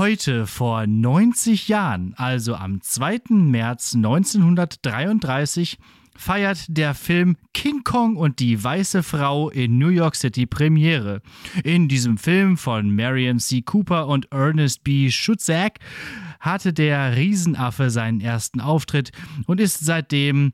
Heute 0.00 0.46
vor 0.46 0.86
90 0.86 1.68
Jahren, 1.68 2.14
also 2.16 2.54
am 2.54 2.80
2. 2.80 3.34
März 3.34 3.94
1933, 3.94 5.76
feiert 6.16 6.64
der 6.68 6.94
Film 6.94 7.36
King 7.52 7.84
Kong 7.84 8.16
und 8.16 8.38
die 8.38 8.64
weiße 8.64 9.02
Frau 9.02 9.50
in 9.50 9.76
New 9.76 9.90
York 9.90 10.16
City 10.16 10.46
Premiere. 10.46 11.20
In 11.64 11.86
diesem 11.86 12.16
Film 12.16 12.56
von 12.56 12.96
Marion 12.96 13.40
C. 13.40 13.60
Cooper 13.60 14.08
und 14.08 14.32
Ernest 14.32 14.84
B. 14.84 15.10
Schutzak 15.10 15.80
hatte 16.40 16.72
der 16.72 17.16
Riesenaffe 17.16 17.90
seinen 17.90 18.20
ersten 18.20 18.60
Auftritt 18.60 19.12
und 19.46 19.60
ist 19.60 19.80
seitdem 19.80 20.52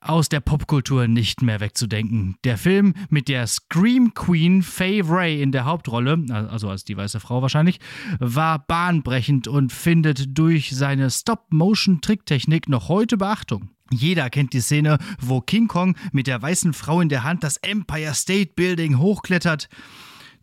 aus 0.00 0.28
der 0.28 0.40
Popkultur 0.40 1.08
nicht 1.08 1.42
mehr 1.42 1.60
wegzudenken. 1.60 2.36
Der 2.44 2.58
Film 2.58 2.94
mit 3.08 3.28
der 3.28 3.46
Scream 3.46 4.14
Queen 4.14 4.62
Faye 4.62 5.02
Ray 5.02 5.40
in 5.40 5.52
der 5.52 5.64
Hauptrolle, 5.64 6.24
also 6.50 6.68
als 6.68 6.84
die 6.84 6.96
weiße 6.96 7.20
Frau 7.20 7.42
wahrscheinlich, 7.42 7.78
war 8.18 8.58
bahnbrechend 8.58 9.48
und 9.48 9.72
findet 9.72 10.36
durch 10.36 10.74
seine 10.74 11.10
Stop-Motion-Tricktechnik 11.10 12.68
noch 12.68 12.88
heute 12.88 13.16
Beachtung. 13.16 13.70
Jeder 13.90 14.28
kennt 14.28 14.52
die 14.52 14.60
Szene, 14.60 14.98
wo 15.20 15.40
King 15.40 15.66
Kong 15.66 15.96
mit 16.12 16.26
der 16.26 16.42
weißen 16.42 16.74
Frau 16.74 17.00
in 17.00 17.08
der 17.08 17.24
Hand 17.24 17.42
das 17.42 17.56
Empire 17.58 18.14
State 18.14 18.52
Building 18.54 18.98
hochklettert. 18.98 19.68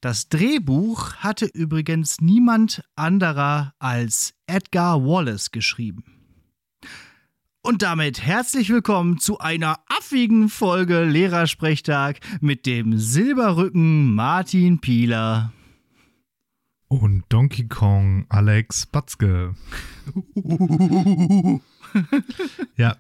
Das 0.06 0.30
Drehbuch 0.30 1.16
hatte 1.16 1.48
übrigens 1.48 2.22
niemand 2.22 2.84
anderer 2.96 3.74
als 3.80 4.36
Edgar 4.46 5.04
Wallace 5.04 5.50
geschrieben. 5.50 6.04
Und 7.64 7.82
damit 7.82 8.22
herzlich 8.22 8.70
willkommen 8.70 9.18
zu 9.18 9.40
einer 9.40 9.80
affigen 9.88 10.50
Folge 10.50 11.06
Lehrersprechtag 11.06 12.20
mit 12.40 12.68
dem 12.68 13.00
Silberrücken 13.00 14.14
Martin 14.14 14.80
Pieler. 14.80 15.52
Und 16.88 17.24
Donkey 17.30 17.68
Kong 17.68 18.28
Alex 18.30 18.86
Batzke. 18.86 19.56
ja, 22.78 22.96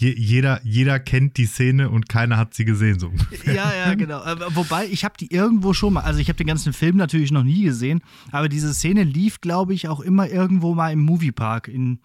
je, 0.00 0.14
jeder, 0.16 0.60
jeder 0.64 0.98
kennt 0.98 1.36
die 1.36 1.46
Szene 1.46 1.90
und 1.90 2.08
keiner 2.08 2.38
hat 2.38 2.54
sie 2.54 2.64
gesehen. 2.64 2.98
So. 2.98 3.12
Ja, 3.46 3.72
ja, 3.74 3.94
genau. 3.94 4.22
Wobei, 4.54 4.86
ich 4.86 5.04
habe 5.04 5.14
die 5.18 5.30
irgendwo 5.32 5.74
schon 5.74 5.94
mal, 5.94 6.00
also 6.00 6.20
ich 6.20 6.28
habe 6.28 6.36
den 6.36 6.46
ganzen 6.46 6.72
Film 6.72 6.96
natürlich 6.96 7.32
noch 7.32 7.44
nie 7.44 7.62
gesehen, 7.62 8.00
aber 8.32 8.48
diese 8.48 8.72
Szene 8.72 9.04
lief, 9.04 9.40
glaube 9.40 9.74
ich, 9.74 9.88
auch 9.88 10.00
immer 10.00 10.28
irgendwo 10.28 10.74
mal 10.74 10.92
im 10.92 11.00
Moviepark, 11.00 11.68
in, 11.68 12.00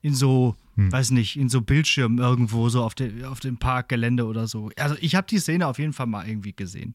in 0.00 0.14
so, 0.14 0.56
hm. 0.76 0.90
weiß 0.90 1.10
nicht, 1.10 1.36
in 1.36 1.48
so 1.48 1.60
Bildschirmen 1.60 2.18
irgendwo, 2.18 2.68
so 2.70 2.82
auf, 2.82 2.94
de, 2.94 3.24
auf 3.24 3.40
dem 3.40 3.58
Parkgelände 3.58 4.26
oder 4.26 4.46
so. 4.46 4.70
Also 4.78 4.96
ich 5.00 5.14
habe 5.14 5.26
die 5.26 5.38
Szene 5.38 5.66
auf 5.66 5.78
jeden 5.78 5.92
Fall 5.92 6.06
mal 6.06 6.26
irgendwie 6.26 6.54
gesehen. 6.54 6.94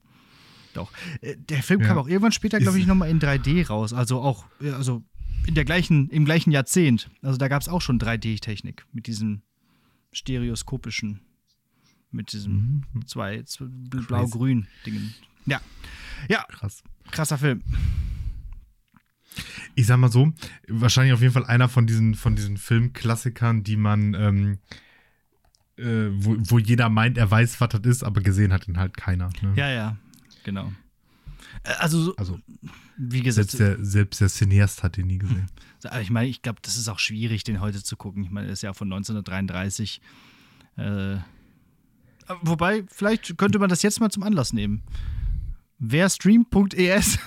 Doch. 0.74 0.92
Äh, 1.22 1.36
der 1.38 1.62
Film 1.62 1.82
ja. 1.82 1.88
kam 1.88 1.98
auch 2.00 2.08
irgendwann 2.08 2.32
später, 2.32 2.60
glaube 2.60 2.80
ich, 2.80 2.88
nochmal 2.88 3.10
in 3.10 3.20
3D 3.20 3.68
raus. 3.68 3.94
Also 3.94 4.20
auch, 4.22 4.46
also 4.62 5.04
in 5.46 5.56
der 5.56 5.66
gleichen, 5.66 6.10
im 6.10 6.26
gleichen 6.26 6.52
Jahrzehnt. 6.52 7.10
Also 7.22 7.38
da 7.38 7.48
gab 7.48 7.62
es 7.62 7.70
auch 7.70 7.82
schon 7.82 8.00
3D-Technik 8.00 8.86
mit 8.94 9.08
diesem 9.08 9.42
stereoskopischen, 10.12 11.22
mit 12.12 12.34
diesem 12.34 12.84
mhm. 12.94 13.08
zwei, 13.08 13.44
zwei 13.44 13.66
blau-grün 13.68 14.68
Dingen. 14.86 15.14
Ja. 15.46 15.62
Ja. 16.28 16.44
Krass. 16.50 16.84
Krasser 17.12 17.38
Film. 17.38 17.64
Ich 19.76 19.88
sag 19.88 19.98
mal 19.98 20.12
so, 20.12 20.34
wahrscheinlich 20.68 21.14
auf 21.14 21.22
jeden 21.22 21.34
Fall 21.34 21.46
einer 21.46 21.70
von 21.70 21.88
diesen, 21.88 22.16
von 22.16 22.36
diesen 22.36 22.58
Filmklassikern, 22.58 23.64
die 23.64 23.78
man, 23.78 24.14
ähm, 24.14 24.58
äh, 25.78 26.10
wo, 26.12 26.36
wo 26.40 26.60
jeder 26.60 26.90
meint, 26.90 27.18
er 27.18 27.30
weiß, 27.30 27.62
was 27.62 27.70
das 27.70 27.82
ist, 27.82 28.04
aber 28.04 28.22
gesehen 28.22 28.52
hat 28.52 28.68
ihn 28.68 28.78
halt 28.78 28.98
keiner. 28.98 29.30
Ne? 29.42 29.54
Ja, 29.56 29.70
ja, 29.70 29.98
genau. 30.44 30.74
Äh, 31.64 31.74
also, 31.80 32.16
also 32.18 32.40
wie 32.98 33.22
gesagt. 33.22 33.52
Selbst 33.52 33.60
der, 33.60 33.86
selbst 33.86 34.22
der 34.22 34.30
Cineast 34.30 34.84
hat 34.84 34.98
den 34.98 35.08
nie 35.08 35.20
gesehen. 35.20 35.48
Ich 36.02 36.10
meine, 36.10 36.28
ich 36.28 36.42
glaube, 36.42 36.60
das 36.62 36.78
ist 36.78 36.90
auch 36.90 37.00
schwierig, 37.00 37.44
den 37.44 37.62
heute 37.62 37.84
zu 37.84 37.96
gucken. 37.96 38.24
Ich 38.24 38.30
meine, 38.30 38.48
er 38.48 38.54
ist 38.54 38.64
ja 38.64 38.74
von 38.74 38.92
1933. 38.92 40.02
Äh, 40.78 41.18
wobei, 42.42 42.84
vielleicht 42.90 43.38
könnte 43.38 43.60
man 43.60 43.70
das 43.70 43.82
jetzt 43.82 44.00
mal 44.00 44.10
zum 44.10 44.24
Anlass 44.24 44.52
nehmen. 44.54 44.84
Wer 45.82 46.10
stream.es? 46.10 47.20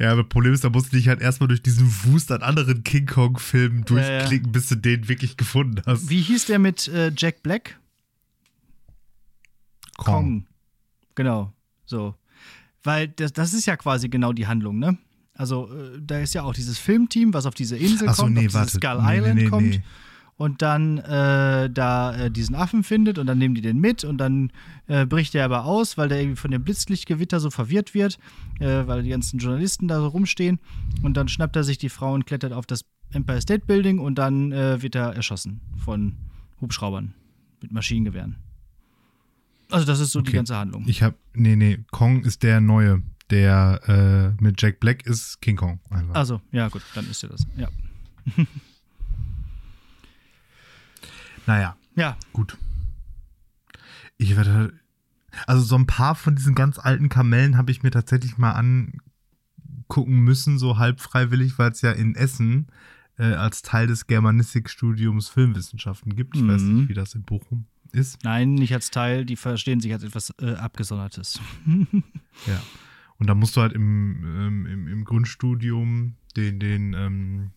ja, 0.00 0.10
aber 0.10 0.24
Problem 0.24 0.52
ist, 0.52 0.64
da 0.64 0.70
musst 0.70 0.92
du 0.92 0.96
dich 0.96 1.06
halt 1.06 1.20
erstmal 1.20 1.46
durch 1.46 1.62
diesen 1.62 1.86
Wust 2.04 2.32
an 2.32 2.42
anderen 2.42 2.82
King 2.82 3.06
Kong-Filmen 3.06 3.84
durchklicken, 3.84 4.46
ja, 4.46 4.48
ja. 4.48 4.52
bis 4.52 4.68
du 4.68 4.74
den 4.74 5.08
wirklich 5.08 5.36
gefunden 5.36 5.80
hast. 5.86 6.10
Wie 6.10 6.22
hieß 6.22 6.46
der 6.46 6.58
mit 6.58 6.88
äh, 6.88 7.12
Jack 7.16 7.44
Black? 7.44 7.78
Kong. 9.96 10.14
Kong. 10.14 10.46
Genau. 11.14 11.52
So. 11.86 12.16
Weil 12.82 13.06
das, 13.06 13.32
das 13.32 13.54
ist 13.54 13.66
ja 13.66 13.76
quasi 13.76 14.08
genau 14.08 14.32
die 14.32 14.48
Handlung, 14.48 14.80
ne? 14.80 14.98
Also, 15.34 15.68
äh, 15.72 15.98
da 16.00 16.18
ist 16.20 16.34
ja 16.34 16.42
auch 16.42 16.54
dieses 16.54 16.78
Filmteam, 16.78 17.32
was 17.32 17.46
auf 17.46 17.54
diese 17.54 17.76
Insel 17.76 18.08
so, 18.12 18.22
kommt, 18.22 18.34
nee, 18.34 18.46
auf 18.46 18.54
warte. 18.54 18.76
Skull 18.76 19.02
nee, 19.02 19.16
Island 19.16 19.34
nee, 19.34 19.42
nee, 19.42 19.48
kommt. 19.48 19.80
Und 20.36 20.62
dann 20.62 20.96
äh, 20.98 21.68
da 21.68 22.16
äh, 22.16 22.30
diesen 22.30 22.54
Affen 22.54 22.82
findet 22.82 23.18
und 23.18 23.26
dann 23.26 23.36
nehmen 23.36 23.54
die 23.54 23.60
den 23.60 23.78
mit 23.78 24.04
und 24.04 24.16
dann 24.16 24.50
äh, 24.86 25.04
bricht 25.04 25.34
er 25.34 25.44
aber 25.44 25.66
aus, 25.66 25.98
weil 25.98 26.08
der 26.08 26.18
irgendwie 26.18 26.40
von 26.40 26.50
dem 26.50 26.64
Blitzlichtgewitter 26.64 27.40
so 27.40 27.50
verwirrt 27.50 27.92
wird, 27.92 28.18
äh, 28.58 28.86
weil 28.86 29.02
die 29.02 29.10
ganzen 29.10 29.38
Journalisten 29.38 29.86
da 29.86 30.00
so 30.00 30.08
rumstehen. 30.08 30.58
Und 31.02 31.18
dann 31.18 31.28
schnappt 31.28 31.56
er 31.56 31.64
sich 31.64 31.76
die 31.76 31.90
Frau 31.90 32.14
und 32.14 32.24
klettert 32.24 32.54
auf 32.54 32.64
das 32.64 32.86
Empire 33.12 33.40
State 33.40 33.66
Building 33.66 33.98
und 33.98 34.14
dann 34.14 34.50
äh, 34.52 34.80
wird 34.80 34.94
er 34.94 35.14
erschossen 35.14 35.60
von 35.76 36.16
Hubschraubern 36.60 37.12
mit 37.60 37.72
Maschinengewehren. 37.72 38.36
Also 39.70 39.86
das 39.86 40.00
ist 40.00 40.12
so 40.12 40.20
okay. 40.20 40.30
die 40.30 40.36
ganze 40.36 40.56
Handlung. 40.56 40.84
Ich 40.86 41.02
habe, 41.02 41.16
nee, 41.34 41.56
nee, 41.56 41.78
Kong 41.90 42.24
ist 42.24 42.42
der 42.42 42.60
neue. 42.60 43.02
Der 43.30 43.80
äh, 44.38 44.42
mit 44.42 44.60
Jack 44.60 44.80
Black 44.80 45.06
ist 45.06 45.40
King 45.40 45.56
Kong. 45.56 45.80
Einfach. 45.90 46.14
Also, 46.14 46.40
ja 46.50 46.68
gut, 46.68 46.82
dann 46.94 47.08
ist 47.08 47.22
er 47.22 47.28
das. 47.28 47.46
Ja. 47.56 47.68
naja. 51.46 51.76
Ja. 51.94 52.16
Gut. 52.32 52.56
Ich 54.16 54.36
werde, 54.36 54.72
also 55.46 55.62
so 55.62 55.76
ein 55.76 55.86
paar 55.86 56.14
von 56.14 56.34
diesen 56.34 56.54
ganz 56.54 56.78
alten 56.78 57.08
Kamellen 57.08 57.56
habe 57.56 57.70
ich 57.70 57.82
mir 57.82 57.90
tatsächlich 57.90 58.36
mal 58.36 58.52
angucken 58.52 60.20
müssen, 60.20 60.58
so 60.58 60.78
halb 60.78 61.00
freiwillig, 61.00 61.58
weil 61.58 61.70
es 61.70 61.82
ja 61.82 61.92
in 61.92 62.16
Essen 62.16 62.66
äh, 63.16 63.34
als 63.34 63.62
Teil 63.62 63.86
des 63.86 64.06
Germanistikstudiums 64.06 65.28
Filmwissenschaften 65.28 66.16
gibt. 66.16 66.36
Ich 66.36 66.42
mhm. 66.42 66.48
weiß 66.48 66.62
nicht, 66.62 66.88
wie 66.88 66.94
das 66.94 67.14
in 67.14 67.22
Bochum 67.22 67.66
ist. 67.92 68.24
Nein, 68.24 68.54
nicht 68.54 68.74
als 68.74 68.90
Teil, 68.90 69.24
die 69.24 69.36
verstehen 69.36 69.80
sich 69.80 69.92
als 69.92 70.02
etwas 70.02 70.34
äh, 70.40 70.54
Abgesondertes. 70.54 71.40
ja. 72.46 72.60
Und 73.20 73.26
da 73.26 73.34
musst 73.34 73.56
du 73.56 73.60
halt 73.60 73.74
im, 73.74 74.24
ähm, 74.24 74.66
im, 74.66 74.88
im, 74.88 75.04
Grundstudium 75.04 76.16
den, 76.36 76.58
den, 76.58 76.94
ähm, 76.94 77.50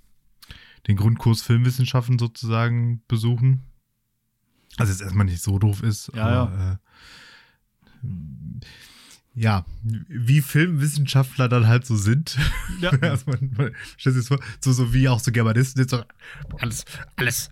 den 0.88 0.98
Grundkurs 0.98 1.42
Filmwissenschaften 1.42 2.20
sozusagen 2.20 3.02
besuchen. 3.08 3.64
Also 4.78 4.92
jetzt 4.92 5.02
erstmal 5.02 5.26
nicht 5.26 5.42
so 5.42 5.58
doof 5.60 5.82
ist, 5.82 6.12
ja, 6.14 6.26
aber 6.26 6.54
ja. 6.54 6.72
Äh, 6.74 6.78
ja, 9.36 9.66
wie 9.84 10.42
Filmwissenschaftler 10.42 11.50
dann 11.50 11.66
halt 11.68 11.86
so 11.86 11.96
sind. 11.96 12.38
Ja. 12.82 12.92
man 13.26 13.74
stellt 13.98 14.16
sich 14.16 14.28
vor, 14.28 14.40
so, 14.60 14.74
so 14.74 14.94
wie 14.94 15.08
auch 15.08 15.20
so 15.20 15.32
Germanisten, 15.32 15.88
so 15.88 16.04
alles, 16.60 16.86
alles. 17.16 17.50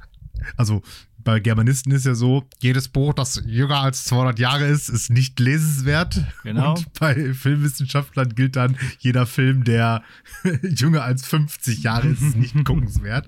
Also 0.58 0.82
bei 1.24 1.40
Germanisten 1.40 1.92
ist 1.92 2.06
ja 2.06 2.16
so, 2.16 2.48
jedes 2.60 2.88
Buch, 2.88 3.14
das 3.14 3.42
jünger 3.46 3.80
als 3.82 4.06
200 4.06 4.40
Jahre 4.40 4.66
ist, 4.66 4.90
ist 4.90 5.10
nicht 5.10 5.40
lesenswert. 5.40 6.24
Genau. 6.44 6.76
Und 6.76 6.94
bei 7.00 7.34
Filmwissenschaftlern 7.34 8.34
gilt 8.36 8.56
dann, 8.56 8.78
jeder 9.00 9.26
Film, 9.26 9.64
der 9.64 10.04
jünger 10.64 11.04
als 11.04 11.26
50 11.26 11.84
Jahre 11.84 12.08
ist, 12.08 12.22
ist 12.22 12.36
nicht 12.36 12.56
guckenswert. 12.66 13.28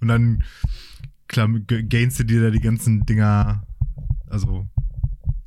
Und 0.00 0.08
dann 0.08 0.44
gainst 1.28 2.18
du 2.18 2.24
dir 2.24 2.42
da 2.42 2.50
die 2.50 2.60
ganzen 2.60 3.06
Dinger, 3.06 3.64
also 4.28 4.68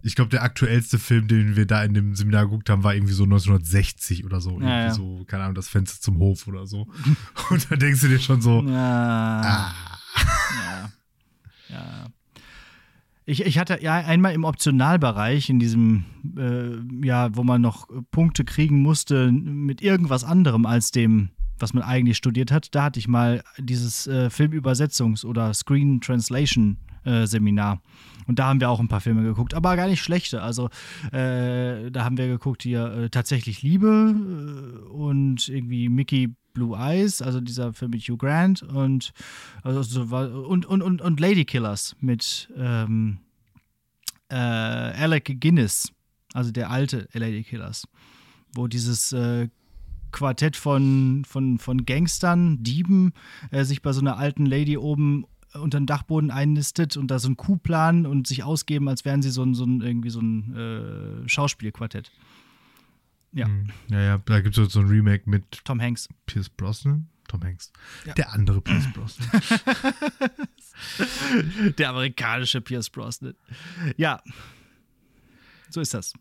ich 0.04 0.16
glaube, 0.16 0.30
der 0.30 0.44
aktuellste 0.44 1.00
Film, 1.00 1.28
den 1.28 1.56
wir 1.56 1.66
da 1.66 1.84
in 1.84 1.94
dem 1.94 2.14
Seminar 2.16 2.46
geguckt 2.46 2.70
haben, 2.70 2.84
war 2.84 2.94
irgendwie 2.94 3.14
so 3.14 3.24
1960 3.24 4.26
oder 4.26 4.42
so. 4.42 4.60
Ja, 4.60 4.86
ja. 4.86 4.94
so, 4.94 5.24
keine 5.26 5.44
Ahnung, 5.44 5.56
das 5.56 5.70
Fenster 5.70 6.02
zum 6.02 6.18
Hof 6.18 6.48
oder 6.48 6.68
so. 6.68 6.88
Und 7.50 7.72
da 7.72 7.76
denkst 7.78 8.02
du 8.02 8.10
dir 8.10 8.20
schon 8.20 8.42
so, 8.42 8.62
ja. 8.62 9.42
ah. 9.42 9.74
ja. 10.56 10.92
Ja. 11.70 12.08
Ich, 13.26 13.46
ich 13.46 13.58
hatte 13.58 13.80
ja 13.82 13.94
einmal 13.96 14.34
im 14.34 14.44
Optionalbereich, 14.44 15.50
in 15.50 15.60
diesem, 15.60 16.04
äh, 16.38 17.06
ja, 17.06 17.34
wo 17.36 17.44
man 17.44 17.62
noch 17.62 17.88
Punkte 18.12 18.44
kriegen 18.44 18.82
musste 18.82 19.32
mit 19.32 19.82
irgendwas 19.82 20.26
anderem 20.26 20.66
als 20.66 20.92
dem, 20.92 21.30
was 21.58 21.74
man 21.74 21.84
eigentlich 21.84 22.18
studiert 22.18 22.52
hat, 22.52 22.76
da 22.76 22.84
hatte 22.84 23.00
ich 23.00 23.08
mal 23.08 23.42
dieses 23.58 24.08
äh, 24.08 24.28
Filmübersetzungs- 24.28 25.26
oder 25.26 25.54
Screen 25.54 26.02
Translation 26.02 26.78
äh, 27.06 27.26
Seminar. 27.26 27.82
Und 28.28 28.40
da 28.40 28.48
haben 28.48 28.60
wir 28.60 28.70
auch 28.70 28.80
ein 28.80 28.88
paar 28.88 29.02
Filme 29.02 29.24
geguckt, 29.24 29.54
aber 29.54 29.76
gar 29.76 29.88
nicht 29.88 30.02
schlechte. 30.02 30.42
Also 30.42 30.70
äh, 31.12 31.92
da 31.92 32.04
haben 32.04 32.18
wir 32.18 32.28
geguckt 32.28 32.64
hier 32.64 32.86
äh, 32.94 33.10
tatsächlich 33.10 33.62
Liebe 33.62 34.16
äh, 34.16 34.90
und 34.90 35.48
irgendwie 35.50 35.90
Mickey 35.90 36.34
Blue 36.54 36.78
Eyes, 36.78 37.22
also 37.22 37.42
dieser 37.42 37.74
Film 37.74 37.92
mit 37.92 38.02
Hugh 38.04 38.18
Grant 38.18 38.62
und, 38.62 39.12
also, 39.64 40.02
und, 40.48 40.66
und, 40.66 40.82
und, 40.82 41.02
und 41.02 41.20
Lady 41.20 41.46
Killers 41.46 41.96
mit 42.00 42.52
ähm, 42.56 43.18
äh, 44.30 44.36
Alec 44.36 45.42
Guinness, 45.42 45.92
also 46.34 46.52
der 46.52 46.70
alte 46.70 47.08
Lady 47.14 47.44
Killers, 47.44 47.88
wo 48.54 48.68
dieses 48.68 49.12
äh, 49.14 49.50
Quartett 50.12 50.56
von, 50.56 51.26
von, 51.28 51.58
von 51.58 51.86
Gangstern, 51.86 52.64
Dieben, 52.64 53.14
äh, 53.52 53.64
sich 53.64 53.82
bei 53.82 53.92
so 53.92 54.02
einer 54.02 54.18
alten 54.18 54.46
Lady 54.46 54.78
oben 54.78 55.26
unter 55.54 55.80
den 55.80 55.86
Dachboden 55.86 56.32
einnistet 56.32 56.98
und 56.98 57.08
da 57.08 57.20
so 57.20 57.28
einen 57.28 57.38
Coup 57.38 57.62
planen 57.62 58.06
und 58.06 58.28
sich 58.28 58.44
ausgeben, 58.44 58.88
als 58.88 59.06
wären 59.06 59.22
sie 59.22 59.30
so 59.30 59.44
ein, 59.44 59.54
so 59.54 59.66
ein 59.66 59.82
irgendwie 59.82 60.10
so 60.10 60.20
ein 60.20 61.26
äh, 61.26 61.30
Schauspielquartett. 61.30 62.12
Ja. 63.32 63.48
Hm. 63.48 63.70
Ja, 63.90 64.02
ja, 64.02 64.18
da 64.20 64.42
gibt 64.42 64.58
es 64.58 64.74
so 64.74 64.80
ein 64.80 64.88
Remake 64.88 65.30
mit 65.30 65.64
Tom 65.66 65.82
Hanks. 65.82 66.08
Pierce 66.26 66.50
Brosnan. 66.50 67.08
Tom 67.28 67.44
Hanks. 67.44 67.72
Ja. 68.06 68.14
Der 68.14 68.34
andere 68.34 68.62
Pierce 68.62 68.88
Brosnan. 68.94 69.30
Der 71.78 71.90
amerikanische 71.90 72.62
Pierce 72.62 72.90
Brosnan. 72.90 73.36
Ja. 73.98 74.22
So 75.70 75.82
ist 75.82 75.94
das. 75.94 76.14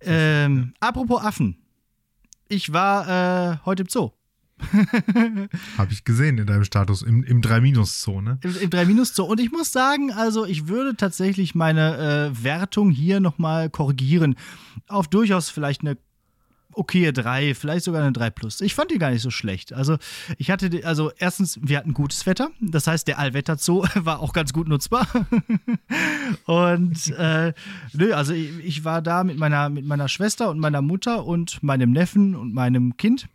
Ähm, 0.00 0.74
apropos 0.80 1.22
Affen. 1.22 1.56
Ich 2.48 2.72
war 2.72 3.54
äh, 3.54 3.58
heute 3.64 3.84
im 3.84 3.88
Zoo. 3.88 4.10
Habe 5.78 5.92
ich 5.92 6.04
gesehen 6.04 6.38
in 6.38 6.46
deinem 6.46 6.64
Status, 6.64 7.02
im, 7.02 7.22
im 7.24 7.40
3-Zoo, 7.40 8.20
ne? 8.20 8.38
Im, 8.42 8.56
im 8.56 8.70
3-Zoo. 8.70 9.24
Und 9.24 9.40
ich 9.40 9.52
muss 9.52 9.72
sagen, 9.72 10.12
also 10.12 10.46
ich 10.46 10.68
würde 10.68 10.96
tatsächlich 10.96 11.54
meine 11.54 12.32
äh, 12.32 12.44
Wertung 12.44 12.90
hier 12.90 13.20
nochmal 13.20 13.70
korrigieren. 13.70 14.36
Auf 14.88 15.08
durchaus 15.08 15.50
vielleicht 15.50 15.82
eine 15.82 15.96
okaye 16.76 17.12
3, 17.12 17.54
vielleicht 17.54 17.84
sogar 17.84 18.02
eine 18.02 18.12
3 18.12 18.30
plus. 18.30 18.60
Ich 18.60 18.74
fand 18.74 18.90
die 18.90 18.98
gar 18.98 19.10
nicht 19.10 19.22
so 19.22 19.30
schlecht. 19.30 19.72
Also, 19.72 19.96
ich 20.36 20.50
hatte, 20.50 20.70
also 20.84 21.10
erstens, 21.18 21.58
wir 21.62 21.78
hatten 21.78 21.94
gutes 21.94 22.26
Wetter. 22.26 22.50
Das 22.60 22.86
heißt, 22.86 23.08
der 23.08 23.18
Allwetterzoo 23.18 23.84
war 23.94 24.20
auch 24.20 24.32
ganz 24.32 24.52
gut 24.52 24.68
nutzbar. 24.68 25.06
und, 26.44 27.10
äh, 27.16 27.52
nö, 27.92 28.12
also 28.12 28.32
ich, 28.32 28.50
ich, 28.62 28.84
war 28.84 29.02
da 29.02 29.24
mit 29.24 29.38
meiner, 29.38 29.68
mit 29.70 29.86
meiner 29.86 30.08
Schwester 30.08 30.50
und 30.50 30.58
meiner 30.58 30.82
Mutter 30.82 31.24
und 31.24 31.62
meinem 31.62 31.92
Neffen 31.92 32.34
und 32.34 32.52
meinem 32.52 32.96
Kind. 32.96 33.28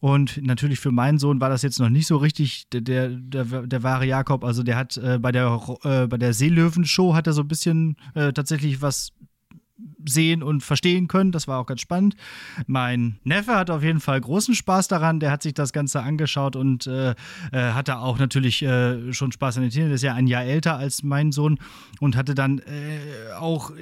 Und 0.00 0.40
natürlich 0.42 0.80
für 0.80 0.92
meinen 0.92 1.18
Sohn 1.18 1.40
war 1.40 1.48
das 1.48 1.62
jetzt 1.62 1.78
noch 1.78 1.88
nicht 1.88 2.06
so 2.06 2.16
richtig 2.16 2.68
der, 2.72 2.80
der, 2.80 3.08
der, 3.08 3.44
der 3.44 3.82
wahre 3.82 4.06
Jakob. 4.06 4.44
Also 4.44 4.62
der 4.62 4.76
hat 4.76 4.96
äh, 4.96 5.18
bei 5.18 5.32
der, 5.32 5.60
äh, 5.84 6.06
bei 6.06 6.18
der 6.18 6.32
Seelöwen-Show 6.32 7.14
hat 7.14 7.26
er 7.26 7.32
so 7.32 7.42
ein 7.42 7.48
bisschen 7.48 7.96
äh, 8.14 8.32
tatsächlich 8.32 8.82
was 8.82 9.12
sehen 10.04 10.42
und 10.42 10.62
verstehen 10.62 11.08
können. 11.08 11.32
Das 11.32 11.48
war 11.48 11.58
auch 11.58 11.66
ganz 11.66 11.80
spannend. 11.80 12.16
Mein 12.66 13.18
Neffe 13.24 13.54
hat 13.54 13.70
auf 13.70 13.82
jeden 13.82 14.00
Fall 14.00 14.20
großen 14.20 14.54
Spaß 14.54 14.88
daran. 14.88 15.20
Der 15.20 15.30
hat 15.30 15.42
sich 15.42 15.54
das 15.54 15.72
Ganze 15.72 16.02
angeschaut 16.02 16.56
und 16.56 16.86
äh, 16.86 17.10
äh, 17.10 17.14
hatte 17.52 17.98
auch 17.98 18.18
natürlich 18.18 18.62
äh, 18.62 19.12
schon 19.12 19.32
Spaß 19.32 19.56
an 19.56 19.62
den 19.62 19.70
Tieren. 19.70 19.88
Der 19.88 19.96
ist 19.96 20.02
ja 20.02 20.14
ein 20.14 20.26
Jahr 20.26 20.44
älter 20.44 20.76
als 20.76 21.02
mein 21.02 21.32
Sohn 21.32 21.58
und 22.00 22.16
hatte 22.16 22.34
dann 22.34 22.58
äh, 22.58 23.32
auch 23.38 23.72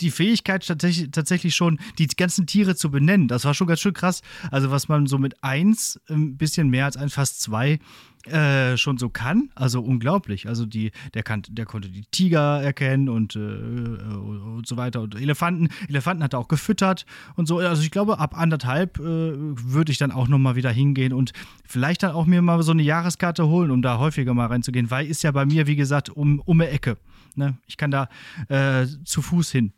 die 0.00 0.10
Fähigkeit 0.10 0.66
tatsächlich, 0.66 1.10
tatsächlich 1.10 1.54
schon, 1.54 1.78
die 1.98 2.06
ganzen 2.06 2.46
Tiere 2.46 2.76
zu 2.76 2.90
benennen. 2.90 3.28
Das 3.28 3.44
war 3.44 3.54
schon 3.54 3.66
ganz 3.66 3.80
schön 3.80 3.94
krass. 3.94 4.22
Also, 4.50 4.70
was 4.70 4.88
man 4.88 5.06
so 5.06 5.18
mit 5.18 5.42
eins, 5.42 6.00
ein 6.08 6.14
ähm, 6.14 6.36
bisschen 6.36 6.68
mehr 6.68 6.84
als 6.84 6.96
ein, 6.96 7.08
fast 7.08 7.40
zwei, 7.40 7.78
äh, 8.26 8.76
schon 8.76 8.98
so 8.98 9.08
kann. 9.08 9.50
Also 9.54 9.80
unglaublich. 9.80 10.48
Also 10.48 10.66
die, 10.66 10.90
der, 11.14 11.22
kann, 11.22 11.42
der 11.48 11.64
konnte 11.64 11.88
die 11.88 12.04
Tiger 12.10 12.60
erkennen 12.60 13.08
und, 13.08 13.36
äh, 13.36 13.38
und 13.38 14.66
so 14.66 14.76
weiter. 14.76 15.02
Und 15.02 15.14
Elefanten, 15.14 15.68
Elefanten 15.88 16.24
hat 16.24 16.34
er 16.34 16.40
auch 16.40 16.48
gefüttert 16.48 17.06
und 17.36 17.46
so. 17.46 17.58
Also 17.58 17.82
ich 17.82 17.92
glaube, 17.92 18.18
ab 18.18 18.36
anderthalb 18.36 18.98
äh, 18.98 19.02
würde 19.02 19.92
ich 19.92 19.98
dann 19.98 20.10
auch 20.10 20.26
nochmal 20.26 20.56
wieder 20.56 20.70
hingehen 20.70 21.12
und 21.12 21.32
vielleicht 21.64 22.02
dann 22.02 22.12
auch 22.12 22.26
mir 22.26 22.42
mal 22.42 22.60
so 22.62 22.72
eine 22.72 22.82
Jahreskarte 22.82 23.46
holen, 23.46 23.70
um 23.70 23.80
da 23.80 23.98
häufiger 23.98 24.34
mal 24.34 24.46
reinzugehen, 24.46 24.90
weil 24.90 25.06
ist 25.06 25.22
ja 25.22 25.30
bei 25.30 25.46
mir, 25.46 25.68
wie 25.68 25.76
gesagt, 25.76 26.10
um, 26.10 26.40
um 26.40 26.60
eine 26.60 26.70
Ecke. 26.70 26.96
Ne? 27.36 27.58
Ich 27.66 27.76
kann 27.76 27.90
da 27.92 28.08
äh, 28.48 28.86
zu 29.04 29.22
Fuß 29.22 29.52
hin. 29.52 29.72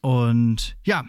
Und 0.00 0.76
ja, 0.84 1.04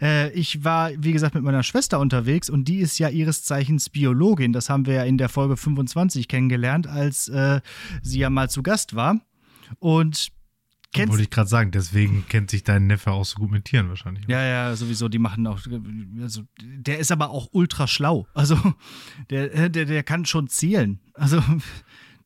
äh, 0.00 0.30
ich 0.32 0.64
war, 0.64 0.90
wie 0.96 1.12
gesagt, 1.12 1.34
mit 1.34 1.44
meiner 1.44 1.62
Schwester 1.62 1.98
unterwegs 1.98 2.50
und 2.50 2.66
die 2.66 2.78
ist 2.78 2.98
ja 2.98 3.08
ihres 3.08 3.44
Zeichens 3.44 3.90
Biologin. 3.90 4.52
Das 4.52 4.68
haben 4.68 4.86
wir 4.86 4.94
ja 4.94 5.04
in 5.04 5.18
der 5.18 5.28
Folge 5.28 5.56
25 5.56 6.28
kennengelernt, 6.28 6.86
als 6.86 7.28
äh, 7.28 7.60
sie 8.02 8.18
ja 8.18 8.30
mal 8.30 8.50
zu 8.50 8.62
Gast 8.62 8.94
war. 8.94 9.20
Und 9.78 10.32
Kennst 10.94 11.12
Wollte 11.12 11.22
ich 11.22 11.30
gerade 11.30 11.48
sagen, 11.48 11.70
deswegen 11.70 12.26
kennt 12.28 12.50
sich 12.50 12.64
dein 12.64 12.86
Neffe 12.86 13.12
auch 13.12 13.24
so 13.24 13.36
gut 13.36 13.50
mit 13.50 13.64
Tieren 13.64 13.88
wahrscheinlich. 13.88 14.26
Ja, 14.28 14.44
ja, 14.44 14.76
sowieso, 14.76 15.08
die 15.08 15.18
machen 15.18 15.46
auch, 15.46 15.58
also 16.20 16.42
der 16.60 16.98
ist 16.98 17.10
aber 17.10 17.30
auch 17.30 17.48
ultra 17.52 17.86
schlau. 17.86 18.26
Also 18.34 18.58
der, 19.30 19.70
der, 19.70 19.86
der 19.86 20.02
kann 20.02 20.26
schon 20.26 20.48
zählen. 20.48 21.00
Also 21.14 21.42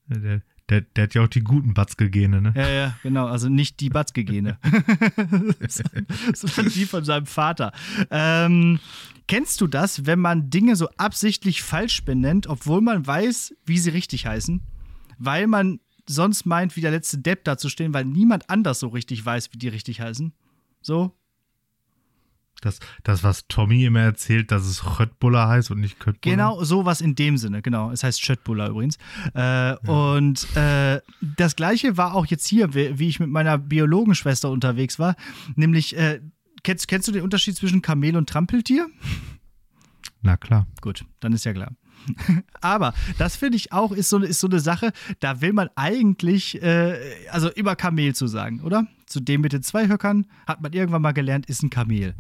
der, 0.09 0.43
der, 0.69 0.81
der 0.81 1.05
hat 1.05 1.15
ja 1.15 1.23
auch 1.23 1.29
die 1.29 1.43
guten 1.43 1.75
Batzke-Gene, 1.75 2.41
ne? 2.41 2.53
Ja, 2.57 2.69
ja, 2.69 2.99
genau. 3.03 3.27
Also 3.27 3.49
nicht 3.49 3.81
die 3.81 3.89
Batzke-Gene, 3.89 4.59
sondern 5.69 6.73
die 6.73 6.87
von 6.87 7.05
seinem 7.05 7.27
Vater. 7.27 7.73
Ähm, 8.11 8.81
kennst 9.29 9.61
du 9.61 9.67
das, 9.67 10.07
wenn 10.07 10.19
man 10.19 10.51
Dinge 10.51 10.77
so 10.77 10.89
absichtlich 10.97 11.63
falsch 11.63 12.05
benennt, 12.05 12.49
obwohl 12.49 12.81
man 12.81 13.07
weiß, 13.07 13.55
wie 13.65 13.79
sie 13.79 13.91
richtig 13.91 14.27
heißen? 14.27 14.61
Weil 15.19 15.47
man 15.47 15.81
sonst 16.09 16.47
meint, 16.47 16.77
wie 16.77 16.81
der 16.81 16.91
letzte 16.91 17.19
Depp 17.19 17.45
dazustehen, 17.45 17.95
weil 17.95 18.05
niemand 18.05 18.51
anders 18.51 18.81
so 18.81 18.89
richtig 18.89 19.25
weiß, 19.25 19.53
wie 19.53 19.59
die 19.59 19.69
richtig 19.69 20.01
heißen? 20.01 20.33
So? 20.81 21.17
Das, 22.63 22.81
das, 23.05 23.23
was 23.23 23.47
Tommy 23.49 23.85
immer 23.85 24.01
erzählt, 24.01 24.51
dass 24.51 24.65
es 24.65 24.99
Röttbuller 24.99 25.47
heißt 25.47 25.71
und 25.71 25.81
nicht 25.81 26.01
Köttbuller. 26.01 26.37
Genau, 26.37 26.65
sowas 26.65 27.01
in 27.01 27.15
dem 27.15 27.37
Sinne, 27.37 27.61
genau. 27.61 27.91
Es 27.91 28.03
heißt 28.03 28.23
Schöttbuller 28.23 28.69
übrigens. 28.71 28.97
Äh, 29.35 29.41
ja. 29.41 29.77
Und 29.77 30.47
äh, 30.57 31.01
das 31.21 31.57
gleiche 31.57 31.97
war 31.97 32.15
auch 32.15 32.27
jetzt 32.27 32.47
hier, 32.47 32.73
wie 32.75 33.09
ich 33.09 33.21
mit 33.21 33.29
meiner 33.29 33.59
Biologenschwester 33.59 34.51
unterwegs 34.51 34.99
war. 34.99 35.17
Nämlich, 35.55 35.97
äh, 35.97 36.21
kennst, 36.63 36.89
kennst 36.89 37.09
du 37.09 37.13
den 37.13 37.23
Unterschied 37.23 37.57
zwischen 37.57 37.83
Kamel 37.83 38.17
und 38.17 38.29
Trampeltier? 38.29 38.89
Na 40.23 40.37
klar. 40.37 40.67
Gut, 40.81 41.05
dann 41.21 41.33
ist 41.35 41.45
ja 41.45 41.53
klar. 41.53 41.73
Aber 42.61 42.95
das 43.19 43.37
finde 43.37 43.57
ich 43.57 43.73
auch, 43.73 43.93
ist 43.93 44.09
so, 44.09 44.19
ist 44.19 44.41
so 44.41 44.49
eine 44.49 44.61
Sache, 44.61 44.93
da 45.21 45.41
will 45.41 45.53
man 45.53 45.69
eigentlich, 45.77 46.61
äh, 46.63 46.99
also 47.31 47.51
immer 47.51 47.77
Kamel 47.77 48.15
zu 48.15 48.27
sagen, 48.27 48.61
oder? 48.63 48.87
Zu 49.07 49.21
dem 49.21 49.41
mit 49.41 49.53
den 49.53 49.63
zwei 49.63 49.89
Höckern 49.89 50.27
hat 50.47 50.61
man 50.61 50.73
irgendwann 50.73 51.03
mal 51.03 51.13
gelernt, 51.13 51.47
ist 51.47 51.63
ein 51.63 51.71
Kamel. 51.71 52.15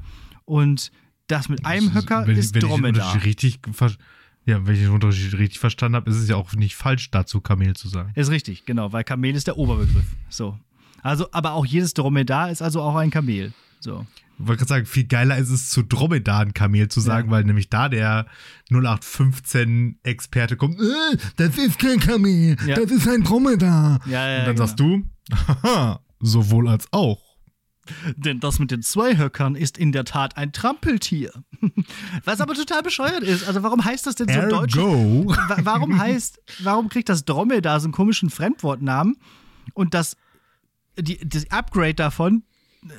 Und 0.44 0.92
das 1.26 1.48
mit 1.48 1.66
einem 1.66 1.92
Höcker 1.92 2.26
wenn, 2.26 2.36
ist 2.36 2.54
wenn 2.54 2.62
Dromedar. 2.62 3.16
Ich 3.16 3.24
richtig 3.24 3.60
ja, 4.46 4.64
wenn 4.64 4.74
ich 4.74 4.82
den 4.82 4.90
Unterschied 4.90 5.34
richtig 5.34 5.58
verstanden 5.58 5.96
habe, 5.96 6.08
ist 6.08 6.16
es 6.16 6.28
ja 6.28 6.36
auch 6.36 6.52
nicht 6.52 6.76
falsch, 6.76 7.10
dazu 7.10 7.40
Kamel 7.40 7.74
zu 7.74 7.88
sagen. 7.88 8.12
Ist 8.14 8.30
richtig, 8.30 8.64
genau, 8.64 8.92
weil 8.92 9.02
Kamel 9.02 9.34
ist 9.34 9.48
der 9.48 9.58
Oberbegriff. 9.58 10.06
So. 10.28 10.56
Also, 11.02 11.28
aber 11.32 11.52
auch 11.52 11.66
jedes 11.66 11.94
Dromedar 11.94 12.50
ist 12.50 12.62
also 12.62 12.80
auch 12.80 12.94
ein 12.94 13.10
Kamel. 13.10 13.52
So. 13.80 14.06
Ich 14.38 14.46
wollte 14.46 14.60
gerade 14.60 14.68
sagen, 14.68 14.86
viel 14.86 15.04
geiler 15.04 15.36
ist 15.36 15.50
es, 15.50 15.70
zu 15.70 15.82
Dromedar 15.82 16.40
ein 16.42 16.54
Kamel 16.54 16.88
zu 16.88 17.00
sagen, 17.00 17.28
ja. 17.28 17.32
weil 17.32 17.44
nämlich 17.44 17.70
da 17.70 17.88
der 17.88 18.26
0815-Experte 18.70 20.56
kommt, 20.56 20.78
äh, 20.78 21.16
das 21.36 21.58
ist 21.58 21.78
kein 21.78 21.98
Kamel, 21.98 22.56
ja. 22.66 22.76
das 22.76 22.90
ist 22.90 23.08
ein 23.08 23.24
Dromedar. 23.24 24.00
Ja, 24.06 24.28
ja, 24.28 24.38
Und 24.40 24.46
dann 24.46 24.54
genau. 24.54 24.66
sagst 24.66 24.78
du, 24.78 25.02
haha, 25.62 26.00
sowohl 26.20 26.68
als 26.68 26.86
auch. 26.92 27.22
Denn 28.16 28.40
das 28.40 28.58
mit 28.58 28.70
den 28.70 28.82
Zweihöckern 28.82 29.54
ist 29.54 29.78
in 29.78 29.92
der 29.92 30.04
Tat 30.04 30.36
ein 30.36 30.52
Trampeltier. 30.52 31.32
Was 32.24 32.40
aber 32.40 32.54
total 32.54 32.82
bescheuert 32.82 33.22
ist. 33.22 33.46
Also, 33.46 33.62
warum 33.62 33.84
heißt 33.84 34.06
das 34.06 34.16
denn 34.16 34.28
so 34.28 34.34
Ergo. 34.34 34.66
deutsch? 34.66 34.76
Warum 34.76 35.98
heißt, 35.98 36.40
warum 36.60 36.88
kriegt 36.88 37.08
das 37.08 37.24
Dromedar 37.24 37.78
so 37.78 37.86
einen 37.86 37.92
komischen 37.92 38.30
Fremdwortnamen 38.30 39.16
und 39.74 39.94
das, 39.94 40.16
die, 40.98 41.18
das 41.26 41.48
Upgrade 41.50 41.94
davon 41.94 42.42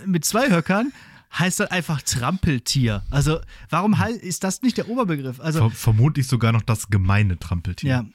mit 0.06 0.26
Zweihöckern 0.26 0.94
heißt 1.38 1.60
dann 1.60 1.68
einfach 1.68 2.02
Trampeltier. 2.02 3.04
Also, 3.10 3.40
warum 3.70 3.96
ist 4.22 4.44
das 4.44 4.62
nicht 4.62 4.78
der 4.78 4.90
Oberbegriff? 4.90 5.40
Also, 5.40 5.70
Vermutlich 5.70 6.28
sogar 6.28 6.52
noch 6.52 6.62
das 6.62 6.90
gemeine 6.90 7.38
Trampeltier. 7.38 7.90
Ja. 7.90 8.06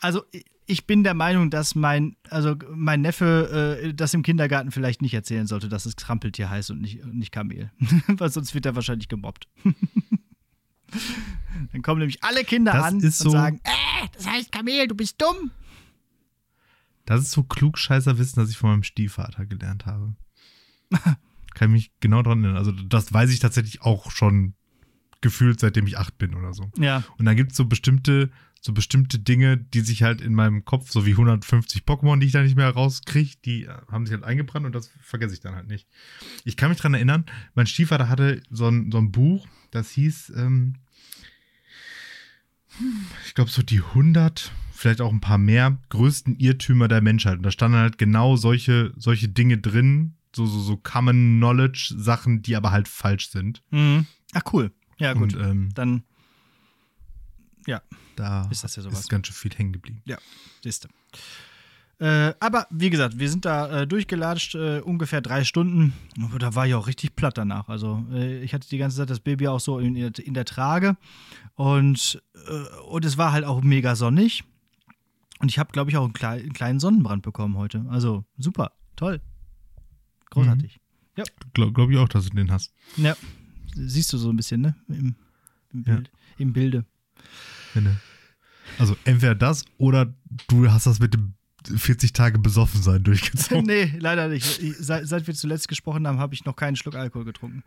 Also, 0.00 0.24
ich 0.66 0.86
bin 0.86 1.04
der 1.04 1.14
Meinung, 1.14 1.50
dass 1.50 1.74
mein, 1.74 2.16
also 2.30 2.56
mein 2.74 3.02
Neffe 3.02 3.80
äh, 3.82 3.94
das 3.94 4.14
im 4.14 4.22
Kindergarten 4.22 4.70
vielleicht 4.70 5.02
nicht 5.02 5.14
erzählen 5.14 5.46
sollte, 5.46 5.68
dass 5.68 5.86
es 5.86 5.96
Trampeltier 5.96 6.48
heißt 6.48 6.70
und 6.70 6.80
nicht, 6.80 7.04
nicht 7.06 7.32
Kamel. 7.32 7.70
Weil 8.06 8.30
sonst 8.30 8.54
wird 8.54 8.66
er 8.66 8.74
wahrscheinlich 8.74 9.08
gemobbt. 9.08 9.48
Dann 11.72 11.82
kommen 11.82 11.98
nämlich 11.98 12.22
alle 12.22 12.44
Kinder 12.44 12.72
das 12.72 12.84
an 12.84 12.94
und 12.94 13.12
so, 13.12 13.30
sagen, 13.30 13.60
äh, 13.64 14.08
das 14.14 14.26
heißt 14.26 14.52
Kamel, 14.52 14.86
du 14.88 14.94
bist 14.94 15.20
dumm. 15.20 15.50
Das 17.04 17.20
ist 17.20 17.32
so 17.32 17.42
klugscheißer 17.42 18.16
Wissen, 18.18 18.40
das 18.40 18.48
ich 18.50 18.56
von 18.56 18.70
meinem 18.70 18.82
Stiefvater 18.82 19.44
gelernt 19.44 19.84
habe. 19.86 20.14
Kann 21.54 21.68
ich 21.68 21.72
mich 21.72 21.92
genau 22.00 22.22
dran 22.22 22.42
erinnern. 22.42 22.58
Also 22.58 22.72
das 22.72 23.12
weiß 23.12 23.30
ich 23.30 23.40
tatsächlich 23.40 23.82
auch 23.82 24.10
schon 24.10 24.54
gefühlt, 25.20 25.60
seitdem 25.60 25.86
ich 25.86 25.98
acht 25.98 26.16
bin 26.18 26.34
oder 26.34 26.52
so. 26.54 26.70
Ja. 26.78 27.04
Und 27.18 27.26
dann 27.26 27.36
gibt 27.36 27.52
es 27.52 27.56
so 27.56 27.66
bestimmte 27.66 28.30
so 28.64 28.72
bestimmte 28.72 29.18
Dinge, 29.18 29.58
die 29.58 29.82
sich 29.82 30.02
halt 30.02 30.22
in 30.22 30.32
meinem 30.32 30.64
Kopf, 30.64 30.90
so 30.90 31.04
wie 31.04 31.10
150 31.10 31.82
Pokémon, 31.82 32.18
die 32.18 32.26
ich 32.26 32.32
da 32.32 32.42
nicht 32.42 32.56
mehr 32.56 32.70
rauskriege, 32.70 33.36
die 33.44 33.68
haben 33.68 34.06
sich 34.06 34.14
halt 34.14 34.24
eingebrannt 34.24 34.64
und 34.64 34.74
das 34.74 34.90
vergesse 35.02 35.34
ich 35.34 35.40
dann 35.40 35.54
halt 35.54 35.68
nicht. 35.68 35.86
Ich 36.44 36.56
kann 36.56 36.70
mich 36.70 36.78
dran 36.78 36.94
erinnern, 36.94 37.26
mein 37.54 37.66
Stiefvater 37.66 38.08
hatte 38.08 38.42
so 38.48 38.66
ein, 38.66 38.90
so 38.90 38.96
ein 38.96 39.12
Buch, 39.12 39.46
das 39.70 39.90
hieß, 39.90 40.32
ähm, 40.36 40.76
ich 43.26 43.34
glaube, 43.34 43.50
so 43.50 43.62
die 43.62 43.82
100, 43.82 44.50
vielleicht 44.72 45.02
auch 45.02 45.12
ein 45.12 45.20
paar 45.20 45.36
mehr, 45.36 45.78
größten 45.90 46.38
Irrtümer 46.38 46.88
der 46.88 47.02
Menschheit. 47.02 47.36
Und 47.36 47.42
da 47.42 47.50
standen 47.50 47.76
halt 47.76 47.98
genau 47.98 48.36
solche, 48.36 48.94
solche 48.96 49.28
Dinge 49.28 49.58
drin, 49.58 50.14
so, 50.34 50.46
so, 50.46 50.60
so 50.60 50.78
Common 50.78 51.36
Knowledge 51.36 51.94
Sachen, 51.98 52.40
die 52.40 52.56
aber 52.56 52.70
halt 52.70 52.88
falsch 52.88 53.28
sind. 53.28 53.62
Mhm. 53.70 54.06
Ach, 54.32 54.42
cool. 54.54 54.72
Ja, 54.96 55.12
gut. 55.12 55.34
Und 55.34 55.42
ähm, 55.44 55.68
Dann, 55.74 56.02
ja, 57.66 57.82
da 58.16 58.48
Ist 58.50 58.64
das 58.64 58.76
ja 58.76 58.82
sowas. 58.82 59.00
ist 59.00 59.08
ganz 59.08 59.26
schön 59.26 59.34
viel 59.34 59.52
hängen 59.58 59.72
geblieben. 59.72 60.02
ja, 60.04 60.18
siehste. 60.62 60.88
Äh, 62.00 62.34
aber 62.40 62.66
wie 62.70 62.90
gesagt, 62.90 63.18
wir 63.20 63.30
sind 63.30 63.44
da 63.44 63.82
äh, 63.82 63.86
durchgelatscht, 63.86 64.56
äh, 64.56 64.80
ungefähr 64.80 65.20
drei 65.20 65.44
Stunden. 65.44 65.92
Da 66.40 66.54
war 66.56 66.66
ich 66.66 66.74
auch 66.74 66.88
richtig 66.88 67.14
platt 67.14 67.38
danach. 67.38 67.68
Also 67.68 68.04
äh, 68.12 68.42
ich 68.42 68.52
hatte 68.52 68.68
die 68.68 68.78
ganze 68.78 68.96
Zeit 68.96 69.10
das 69.10 69.20
Baby 69.20 69.46
auch 69.46 69.60
so 69.60 69.78
in, 69.78 69.94
in 69.94 70.34
der 70.34 70.44
Trage 70.44 70.96
und, 71.54 72.20
äh, 72.48 72.78
und 72.88 73.04
es 73.04 73.16
war 73.16 73.30
halt 73.30 73.44
auch 73.44 73.62
mega 73.62 73.94
sonnig. 73.94 74.42
Und 75.38 75.50
ich 75.50 75.58
habe, 75.60 75.70
glaube 75.72 75.90
ich, 75.90 75.96
auch 75.96 76.04
einen, 76.04 76.12
klei 76.12 76.40
einen 76.40 76.52
kleinen 76.52 76.80
Sonnenbrand 76.80 77.22
bekommen 77.22 77.56
heute. 77.56 77.84
Also 77.88 78.24
super, 78.38 78.72
toll. 78.96 79.20
Großartig. 80.30 80.80
Glaube 81.54 81.72
glaub 81.72 81.90
ich 81.90 81.96
auch, 81.98 82.08
dass 82.08 82.24
du 82.24 82.30
den 82.34 82.50
hast. 82.50 82.72
Ja, 82.96 83.16
siehst 83.76 84.12
du 84.12 84.18
so 84.18 84.30
ein 84.30 84.36
bisschen, 84.36 84.62
ne? 84.62 84.74
Im, 84.88 85.14
im, 85.72 85.84
Ja. 85.86 85.94
Bild, 85.94 86.10
im 86.38 86.52
Bilde. 86.52 86.84
Du- 87.74 87.80
Also 88.78 88.96
entweder 89.04 89.34
das 89.34 89.64
oder 89.78 90.12
du 90.48 90.70
hast 90.70 90.86
das 90.86 90.98
mit 91.00 91.14
dem 91.14 91.34
40 91.76 92.12
Tage 92.12 92.38
besoffen 92.38 92.82
sein 92.82 93.02
durchgezogen. 93.04 93.64
nee, 93.66 93.90
leider 93.98 94.28
nicht. 94.28 94.60
Ich, 94.62 94.74
seit, 94.78 95.06
seit 95.08 95.26
wir 95.26 95.34
zuletzt 95.34 95.66
gesprochen 95.66 96.06
haben, 96.06 96.18
habe 96.18 96.34
ich 96.34 96.44
noch 96.44 96.56
keinen 96.56 96.76
Schluck 96.76 96.94
Alkohol 96.94 97.24
getrunken. 97.24 97.62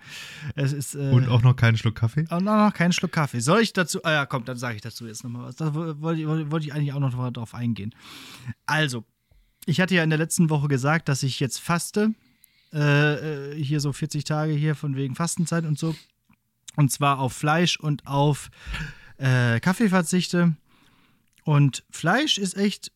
Es 0.56 0.72
ist. 0.72 0.94
Äh, 0.94 1.10
Und 1.10 1.28
auch 1.30 1.42
noch 1.42 1.56
keinen 1.56 1.78
Schluck 1.78 1.96
Kaffee. 1.96 2.26
auch 2.30 2.40
noch 2.40 2.58
noch 2.58 2.74
keinen 2.74 2.92
Schluck 2.94 3.12
Kaffee. 3.12 3.40
Soll 3.40 3.62
ich 3.62 3.74
dazu. 3.74 4.04
Ah 4.04 4.12
ja, 4.12 4.26
komm, 4.28 4.46
dann 4.46 4.58
sage 4.58 4.76
ich 4.76 4.82
dazu 4.84 5.08
jetzt 5.08 5.24
nochmal 5.24 5.46
was. 5.48 5.56
Da 5.56 5.74
wo- 5.74 6.00
wollte 6.00 6.22
ich, 6.22 6.28
wollte 6.28 6.66
ich 6.68 6.74
eigentlich 6.74 6.94
auch 6.94 7.00
noch 7.00 7.32
drauf 7.34 7.56
eingehen. 7.56 7.96
Also, 8.68 9.04
ich 9.66 9.82
hatte 9.82 9.96
ja 9.96 10.04
in 10.04 10.12
der 10.12 10.20
letzten 10.20 10.50
Woche 10.52 10.68
gesagt, 10.68 11.10
dass 11.10 11.24
ich 11.24 11.40
jetzt 11.40 11.60
faste. 11.60 12.12
Äh, 12.74 13.54
äh, 13.54 13.64
hier 13.64 13.80
so 13.80 13.94
40 13.94 14.26
Tage 14.26 14.54
hier 14.54 14.76
von 14.76 14.96
wegen 14.96 15.16
Fastenzeit 15.16 15.66
und 15.66 15.80
so. 15.80 15.96
Und 16.76 16.92
zwar 16.92 17.18
auf 17.18 17.34
Fleisch 17.34 17.80
und 17.80 18.06
auf 18.06 18.50
äh, 19.18 19.60
Kaffee 19.60 19.90
verzichte. 19.90 20.56
Und 21.44 21.84
Fleisch 21.90 22.38
ist 22.38 22.58
echt 22.58 22.92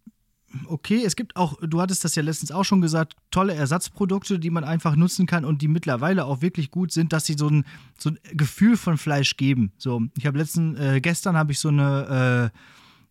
okay. 0.68 1.04
Es 1.06 1.16
gibt 1.16 1.36
auch, 1.36 1.58
du 1.62 1.82
hattest 1.82 2.04
das 2.04 2.16
ja 2.16 2.24
letztens 2.24 2.52
auch 2.52 2.66
schon 2.66 2.82
gesagt, 2.82 3.16
tolle 3.32 3.54
Ersatzprodukte, 3.54 4.40
die 4.40 4.50
man 4.50 4.64
einfach 4.64 4.96
nutzen 4.96 5.26
kann 5.26 5.46
und 5.46 5.62
die 5.62 5.68
mittlerweile 5.68 6.26
auch 6.26 6.42
wirklich 6.42 6.72
gut 6.72 6.92
sind, 6.92 7.14
dass 7.14 7.26
sie 7.26 7.36
so 7.38 7.48
ein, 7.48 7.66
so 7.98 8.10
ein 8.10 8.20
Gefühl 8.34 8.78
von 8.78 8.98
Fleisch 8.98 9.38
geben. 9.38 9.72
So, 9.78 10.02
ich 10.18 10.26
habe 10.26 10.38
letzten, 10.38 10.76
äh, 10.76 11.02
gestern 11.02 11.38
habe 11.38 11.52
ich 11.52 11.60
so 11.60 11.70
eine, 11.70 12.52
äh, 12.54 12.58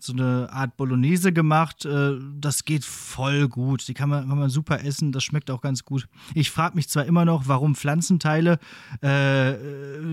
so 0.02 0.12
eine 0.12 0.52
Art 0.52 0.76
Bolognese 0.76 1.32
gemacht. 1.32 1.84
Äh, 1.84 2.18
das 2.38 2.64
geht 2.64 2.84
voll 2.84 3.48
gut. 3.48 3.86
Die 3.88 3.94
kann 3.94 4.08
man, 4.08 4.28
kann 4.28 4.38
man 4.38 4.50
super 4.50 4.84
essen. 4.84 5.12
Das 5.12 5.24
schmeckt 5.24 5.50
auch 5.50 5.60
ganz 5.60 5.84
gut. 5.84 6.08
Ich 6.34 6.50
frage 6.50 6.76
mich 6.76 6.88
zwar 6.88 7.04
immer 7.04 7.24
noch, 7.24 7.48
warum 7.48 7.74
Pflanzenteile, 7.74 8.58
äh, 9.00 9.54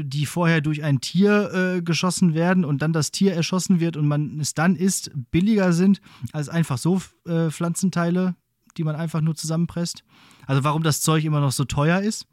die 0.03 0.25
vorher 0.25 0.61
durch 0.61 0.83
ein 0.83 1.01
Tier 1.01 1.53
äh, 1.77 1.81
geschossen 1.81 2.33
werden 2.33 2.65
und 2.65 2.81
dann 2.81 2.93
das 2.93 3.11
Tier 3.11 3.33
erschossen 3.33 3.79
wird 3.79 3.97
und 3.97 4.07
man 4.07 4.39
es 4.39 4.53
dann 4.53 4.75
isst, 4.75 5.11
billiger 5.31 5.73
sind 5.73 6.01
als 6.33 6.49
einfach 6.49 6.77
so 6.77 7.01
äh, 7.25 7.49
Pflanzenteile, 7.49 8.35
die 8.77 8.83
man 8.83 8.95
einfach 8.95 9.21
nur 9.21 9.35
zusammenpresst. 9.35 10.03
Also 10.45 10.63
warum 10.63 10.83
das 10.83 11.01
Zeug 11.01 11.25
immer 11.25 11.39
noch 11.39 11.51
so 11.51 11.65
teuer 11.65 12.01
ist. 12.01 12.27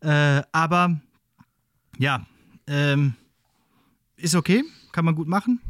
Äh, 0.00 0.42
aber 0.52 1.00
ja, 1.98 2.26
ähm, 2.66 3.14
ist 4.16 4.34
okay, 4.34 4.64
kann 4.92 5.04
man 5.04 5.14
gut 5.14 5.28
machen. 5.28 5.60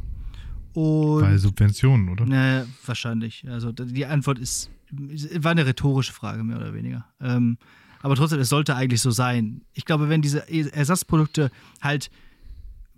Und 0.73 1.21
Bei 1.21 1.37
Subventionen, 1.37 2.09
oder? 2.09 2.25
naja, 2.25 2.65
wahrscheinlich. 2.85 3.45
Also 3.49 3.71
die 3.71 4.05
Antwort 4.05 4.39
ist, 4.39 4.69
war 4.91 5.51
eine 5.51 5.65
rhetorische 5.65 6.13
Frage, 6.13 6.43
mehr 6.43 6.57
oder 6.57 6.73
weniger. 6.73 7.05
Ähm, 7.19 7.57
aber 8.01 8.15
trotzdem, 8.15 8.39
es 8.39 8.49
sollte 8.49 8.75
eigentlich 8.75 9.01
so 9.01 9.11
sein. 9.11 9.61
Ich 9.73 9.85
glaube, 9.85 10.09
wenn 10.09 10.21
diese 10.21 10.39
E- 10.49 10.69
Ersatzprodukte 10.69 11.51
halt 11.81 12.09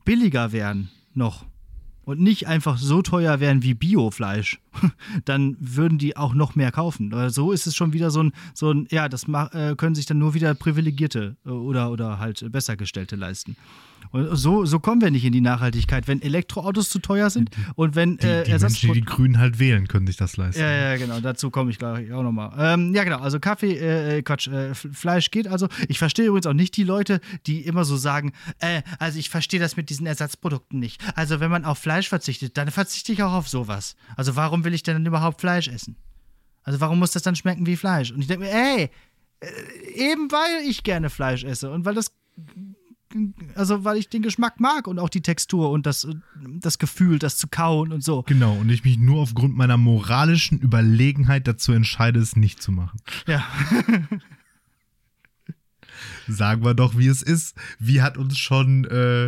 billiger 0.06 0.52
wären 0.52 0.90
noch 1.14 1.46
und 2.06 2.20
nicht 2.20 2.48
einfach 2.48 2.78
so 2.78 3.02
teuer 3.02 3.40
wären 3.40 3.64
wie 3.64 3.74
Biofleisch, 3.74 4.60
dann 5.26 5.56
würden 5.60 5.98
die 5.98 6.18
auch 6.18 6.34
noch 6.34 6.56
mehr 6.56 6.72
kaufen. 6.72 7.14
Aber 7.14 7.30
so 7.30 7.52
ist 7.52 7.68
es 7.68 7.76
schon 7.76 7.94
wieder 7.94 8.12
so 8.12 8.24
ein, 8.24 8.34
so 8.54 8.72
ein 8.72 8.88
ja, 8.92 9.10
das 9.10 9.26
äh, 9.28 9.76
können 9.76 9.96
sich 9.96 10.06
dann 10.06 10.20
nur 10.20 10.34
wieder 10.34 10.54
Privilegierte 10.54 11.36
äh, 11.46 11.50
oder, 11.50 11.92
oder 11.92 12.20
halt 12.20 12.52
Bessergestellte 12.52 13.16
leisten. 13.16 13.56
Und 14.12 14.36
so, 14.36 14.66
so 14.66 14.80
kommen 14.80 15.02
wir 15.02 15.12
nicht 15.12 15.26
in 15.26 15.34
die 15.34 15.42
Nachhaltigkeit, 15.42 16.08
wenn 16.08 16.22
Elektroautos 16.22 16.90
zu 16.90 17.00
teuer 17.00 17.30
sind 17.30 17.50
und 17.76 17.96
wenn 17.96 18.18
Die, 18.18 18.28
äh, 18.28 18.44
die 18.44 18.52
Menschen, 18.52 18.94
die 18.94 19.02
die 19.02 19.06
Grünen 19.06 19.40
halt 19.40 19.60
wählen, 19.60 19.88
können 19.88 20.06
sich 20.08 20.18
das 20.18 20.38
leisten. 20.38 20.62
ja, 20.62 20.72
ja, 20.72 20.98
genau. 20.98 21.20
Dazu 21.20 21.50
komme 21.50 21.72
ich 21.72 21.80
gleich 21.80 22.12
auch 22.12 22.22
nochmal. 22.22 22.52
Ähm, 22.58 22.94
ja, 22.94 23.04
genau. 23.04 23.18
Also 23.18 23.40
Kaffee, 23.40 23.74
äh, 23.74 24.22
Quatsch, 24.22 24.48
äh, 24.48 24.76
Fleisch 24.76 25.32
geht 25.32 25.48
also. 25.48 25.68
Ich 25.88 25.98
verstehe 25.98 26.28
übrigens 26.28 26.46
auch 26.46 26.54
nicht 26.54 26.78
die 26.78 26.84
Leute, 26.84 27.22
die 27.48 27.62
immer 27.62 27.86
so 27.86 27.98
sagen, 27.98 28.34
äh, 28.60 28.82
also 29.00 29.18
ich 29.18 29.30
verstehe 29.30 29.60
das 29.60 29.78
mit 29.78 29.90
diesen 29.90 30.06
Ersatzprodukten 30.06 30.80
nicht. 30.80 31.02
Also 31.16 31.40
wenn 31.40 31.50
man 31.50 31.66
auf 31.66 31.80
Fleisch 31.80 32.10
verzichtet, 32.10 32.58
dann 32.58 32.70
verzichte 32.70 33.14
ich 33.14 33.24
auch 33.24 33.34
auf 33.34 33.50
sowas. 33.50 33.96
Also 34.16 34.36
warum 34.36 34.63
will 34.64 34.74
ich 34.74 34.84
denn 34.84 34.96
dann 34.96 35.06
überhaupt 35.06 35.42
Fleisch 35.42 35.68
essen? 35.68 35.96
Also 36.64 36.80
warum 36.80 37.00
muss 37.00 37.12
das 37.12 37.24
dann 37.24 37.36
schmecken 37.36 37.66
wie 37.66 37.76
Fleisch? 37.76 38.12
Und 38.12 38.22
ich 38.22 38.28
denke 38.28 38.46
mir, 38.46 38.52
ey, 38.52 38.90
äh, 39.40 39.48
eben 39.96 40.32
weil 40.32 40.68
ich 40.68 40.84
gerne 40.84 41.10
Fleisch 41.10 41.44
esse 41.44 41.72
und 41.72 41.86
weil 41.86 41.96
das 41.96 42.12
also 43.56 43.84
weil 43.84 43.98
ich 43.98 44.10
den 44.10 44.22
Geschmack 44.22 44.60
mag 44.60 44.88
und 44.88 45.00
auch 45.00 45.10
die 45.10 45.22
Textur 45.22 45.70
und 45.70 45.86
das, 45.86 46.08
das 46.36 46.80
Gefühl, 46.80 47.20
das 47.20 47.38
zu 47.38 47.48
kauen 47.48 47.92
und 47.92 48.04
so. 48.04 48.24
Genau, 48.24 48.56
und 48.56 48.70
ich 48.70 48.84
mich 48.84 48.98
nur 48.98 49.22
aufgrund 49.22 49.56
meiner 49.56 49.78
moralischen 49.78 50.60
Überlegenheit 50.60 51.48
dazu 51.48 51.74
entscheide, 51.74 52.20
es 52.20 52.36
nicht 52.36 52.62
zu 52.62 52.72
machen. 52.72 53.00
Ja. 53.28 53.46
Sagen 56.28 56.64
wir 56.64 56.74
doch, 56.74 56.98
wie 56.98 57.08
es 57.08 57.22
ist. 57.22 57.56
Wie 57.80 58.02
hat 58.02 58.18
uns 58.18 58.38
schon 58.38 58.86
äh, 58.86 59.28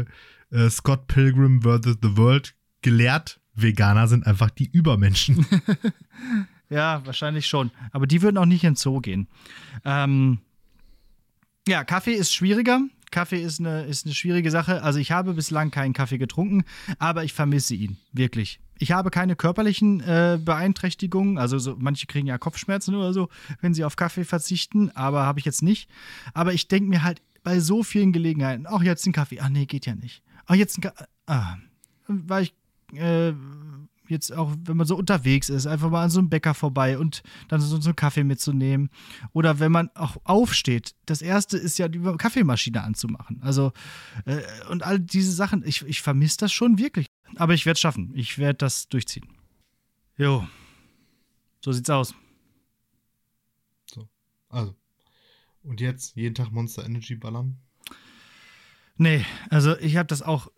äh, 0.50 0.70
Scott 0.70 1.08
Pilgrim 1.08 1.62
vs. 1.62 1.98
The 2.02 2.18
World 2.18 2.56
gelehrt? 2.82 3.40
Veganer 3.56 4.08
sind 4.08 4.28
einfach 4.28 4.50
die 4.50 4.70
Übermenschen. 4.72 5.46
Ja, 6.70 7.06
wahrscheinlich 7.06 7.48
schon. 7.48 7.72
Aber 7.92 8.08
die 8.08 8.22
würden 8.22 8.38
auch 8.38 8.46
nicht 8.46 8.64
ins 8.64 8.82
Zoo 8.82 9.00
gehen. 9.00 9.28
Ähm, 9.84 10.40
ja, 11.68 11.84
Kaffee 11.84 12.14
ist 12.14 12.34
schwieriger. 12.34 12.82
Kaffee 13.12 13.42
ist 13.42 13.60
eine, 13.60 13.84
ist 13.84 14.06
eine 14.06 14.16
schwierige 14.16 14.52
Sache. 14.52 14.82
Also 14.84 15.00
ich 15.00 15.12
habe 15.12 15.34
bislang 15.34 15.72
keinen 15.72 15.94
Kaffee 15.94 16.18
getrunken, 16.18 16.64
aber 17.00 17.24
ich 17.24 17.34
vermisse 17.34 17.76
ihn. 17.76 17.98
Wirklich. 18.12 18.60
Ich 18.78 18.92
habe 18.92 19.10
keine 19.10 19.36
körperlichen 19.36 20.02
äh, 20.02 20.38
Beeinträchtigungen. 20.44 21.38
Also 21.38 21.60
so, 21.60 21.76
manche 21.78 22.08
kriegen 22.08 22.28
ja 22.28 22.38
Kopfschmerzen 22.38 22.96
oder 22.96 23.14
so, 23.14 23.30
wenn 23.62 23.74
sie 23.74 23.86
auf 23.86 23.96
Kaffee 23.96 24.26
verzichten, 24.26 24.92
aber 24.96 25.24
habe 25.26 25.40
ich 25.40 25.46
jetzt 25.46 25.62
nicht. 25.62 25.90
Aber 26.34 26.52
ich 26.52 26.68
denke 26.68 26.90
mir 26.90 27.04
halt 27.04 27.22
bei 27.44 27.60
so 27.60 27.84
vielen 27.84 28.12
Gelegenheiten, 28.12 28.66
ach, 28.68 28.82
jetzt 28.82 29.06
ein 29.06 29.14
Kaffee. 29.14 29.40
Ach 29.40 29.50
nee, 29.50 29.66
geht 29.66 29.86
ja 29.86 29.96
nicht. 29.96 30.24
Ach, 30.48 30.56
jetzt 30.56 30.78
ein 30.78 30.82
Kaffee. 30.82 31.06
Ah, 31.28 31.58
weil 32.08 32.44
ich 32.44 32.54
äh, 32.94 33.34
jetzt 34.08 34.32
auch, 34.32 34.56
wenn 34.64 34.78
man 34.78 34.88
so 34.88 34.96
unterwegs 34.96 35.50
ist, 35.50 35.66
einfach 35.66 35.90
mal 35.90 36.04
an 36.04 36.10
so 36.10 36.20
einem 36.20 36.30
Bäcker 36.30 36.54
vorbei 36.54 36.98
und 36.98 37.24
dann 37.48 37.62
so, 37.62 37.80
so 37.80 37.90
einen 37.90 37.96
Kaffee 37.96 38.24
mitzunehmen. 38.24 38.90
Oder 39.34 39.60
wenn 39.60 39.72
man 39.72 39.90
auch 39.96 40.18
aufsteht. 40.24 40.96
Das 41.06 41.22
erste 41.22 41.58
ist 41.58 41.80
ja 41.80 41.88
die 41.88 42.00
Kaffeemaschine 42.00 42.84
anzumachen. 42.84 43.42
Also, 43.42 43.72
äh, 44.26 44.42
und 44.70 44.84
all 44.84 45.00
diese 45.00 45.32
Sachen, 45.32 45.64
ich, 45.66 45.84
ich 45.84 46.02
vermisse 46.02 46.38
das 46.38 46.52
schon 46.52 46.78
wirklich. 46.78 47.08
Aber 47.38 47.54
ich 47.54 47.66
werde 47.66 47.76
es 47.76 47.82
schaffen. 47.82 48.12
Ich 48.14 48.38
werde 48.38 48.58
das 48.58 48.88
durchziehen. 48.88 49.28
Jo. 50.18 50.48
So 51.64 51.72
sieht's 51.72 51.90
aus. 51.90 52.14
Also. 54.50 54.74
Und 55.64 55.82
jetzt 55.82 56.16
jeden 56.16 56.36
Tag 56.36 56.52
Monster 56.52 56.86
Energy 56.86 57.16
ballern? 57.16 57.58
Nee, 58.98 59.26
also 59.50 59.78
ich 59.80 59.98
habe 59.98 60.08
das 60.08 60.22
auch 60.22 60.50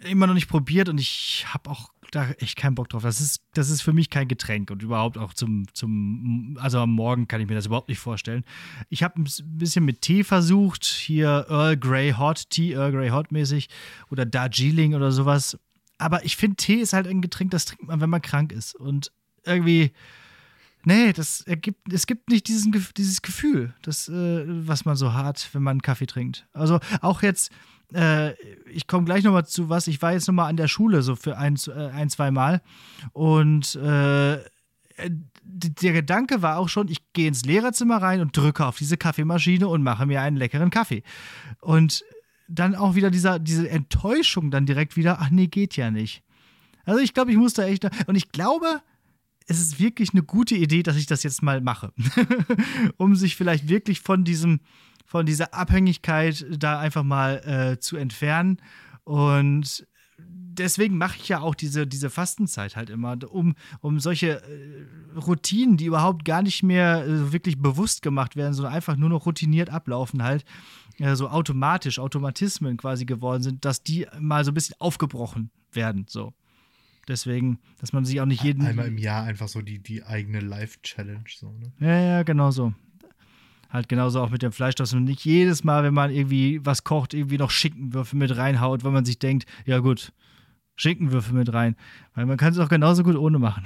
immer 0.00 0.26
noch 0.26 0.34
nicht 0.34 0.48
probiert 0.48 0.88
und 0.88 0.98
ich 0.98 1.46
habe 1.48 1.70
auch 1.70 1.90
da 2.10 2.30
echt 2.38 2.56
keinen 2.56 2.74
Bock 2.74 2.88
drauf. 2.88 3.02
Das 3.02 3.20
ist, 3.20 3.42
das 3.54 3.70
ist 3.70 3.82
für 3.82 3.92
mich 3.92 4.10
kein 4.10 4.28
Getränk 4.28 4.70
und 4.70 4.82
überhaupt 4.82 5.18
auch 5.18 5.34
zum, 5.34 5.66
zum, 5.74 6.56
also 6.60 6.78
am 6.78 6.90
Morgen 6.90 7.28
kann 7.28 7.40
ich 7.40 7.48
mir 7.48 7.54
das 7.54 7.66
überhaupt 7.66 7.88
nicht 7.88 7.98
vorstellen. 7.98 8.44
Ich 8.88 9.02
habe 9.02 9.20
ein 9.20 9.26
bisschen 9.58 9.84
mit 9.84 10.00
Tee 10.02 10.24
versucht, 10.24 10.84
hier 10.84 11.46
Earl 11.48 11.76
Grey 11.76 12.12
Hot 12.12 12.50
Tea, 12.50 12.72
Earl 12.72 12.92
Grey 12.92 13.08
Hot 13.10 13.32
mäßig 13.32 13.68
oder 14.10 14.24
Darjeeling 14.24 14.94
oder 14.94 15.12
sowas. 15.12 15.58
Aber 15.98 16.24
ich 16.24 16.36
finde, 16.36 16.56
Tee 16.56 16.76
ist 16.76 16.92
halt 16.92 17.06
ein 17.06 17.20
Getränk, 17.20 17.50
das 17.50 17.66
trinkt 17.66 17.88
man, 17.88 18.00
wenn 18.00 18.10
man 18.10 18.22
krank 18.22 18.52
ist. 18.52 18.74
Und 18.74 19.12
irgendwie, 19.44 19.92
nee, 20.84 21.12
das 21.12 21.40
ergibt, 21.42 21.92
es 21.92 22.06
gibt 22.06 22.30
nicht 22.30 22.48
diesen, 22.48 22.72
dieses 22.96 23.20
Gefühl, 23.20 23.74
das, 23.82 24.08
äh, 24.08 24.44
was 24.46 24.84
man 24.84 24.96
so 24.96 25.12
hat, 25.12 25.48
wenn 25.52 25.62
man 25.62 25.82
Kaffee 25.82 26.06
trinkt. 26.06 26.46
Also 26.52 26.78
auch 27.00 27.22
jetzt, 27.22 27.50
äh, 27.94 28.32
ich 28.70 28.86
komme 28.86 29.04
gleich 29.04 29.24
nochmal 29.24 29.46
zu 29.46 29.68
was, 29.68 29.86
ich 29.86 30.00
war 30.02 30.12
jetzt 30.12 30.26
nochmal 30.28 30.48
an 30.50 30.56
der 30.56 30.68
Schule 30.68 31.02
so 31.02 31.16
für 31.16 31.36
ein, 31.38 31.56
äh, 31.68 31.88
ein 31.90 32.10
zwei 32.10 32.30
Mal 32.30 32.60
und 33.12 33.74
äh, 33.76 34.38
d- 35.42 35.70
der 35.70 35.92
Gedanke 35.92 36.42
war 36.42 36.58
auch 36.58 36.68
schon, 36.68 36.88
ich 36.88 37.12
gehe 37.12 37.28
ins 37.28 37.44
Lehrerzimmer 37.44 37.98
rein 38.02 38.20
und 38.20 38.36
drücke 38.36 38.66
auf 38.66 38.78
diese 38.78 38.96
Kaffeemaschine 38.96 39.68
und 39.68 39.82
mache 39.82 40.06
mir 40.06 40.20
einen 40.22 40.36
leckeren 40.36 40.70
Kaffee. 40.70 41.02
Und 41.60 42.04
dann 42.48 42.74
auch 42.74 42.94
wieder 42.94 43.10
dieser, 43.10 43.38
diese 43.38 43.68
Enttäuschung 43.68 44.50
dann 44.50 44.66
direkt 44.66 44.96
wieder, 44.96 45.20
ach 45.20 45.30
nee, 45.30 45.46
geht 45.46 45.76
ja 45.76 45.90
nicht. 45.90 46.22
Also 46.84 47.00
ich 47.00 47.12
glaube, 47.14 47.30
ich 47.30 47.36
muss 47.36 47.52
da 47.52 47.64
echt, 47.64 47.88
und 48.06 48.16
ich 48.16 48.32
glaube, 48.32 48.80
es 49.46 49.60
ist 49.60 49.78
wirklich 49.78 50.10
eine 50.12 50.22
gute 50.22 50.54
Idee, 50.56 50.82
dass 50.82 50.96
ich 50.96 51.06
das 51.06 51.22
jetzt 51.22 51.42
mal 51.42 51.60
mache. 51.60 51.92
um 52.96 53.14
sich 53.16 53.36
vielleicht 53.36 53.68
wirklich 53.68 54.00
von 54.00 54.24
diesem, 54.24 54.60
von 55.08 55.24
dieser 55.24 55.54
Abhängigkeit 55.54 56.46
da 56.50 56.78
einfach 56.78 57.02
mal 57.02 57.38
äh, 57.38 57.80
zu 57.80 57.96
entfernen 57.96 58.58
Und 59.04 59.86
deswegen 60.18 60.98
mache 60.98 61.16
ich 61.16 61.28
ja 61.28 61.40
auch 61.40 61.54
diese, 61.54 61.86
diese 61.86 62.10
Fastenzeit 62.10 62.76
halt 62.76 62.90
immer, 62.90 63.16
um, 63.30 63.54
um 63.80 64.00
solche 64.00 64.42
äh, 64.42 65.18
Routinen, 65.18 65.78
die 65.78 65.86
überhaupt 65.86 66.26
gar 66.26 66.42
nicht 66.42 66.62
mehr 66.62 67.06
äh, 67.06 67.32
wirklich 67.32 67.58
bewusst 67.58 68.02
gemacht 68.02 68.36
werden, 68.36 68.52
sondern 68.52 68.74
einfach 68.74 68.96
nur 68.96 69.08
noch 69.08 69.24
routiniert 69.24 69.70
ablaufen, 69.70 70.22
halt 70.22 70.44
äh, 70.98 71.14
so 71.16 71.30
automatisch, 71.30 71.98
Automatismen 71.98 72.76
quasi 72.76 73.06
geworden 73.06 73.42
sind, 73.42 73.64
dass 73.64 73.82
die 73.82 74.06
mal 74.20 74.44
so 74.44 74.50
ein 74.50 74.54
bisschen 74.54 74.76
aufgebrochen 74.78 75.50
werden. 75.72 76.04
So. 76.06 76.34
Deswegen, 77.08 77.60
dass 77.78 77.94
man 77.94 78.04
sich 78.04 78.20
auch 78.20 78.26
nicht 78.26 78.42
jeden. 78.42 78.66
Einmal 78.66 78.88
im 78.88 78.98
Jahr 78.98 79.24
einfach 79.24 79.48
so 79.48 79.62
die, 79.62 79.78
die 79.78 80.04
eigene 80.04 80.40
Life-Challenge. 80.40 81.24
So, 81.34 81.50
ne? 81.52 81.72
Ja, 81.80 81.98
ja, 81.98 82.22
genau 82.24 82.50
so. 82.50 82.74
Halt 83.68 83.88
genauso 83.88 84.20
auch 84.22 84.30
mit 84.30 84.42
dem 84.42 84.52
Fleisch, 84.52 84.74
dass 84.76 84.94
man 84.94 85.04
nicht 85.04 85.24
jedes 85.24 85.62
Mal, 85.62 85.84
wenn 85.84 85.94
man 85.94 86.10
irgendwie 86.10 86.64
was 86.64 86.84
kocht, 86.84 87.12
irgendwie 87.12 87.36
noch 87.36 87.50
Schinkenwürfel 87.50 88.18
mit 88.18 88.36
reinhaut, 88.36 88.82
weil 88.82 88.92
man 88.92 89.04
sich 89.04 89.18
denkt, 89.18 89.46
ja 89.66 89.78
gut, 89.78 90.12
Schinkenwürfel 90.76 91.34
mit 91.34 91.52
rein. 91.52 91.76
Weil 92.14 92.26
man 92.26 92.38
kann 92.38 92.52
es 92.52 92.58
auch 92.58 92.68
genauso 92.68 93.02
gut 93.02 93.16
ohne 93.16 93.38
machen. 93.38 93.64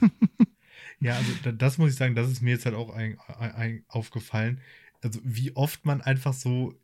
ja, 1.00 1.14
also 1.14 1.52
das 1.52 1.78
muss 1.78 1.90
ich 1.90 1.96
sagen, 1.96 2.14
das 2.14 2.30
ist 2.30 2.42
mir 2.42 2.50
jetzt 2.50 2.64
halt 2.64 2.74
auch 2.74 2.90
ein, 2.90 3.18
ein, 3.38 3.52
ein 3.52 3.84
aufgefallen. 3.88 4.60
Also 5.02 5.20
wie 5.22 5.54
oft 5.54 5.84
man 5.86 6.00
einfach 6.00 6.32
so 6.32 6.74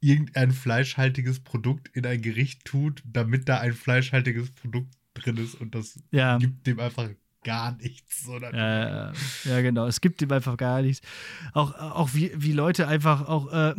irgendein 0.00 0.50
fleischhaltiges 0.50 1.40
Produkt 1.40 1.88
in 1.94 2.04
ein 2.04 2.20
Gericht 2.20 2.64
tut, 2.64 3.02
damit 3.06 3.48
da 3.48 3.60
ein 3.60 3.72
fleischhaltiges 3.72 4.50
Produkt 4.50 4.94
drin 5.14 5.36
ist 5.36 5.54
und 5.54 5.74
das 5.74 5.98
ja. 6.10 6.38
gibt 6.38 6.66
dem 6.66 6.80
einfach 6.80 7.08
gar 7.44 7.76
nichts. 7.76 8.26
Oder? 8.26 8.52
Ja, 8.54 9.12
ja, 9.44 9.60
genau. 9.60 9.86
Es 9.86 10.00
gibt 10.00 10.20
ihm 10.22 10.32
einfach 10.32 10.56
gar 10.56 10.82
nichts. 10.82 11.06
Auch, 11.52 11.78
auch 11.78 12.10
wie, 12.14 12.32
wie 12.34 12.52
Leute 12.52 12.88
einfach 12.88 13.28
auch, 13.28 13.52
äh, 13.52 13.74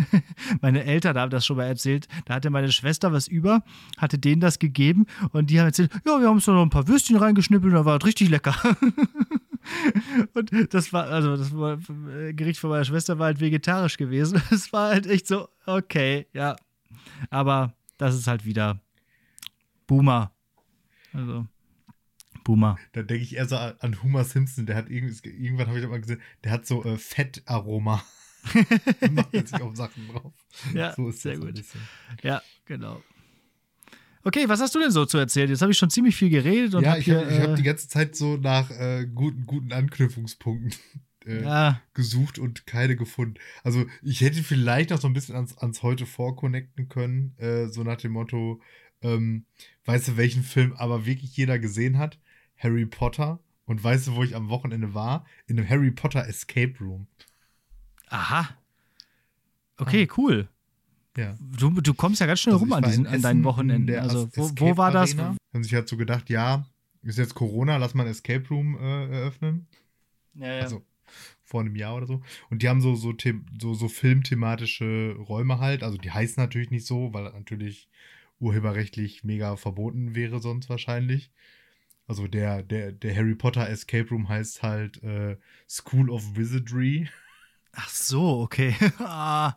meine 0.60 0.84
Eltern 0.84 1.16
haben 1.16 1.30
das 1.30 1.46
schon 1.46 1.56
mal 1.56 1.64
erzählt, 1.64 2.08
da 2.26 2.34
hatte 2.34 2.50
meine 2.50 2.72
Schwester 2.72 3.12
was 3.12 3.28
über, 3.28 3.62
hatte 3.96 4.18
denen 4.18 4.40
das 4.40 4.58
gegeben 4.58 5.06
und 5.30 5.50
die 5.50 5.60
haben 5.60 5.66
erzählt, 5.66 5.92
ja, 6.04 6.20
wir 6.20 6.28
haben 6.28 6.36
uns 6.36 6.44
da 6.44 6.52
noch 6.52 6.62
ein 6.62 6.70
paar 6.70 6.88
Würstchen 6.88 7.16
reingeschnippelt 7.16 7.72
und 7.72 7.78
da 7.78 7.84
war 7.84 8.04
richtig 8.04 8.28
lecker. 8.28 8.54
und 10.34 10.74
das 10.74 10.92
war, 10.92 11.06
also 11.06 11.36
das 11.36 11.56
war, 11.56 11.78
äh, 12.10 12.34
Gericht 12.34 12.60
von 12.60 12.70
meiner 12.70 12.84
Schwester 12.84 13.18
war 13.18 13.26
halt 13.26 13.40
vegetarisch 13.40 13.96
gewesen. 13.96 14.42
Es 14.50 14.72
war 14.72 14.90
halt 14.90 15.06
echt 15.06 15.26
so, 15.26 15.48
okay, 15.66 16.26
ja. 16.32 16.56
Aber 17.30 17.74
das 17.98 18.14
ist 18.14 18.26
halt 18.26 18.44
wieder 18.44 18.80
Boomer. 19.86 20.32
Also. 21.12 21.46
Boomer. 22.44 22.78
Da 22.92 23.02
denke 23.02 23.24
ich 23.24 23.36
eher 23.36 23.48
so 23.48 23.56
an 23.56 24.02
Homer 24.02 24.24
Simpson, 24.24 24.66
der 24.66 24.76
hat 24.76 24.88
irgendwann 24.90 25.66
habe 25.66 25.80
ich 25.80 25.86
mal 25.86 26.00
gesehen, 26.00 26.20
der 26.44 26.52
hat 26.52 26.66
so 26.66 26.84
äh, 26.84 26.96
Fettaroma. 26.96 28.04
macht 29.10 29.48
sich 29.48 29.60
auf 29.60 29.74
Sachen 29.74 30.06
drauf. 30.08 30.32
Ja, 30.74 30.92
so 30.94 31.08
ist 31.08 31.22
sehr 31.22 31.38
gut. 31.38 31.62
Ja, 32.22 32.42
genau. 32.66 33.02
Okay, 34.22 34.48
was 34.48 34.60
hast 34.60 34.74
du 34.74 34.80
denn 34.80 34.90
so 34.90 35.04
zu 35.04 35.18
erzählen? 35.18 35.50
Jetzt 35.50 35.60
habe 35.60 35.72
ich 35.72 35.78
schon 35.78 35.90
ziemlich 35.90 36.16
viel 36.16 36.30
geredet. 36.30 36.74
Und 36.74 36.84
ja, 36.84 36.92
hab 36.92 36.98
ich 36.98 37.10
habe 37.10 37.42
hab 37.42 37.50
äh, 37.50 37.54
die 37.54 37.62
ganze 37.62 37.88
Zeit 37.88 38.16
so 38.16 38.36
nach 38.36 38.70
äh, 38.70 39.06
guten, 39.06 39.44
guten 39.44 39.72
Anknüpfungspunkten 39.72 40.72
äh, 41.26 41.42
ja. 41.42 41.82
gesucht 41.92 42.38
und 42.38 42.66
keine 42.66 42.96
gefunden. 42.96 43.34
Also 43.62 43.84
ich 44.02 44.22
hätte 44.22 44.42
vielleicht 44.42 44.90
noch 44.90 45.00
so 45.00 45.08
ein 45.08 45.12
bisschen 45.12 45.34
ans, 45.34 45.58
ans 45.58 45.82
Heute 45.82 46.06
vorconnecten 46.06 46.88
können, 46.88 47.36
äh, 47.38 47.66
so 47.66 47.82
nach 47.82 47.98
dem 47.98 48.12
Motto, 48.12 48.62
ähm, 49.02 49.44
weißt 49.84 50.08
du, 50.08 50.16
welchen 50.16 50.42
Film 50.42 50.72
aber 50.72 51.04
wirklich 51.04 51.36
jeder 51.36 51.58
gesehen 51.58 51.98
hat? 51.98 52.18
Harry 52.64 52.86
Potter. 52.86 53.38
Und 53.66 53.82
weißt 53.82 54.08
du, 54.08 54.16
wo 54.16 54.22
ich 54.22 54.34
am 54.34 54.48
Wochenende 54.48 54.92
war? 54.92 55.24
In 55.46 55.58
einem 55.58 55.68
Harry 55.68 55.90
Potter 55.90 56.26
Escape 56.26 56.74
Room. 56.80 57.06
Aha. 58.08 58.48
Okay, 59.76 60.08
ah. 60.10 60.14
cool. 60.18 60.48
Ja. 61.16 61.36
Du, 61.40 61.70
du 61.70 61.94
kommst 61.94 62.20
ja 62.20 62.26
ganz 62.26 62.40
schnell 62.40 62.54
also 62.54 62.64
rum 62.64 62.72
an, 62.72 62.82
diesen, 62.82 63.06
an 63.06 63.22
deinen 63.22 63.44
Wochenenden. 63.44 63.98
Also, 63.98 64.28
wo, 64.34 64.50
wo, 64.56 64.76
war 64.76 64.90
das? 64.90 65.12
Arena. 65.12 65.36
Haben 65.52 65.64
sich 65.64 65.74
halt 65.74 65.88
so 65.88 65.96
gedacht, 65.96 66.28
ja, 66.28 66.66
ist 67.02 67.18
jetzt 67.18 67.34
Corona, 67.34 67.76
lass 67.76 67.94
mal 67.94 68.04
ein 68.04 68.10
Escape 68.10 68.46
Room 68.48 68.76
äh, 68.76 69.20
eröffnen. 69.20 69.66
Ja, 70.34 70.54
ja. 70.54 70.62
Also 70.62 70.82
vor 71.44 71.60
einem 71.60 71.76
Jahr 71.76 71.96
oder 71.96 72.06
so. 72.06 72.22
Und 72.50 72.62
die 72.62 72.68
haben 72.68 72.80
so, 72.80 72.94
so, 72.96 73.14
so, 73.60 73.74
so 73.74 73.88
filmthematische 73.88 75.14
Räume 75.18 75.58
halt. 75.58 75.82
Also 75.82 75.98
die 75.98 76.10
heißen 76.10 76.42
natürlich 76.42 76.70
nicht 76.70 76.86
so, 76.86 77.12
weil 77.12 77.24
das 77.24 77.34
natürlich 77.34 77.88
urheberrechtlich 78.40 79.22
mega 79.22 79.56
verboten 79.56 80.14
wäre 80.14 80.40
sonst 80.40 80.68
wahrscheinlich. 80.68 81.30
Also 82.06 82.26
der, 82.26 82.62
der, 82.62 82.92
der 82.92 83.16
Harry 83.16 83.34
Potter 83.34 83.68
Escape 83.68 84.08
Room 84.10 84.28
heißt 84.28 84.62
halt 84.62 85.02
äh, 85.02 85.36
School 85.68 86.10
of 86.10 86.36
Wizardry. 86.36 87.08
Ach 87.76 87.88
so, 87.88 88.40
okay. 88.40 88.74
ah, 88.98 89.56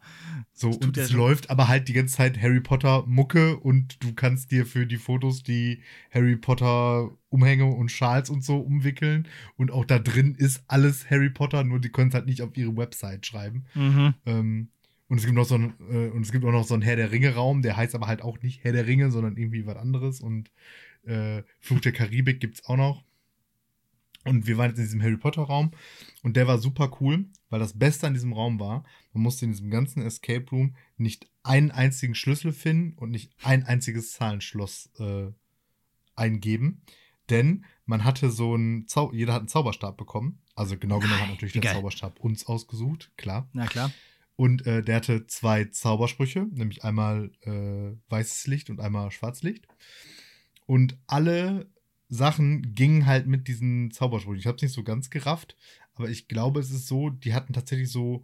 so, 0.53 0.69
und 0.69 0.97
es 0.97 1.11
läuft 1.11 1.49
aber 1.49 1.67
halt 1.67 1.87
die 1.87 1.93
ganze 1.93 2.15
Zeit 2.15 2.41
Harry 2.41 2.61
Potter 2.61 3.03
Mucke 3.05 3.57
und 3.57 4.03
du 4.03 4.13
kannst 4.13 4.51
dir 4.51 4.65
für 4.65 4.87
die 4.87 4.97
Fotos 4.97 5.43
die 5.43 5.83
Harry 6.11 6.35
Potter 6.35 7.11
Umhänge 7.29 7.65
und 7.65 7.91
Schals 7.91 8.29
und 8.29 8.43
so 8.43 8.57
umwickeln. 8.57 9.27
Und 9.55 9.71
auch 9.71 9.85
da 9.85 9.99
drin 9.99 10.33
ist 10.35 10.63
alles 10.67 11.09
Harry 11.09 11.29
Potter, 11.29 11.63
nur 11.63 11.79
die 11.79 11.89
können 11.89 12.09
es 12.09 12.15
halt 12.15 12.25
nicht 12.25 12.41
auf 12.41 12.55
ihre 12.57 12.75
Website 12.75 13.25
schreiben. 13.25 13.65
Mhm. 13.75 14.13
Ähm, 14.25 14.69
und 15.09 15.19
es 15.19 15.25
gibt 15.25 15.35
noch 15.35 15.45
so 15.45 15.55
ein, 15.55 15.73
äh, 15.89 16.09
und 16.09 16.23
es 16.23 16.31
gibt 16.31 16.43
auch 16.43 16.51
noch 16.51 16.65
so 16.65 16.73
einen 16.73 16.83
Herr 16.83 16.95
der 16.95 17.11
Ringe-Raum, 17.11 17.61
der 17.61 17.77
heißt 17.77 17.95
aber 17.95 18.07
halt 18.07 18.21
auch 18.21 18.41
nicht 18.41 18.63
Herr 18.63 18.73
der 18.73 18.87
Ringe, 18.87 19.11
sondern 19.11 19.37
irgendwie 19.37 19.65
was 19.65 19.77
anderes. 19.77 20.21
Und 20.21 20.51
äh, 21.03 21.43
Fluch 21.59 21.79
der 21.81 21.91
Karibik 21.91 22.39
gibt 22.39 22.55
es 22.55 22.65
auch 22.65 22.77
noch. 22.77 23.03
Und 24.23 24.45
wir 24.45 24.57
waren 24.57 24.69
jetzt 24.69 24.79
in 24.79 24.83
diesem 24.83 25.01
Harry 25.01 25.15
Potter-Raum 25.15 25.71
und 26.21 26.35
der 26.35 26.47
war 26.47 26.57
super 26.57 26.97
cool, 26.99 27.27
weil 27.49 27.59
das 27.59 27.79
Beste 27.79 28.07
an 28.07 28.13
diesem 28.13 28.33
Raum 28.33 28.59
war, 28.59 28.83
man 29.13 29.23
musste 29.23 29.45
in 29.45 29.51
diesem 29.51 29.69
ganzen 29.69 30.01
Escape 30.01 30.49
Room 30.51 30.75
nicht 30.97 31.29
einen 31.43 31.71
einzigen 31.71 32.13
Schlüssel 32.13 32.51
finden 32.51 32.97
und 32.97 33.09
nicht 33.09 33.31
ein 33.41 33.63
einziges 33.63 34.11
Zahlenschloss 34.11 34.89
äh, 34.99 35.31
eingeben. 36.15 36.81
Denn 37.29 37.65
man 37.85 38.03
hatte 38.03 38.29
so 38.29 38.53
einen 38.53 38.87
Zau 38.87 39.11
jeder 39.13 39.33
hat 39.33 39.41
einen 39.41 39.47
Zauberstab 39.47 39.97
bekommen. 39.97 40.39
Also 40.55 40.77
genau 40.77 40.99
genommen 40.99 41.21
hat 41.21 41.29
natürlich 41.29 41.53
der 41.53 41.61
Geil. 41.61 41.75
Zauberstab 41.75 42.19
uns 42.19 42.45
ausgesucht, 42.47 43.11
klar. 43.15 43.49
Na 43.53 43.65
klar. 43.65 43.91
Und 44.35 44.67
äh, 44.67 44.83
der 44.83 44.97
hatte 44.97 45.25
zwei 45.27 45.65
Zaubersprüche, 45.65 46.47
nämlich 46.51 46.83
einmal 46.83 47.31
äh, 47.41 47.97
weißes 48.09 48.47
Licht 48.47 48.69
und 48.69 48.79
einmal 48.79 49.09
Schwarzlicht. 49.11 49.67
Und 50.67 50.97
alle 51.07 51.65
Sachen 52.09 52.75
gingen 52.75 53.05
halt 53.05 53.25
mit 53.25 53.47
diesen 53.47 53.89
Zaubersprüchen. 53.91 54.39
Ich 54.39 54.45
habe 54.45 54.57
es 54.57 54.61
nicht 54.61 54.73
so 54.73 54.83
ganz 54.83 55.09
gerafft, 55.09 55.57
aber 55.95 56.09
ich 56.09 56.27
glaube, 56.27 56.59
es 56.59 56.69
ist 56.69 56.87
so, 56.87 57.09
die 57.09 57.33
hatten 57.33 57.53
tatsächlich 57.53 57.91
so, 57.91 58.23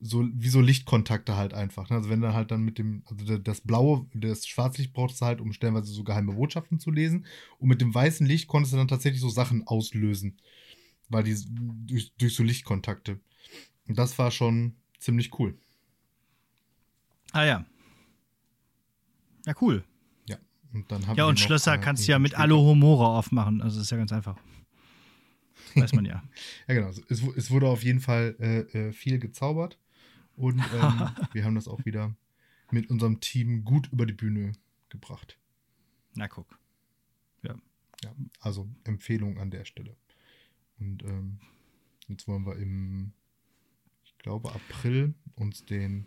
so 0.00 0.26
wie 0.32 0.48
so 0.48 0.60
Lichtkontakte 0.60 1.36
halt 1.36 1.52
einfach. 1.52 1.90
Ne? 1.90 1.96
Also 1.96 2.08
wenn 2.08 2.22
dann 2.22 2.32
halt 2.32 2.50
dann 2.50 2.62
mit 2.62 2.78
dem, 2.78 3.02
also 3.06 3.36
das 3.36 3.60
blaue, 3.60 4.06
das 4.14 4.46
Schwarzlicht 4.46 4.94
brauchtest 4.94 5.20
du 5.20 5.26
halt, 5.26 5.40
um 5.40 5.52
stellenweise 5.52 5.92
so 5.92 6.02
geheime 6.02 6.32
Botschaften 6.32 6.78
zu 6.78 6.90
lesen. 6.90 7.26
Und 7.58 7.68
mit 7.68 7.80
dem 7.80 7.94
weißen 7.94 8.26
Licht 8.26 8.48
konntest 8.48 8.72
du 8.72 8.78
dann 8.78 8.88
tatsächlich 8.88 9.20
so 9.20 9.28
Sachen 9.28 9.66
auslösen. 9.66 10.38
Weil 11.08 11.24
die 11.24 11.36
durch, 11.86 12.12
durch 12.16 12.34
so 12.34 12.42
Lichtkontakte. 12.42 13.20
Und 13.86 13.98
das 13.98 14.18
war 14.18 14.30
schon 14.30 14.76
ziemlich 14.98 15.38
cool. 15.38 15.58
Ah 17.32 17.44
ja. 17.44 17.66
Ja, 19.44 19.54
cool. 19.60 19.84
Und 20.72 20.90
dann 20.92 21.02
ja, 21.16 21.24
und 21.24 21.40
Schlösser 21.40 21.78
kannst 21.78 22.06
du 22.06 22.12
ja 22.12 22.18
mit 22.18 22.34
Alohomora 22.34 23.18
aufmachen. 23.18 23.60
Also 23.60 23.80
ist 23.80 23.90
ja 23.90 23.96
ganz 23.96 24.12
einfach. 24.12 24.36
Weiß 25.74 25.92
man 25.92 26.04
ja. 26.04 26.22
ja, 26.68 26.74
genau. 26.74 26.88
Es, 26.88 27.22
es, 27.22 27.50
wurde 27.50 27.68
auf 27.68 27.82
jeden 27.82 28.00
Fall 28.00 28.36
äh, 28.38 28.88
äh 28.88 28.92
viel 28.92 29.18
gezaubert. 29.18 29.78
Und 30.36 30.60
ähm, 30.74 31.08
wir 31.32 31.44
haben 31.44 31.54
das 31.54 31.68
auch 31.68 31.84
wieder 31.84 32.14
mit 32.70 32.88
unserem 32.88 33.20
Team 33.20 33.64
gut 33.64 33.88
über 33.92 34.06
die 34.06 34.12
Bühne 34.12 34.52
gebracht. 34.88 35.38
Na, 36.14 36.28
guck. 36.28 36.58
Ja. 37.42 37.56
Ja, 38.04 38.14
also 38.40 38.68
Empfehlung 38.84 39.38
an 39.38 39.50
der 39.50 39.64
Stelle. 39.64 39.96
Und 40.78 41.02
ähm, 41.04 41.40
jetzt 42.08 42.26
wollen 42.26 42.46
wir 42.46 42.56
im, 42.56 43.12
ich 44.04 44.16
glaube, 44.18 44.52
April 44.52 45.14
uns 45.34 45.64
den 45.64 46.06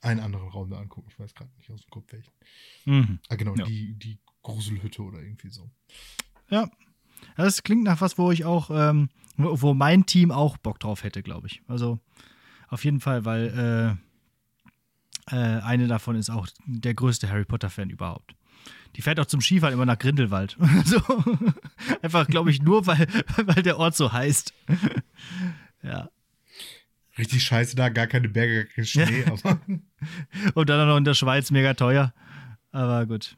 einen 0.00 0.20
anderen 0.20 0.48
Raum 0.48 0.70
da 0.70 0.78
angucken. 0.78 1.08
Ich 1.10 1.18
weiß 1.18 1.34
gerade 1.34 1.50
nicht 1.56 1.70
aus 1.70 1.80
dem 1.80 1.90
Kopf 1.90 2.12
welchen. 2.12 2.32
Mhm. 2.84 3.18
Ah, 3.28 3.36
genau, 3.36 3.54
ja. 3.56 3.64
die, 3.64 3.94
die 3.94 4.18
Gruselhütte 4.42 5.02
oder 5.02 5.20
irgendwie 5.20 5.50
so. 5.50 5.70
Ja. 6.50 6.70
Das 7.36 7.62
klingt 7.62 7.84
nach 7.84 8.00
was, 8.00 8.18
wo 8.18 8.30
ich 8.30 8.44
auch, 8.44 8.70
ähm, 8.70 9.08
wo 9.36 9.72
mein 9.72 10.04
Team 10.04 10.30
auch 10.30 10.58
Bock 10.58 10.78
drauf 10.78 11.02
hätte, 11.04 11.22
glaube 11.22 11.46
ich. 11.46 11.62
Also 11.66 12.00
auf 12.68 12.84
jeden 12.84 13.00
Fall, 13.00 13.24
weil 13.24 13.98
äh, 15.30 15.34
äh, 15.34 15.60
eine 15.62 15.86
davon 15.86 16.16
ist 16.16 16.30
auch 16.30 16.48
der 16.66 16.94
größte 16.94 17.30
Harry 17.30 17.44
Potter-Fan 17.44 17.90
überhaupt. 17.90 18.34
Die 18.96 19.02
fährt 19.02 19.18
auch 19.18 19.26
zum 19.26 19.40
Skifahren 19.40 19.74
immer 19.74 19.86
nach 19.86 19.98
Grindelwald. 19.98 20.56
so. 20.84 21.00
Einfach, 22.02 22.26
glaube 22.26 22.50
ich, 22.50 22.62
nur, 22.62 22.86
weil, 22.86 23.06
weil 23.36 23.62
der 23.62 23.78
Ort 23.78 23.96
so 23.96 24.12
heißt. 24.12 24.54
ja. 25.82 26.10
Richtig 27.16 27.44
scheiße 27.44 27.76
da, 27.76 27.88
gar 27.90 28.06
keine 28.06 28.28
Berge, 28.28 28.64
gar 28.64 28.74
kein 28.74 28.86
Schnee. 28.86 29.24
Ja. 29.24 29.32
Und 30.54 30.68
dann 30.68 30.88
noch 30.88 30.96
in 30.96 31.04
der 31.04 31.14
Schweiz 31.14 31.50
mega 31.50 31.74
teuer. 31.74 32.12
Aber 32.72 33.06
gut. 33.06 33.36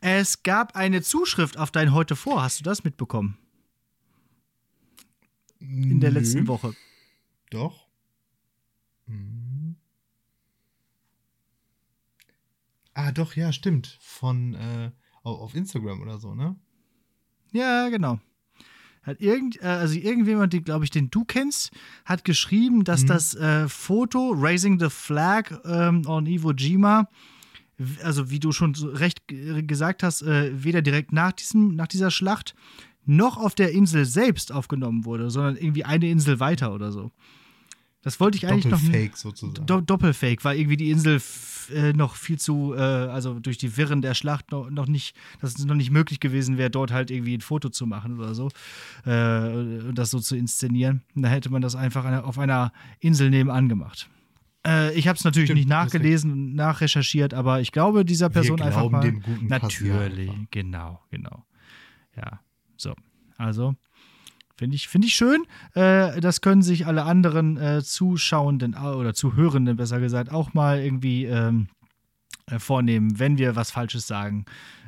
Es 0.00 0.42
gab 0.42 0.74
eine 0.76 1.02
Zuschrift 1.02 1.58
auf 1.58 1.70
dein 1.70 1.92
Heute 1.92 2.16
vor. 2.16 2.42
Hast 2.42 2.60
du 2.60 2.64
das 2.64 2.84
mitbekommen? 2.84 3.38
In 5.60 6.00
der 6.00 6.10
Nö. 6.10 6.18
letzten 6.18 6.46
Woche. 6.46 6.74
Doch. 7.50 7.88
Mhm. 9.06 9.76
Ah, 12.94 13.12
doch, 13.12 13.36
ja, 13.36 13.52
stimmt. 13.52 13.98
Von 14.00 14.54
äh, 14.54 14.90
auf 15.22 15.54
Instagram 15.54 16.00
oder 16.00 16.18
so, 16.18 16.34
ne? 16.34 16.56
Ja, 17.52 17.88
genau. 17.88 18.18
Hat 19.08 19.20
irgend, 19.20 19.60
äh, 19.62 19.66
also 19.66 19.94
irgendjemand, 19.98 20.52
den, 20.52 20.62
glaube 20.64 20.84
ich, 20.84 20.90
den 20.90 21.10
du 21.10 21.24
kennst, 21.24 21.70
hat 22.04 22.24
geschrieben, 22.24 22.84
dass 22.84 23.02
Mhm. 23.02 23.06
das 23.06 23.34
äh, 23.34 23.68
Foto 23.68 24.32
Raising 24.36 24.78
the 24.78 24.90
Flag 24.90 25.50
ähm, 25.64 26.02
on 26.06 26.26
Iwo 26.26 26.52
Jima, 26.52 27.08
also 28.02 28.30
wie 28.30 28.38
du 28.38 28.52
schon 28.52 28.74
recht 28.74 29.26
g- 29.28 29.62
gesagt 29.62 30.02
hast, 30.02 30.22
äh, 30.22 30.50
weder 30.62 30.82
direkt 30.82 31.12
nach, 31.12 31.32
diesem, 31.32 31.74
nach 31.74 31.86
dieser 31.86 32.10
Schlacht 32.10 32.54
noch 33.06 33.38
auf 33.38 33.54
der 33.54 33.72
Insel 33.72 34.04
selbst 34.04 34.52
aufgenommen 34.52 35.04
wurde, 35.06 35.30
sondern 35.30 35.56
irgendwie 35.56 35.84
eine 35.84 36.10
Insel 36.10 36.40
weiter 36.40 36.74
oder 36.74 36.92
so. 36.92 37.10
Das 38.08 38.20
wollte 38.20 38.38
ich 38.38 38.46
eigentlich 38.46 38.64
noch. 38.72 38.80
Doppelfake 38.80 39.16
sozusagen. 39.18 39.66
Do 39.66 39.80
Doppelfake, 39.82 40.42
weil 40.44 40.58
irgendwie 40.58 40.78
die 40.78 40.90
Insel 40.90 41.20
äh, 41.74 41.92
noch 41.92 42.14
viel 42.14 42.38
zu, 42.38 42.72
äh, 42.74 42.78
also 42.80 43.38
durch 43.38 43.58
die 43.58 43.76
Wirren 43.76 44.00
der 44.00 44.14
Schlacht 44.14 44.50
noch, 44.50 44.70
noch 44.70 44.86
nicht, 44.86 45.14
dass 45.42 45.58
es 45.58 45.66
noch 45.66 45.74
nicht 45.74 45.90
möglich 45.90 46.18
gewesen 46.18 46.56
wäre, 46.56 46.70
dort 46.70 46.90
halt 46.90 47.10
irgendwie 47.10 47.34
ein 47.36 47.42
Foto 47.42 47.68
zu 47.68 47.86
machen 47.86 48.18
oder 48.18 48.34
so 48.34 48.48
äh, 49.04 49.10
und 49.88 49.94
das 49.96 50.10
so 50.10 50.20
zu 50.20 50.36
inszenieren. 50.36 51.02
Da 51.14 51.28
hätte 51.28 51.50
man 51.50 51.60
das 51.60 51.74
einfach 51.76 52.06
an- 52.06 52.22
auf 52.24 52.38
einer 52.38 52.72
Insel 53.00 53.28
nebenan 53.28 53.68
gemacht. 53.68 54.08
Äh, 54.66 54.94
ich 54.94 55.06
habe 55.06 55.18
es 55.18 55.24
natürlich 55.24 55.48
Stimmt, 55.48 55.58
nicht 55.58 55.68
nachgelesen 55.68 56.32
und 56.32 56.54
nachrecherchiert, 56.54 57.34
aber 57.34 57.60
ich 57.60 57.72
glaube 57.72 58.06
dieser 58.06 58.30
Person 58.30 58.62
einfach 58.62 58.78
glauben 58.80 58.92
mal. 58.92 59.00
dem 59.02 59.20
guten 59.20 59.46
natürlich, 59.48 60.30
einfach. 60.30 60.50
genau, 60.50 61.00
genau. 61.10 61.44
Ja, 62.16 62.40
so. 62.78 62.94
Also, 63.36 63.76
Finde 64.58 64.74
ich, 64.74 64.88
find 64.88 65.04
ich 65.04 65.14
schön. 65.14 65.44
Äh, 65.74 66.20
das 66.20 66.40
können 66.40 66.62
sich 66.62 66.86
alle 66.86 67.04
anderen 67.04 67.56
äh, 67.56 67.80
Zuschauenden 67.82 68.74
au- 68.74 68.96
oder 68.96 69.14
Zuhörenden, 69.14 69.76
besser 69.76 70.00
gesagt, 70.00 70.32
auch 70.32 70.52
mal 70.52 70.80
irgendwie 70.80 71.26
ähm, 71.26 71.68
äh, 72.46 72.58
vornehmen, 72.58 73.20
wenn 73.20 73.38
wir 73.38 73.54
was 73.54 73.70
Falsches 73.70 74.08
sagen. 74.08 74.46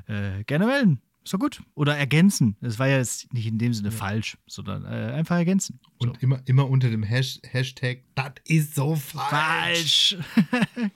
Äh, 0.09 0.43
gerne 0.45 0.67
melden. 0.67 1.01
Ist 1.23 1.35
doch 1.35 1.39
gut. 1.39 1.63
Oder 1.75 1.97
ergänzen. 1.97 2.57
Das 2.61 2.81
war 2.81 2.89
ja 2.89 2.97
jetzt 2.97 3.33
nicht 3.33 3.47
in 3.47 3.59
dem 3.59 3.73
Sinne 3.73 3.93
falsch, 3.93 4.39
sondern 4.49 4.85
äh, 4.87 5.13
einfach 5.13 5.37
ergänzen. 5.37 5.79
So. 6.01 6.09
Und 6.09 6.21
immer, 6.23 6.41
immer 6.47 6.69
unter 6.69 6.91
dem 6.91 7.05
Hash 7.05 7.39
Hashtag, 7.45 8.03
das 8.17 8.33
ist 8.47 8.75
so 8.75 8.97
falsch. 8.97 10.17
falsch. 10.17 10.17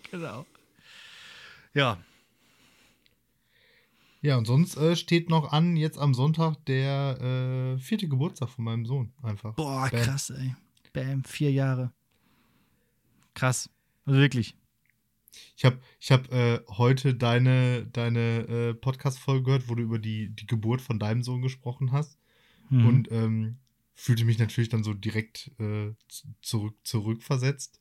genau. 0.10 0.46
Ja. 1.74 1.98
Ja, 4.24 4.38
und 4.38 4.46
sonst 4.46 4.78
äh, 4.78 4.96
steht 4.96 5.28
noch 5.28 5.52
an, 5.52 5.76
jetzt 5.76 5.98
am 5.98 6.14
Sonntag 6.14 6.56
der 6.64 7.20
äh, 7.76 7.78
vierte 7.78 8.08
Geburtstag 8.08 8.48
von 8.48 8.64
meinem 8.64 8.87
Sohn. 8.87 9.12
Einfach. 9.22 9.52
Boah, 9.52 9.90
Bam. 9.90 10.00
krass, 10.00 10.30
ey. 10.30 10.54
Bam, 10.94 11.24
vier 11.24 11.52
Jahre. 11.52 11.92
Krass. 13.34 13.68
Also 14.06 14.18
wirklich. 14.18 14.56
Ich 15.58 15.66
habe 15.66 15.78
ich 16.00 16.10
hab, 16.10 16.32
äh, 16.32 16.60
heute 16.68 17.14
deine, 17.14 17.84
deine 17.84 18.48
äh, 18.48 18.72
Podcast-Folge 18.72 19.42
gehört, 19.42 19.68
wo 19.68 19.74
du 19.74 19.82
über 19.82 19.98
die, 19.98 20.30
die 20.30 20.46
Geburt 20.46 20.80
von 20.80 20.98
deinem 20.98 21.22
Sohn 21.22 21.42
gesprochen 21.42 21.92
hast. 21.92 22.16
Mhm. 22.70 22.87
Und 22.87 23.12
ähm, 23.12 23.58
fühlte 23.94 24.24
mich 24.24 24.38
natürlich 24.38 24.70
dann 24.70 24.84
so 24.84 24.94
direkt 24.94 25.50
äh, 25.58 25.92
zurück, 26.40 26.76
zurückversetzt 26.82 27.78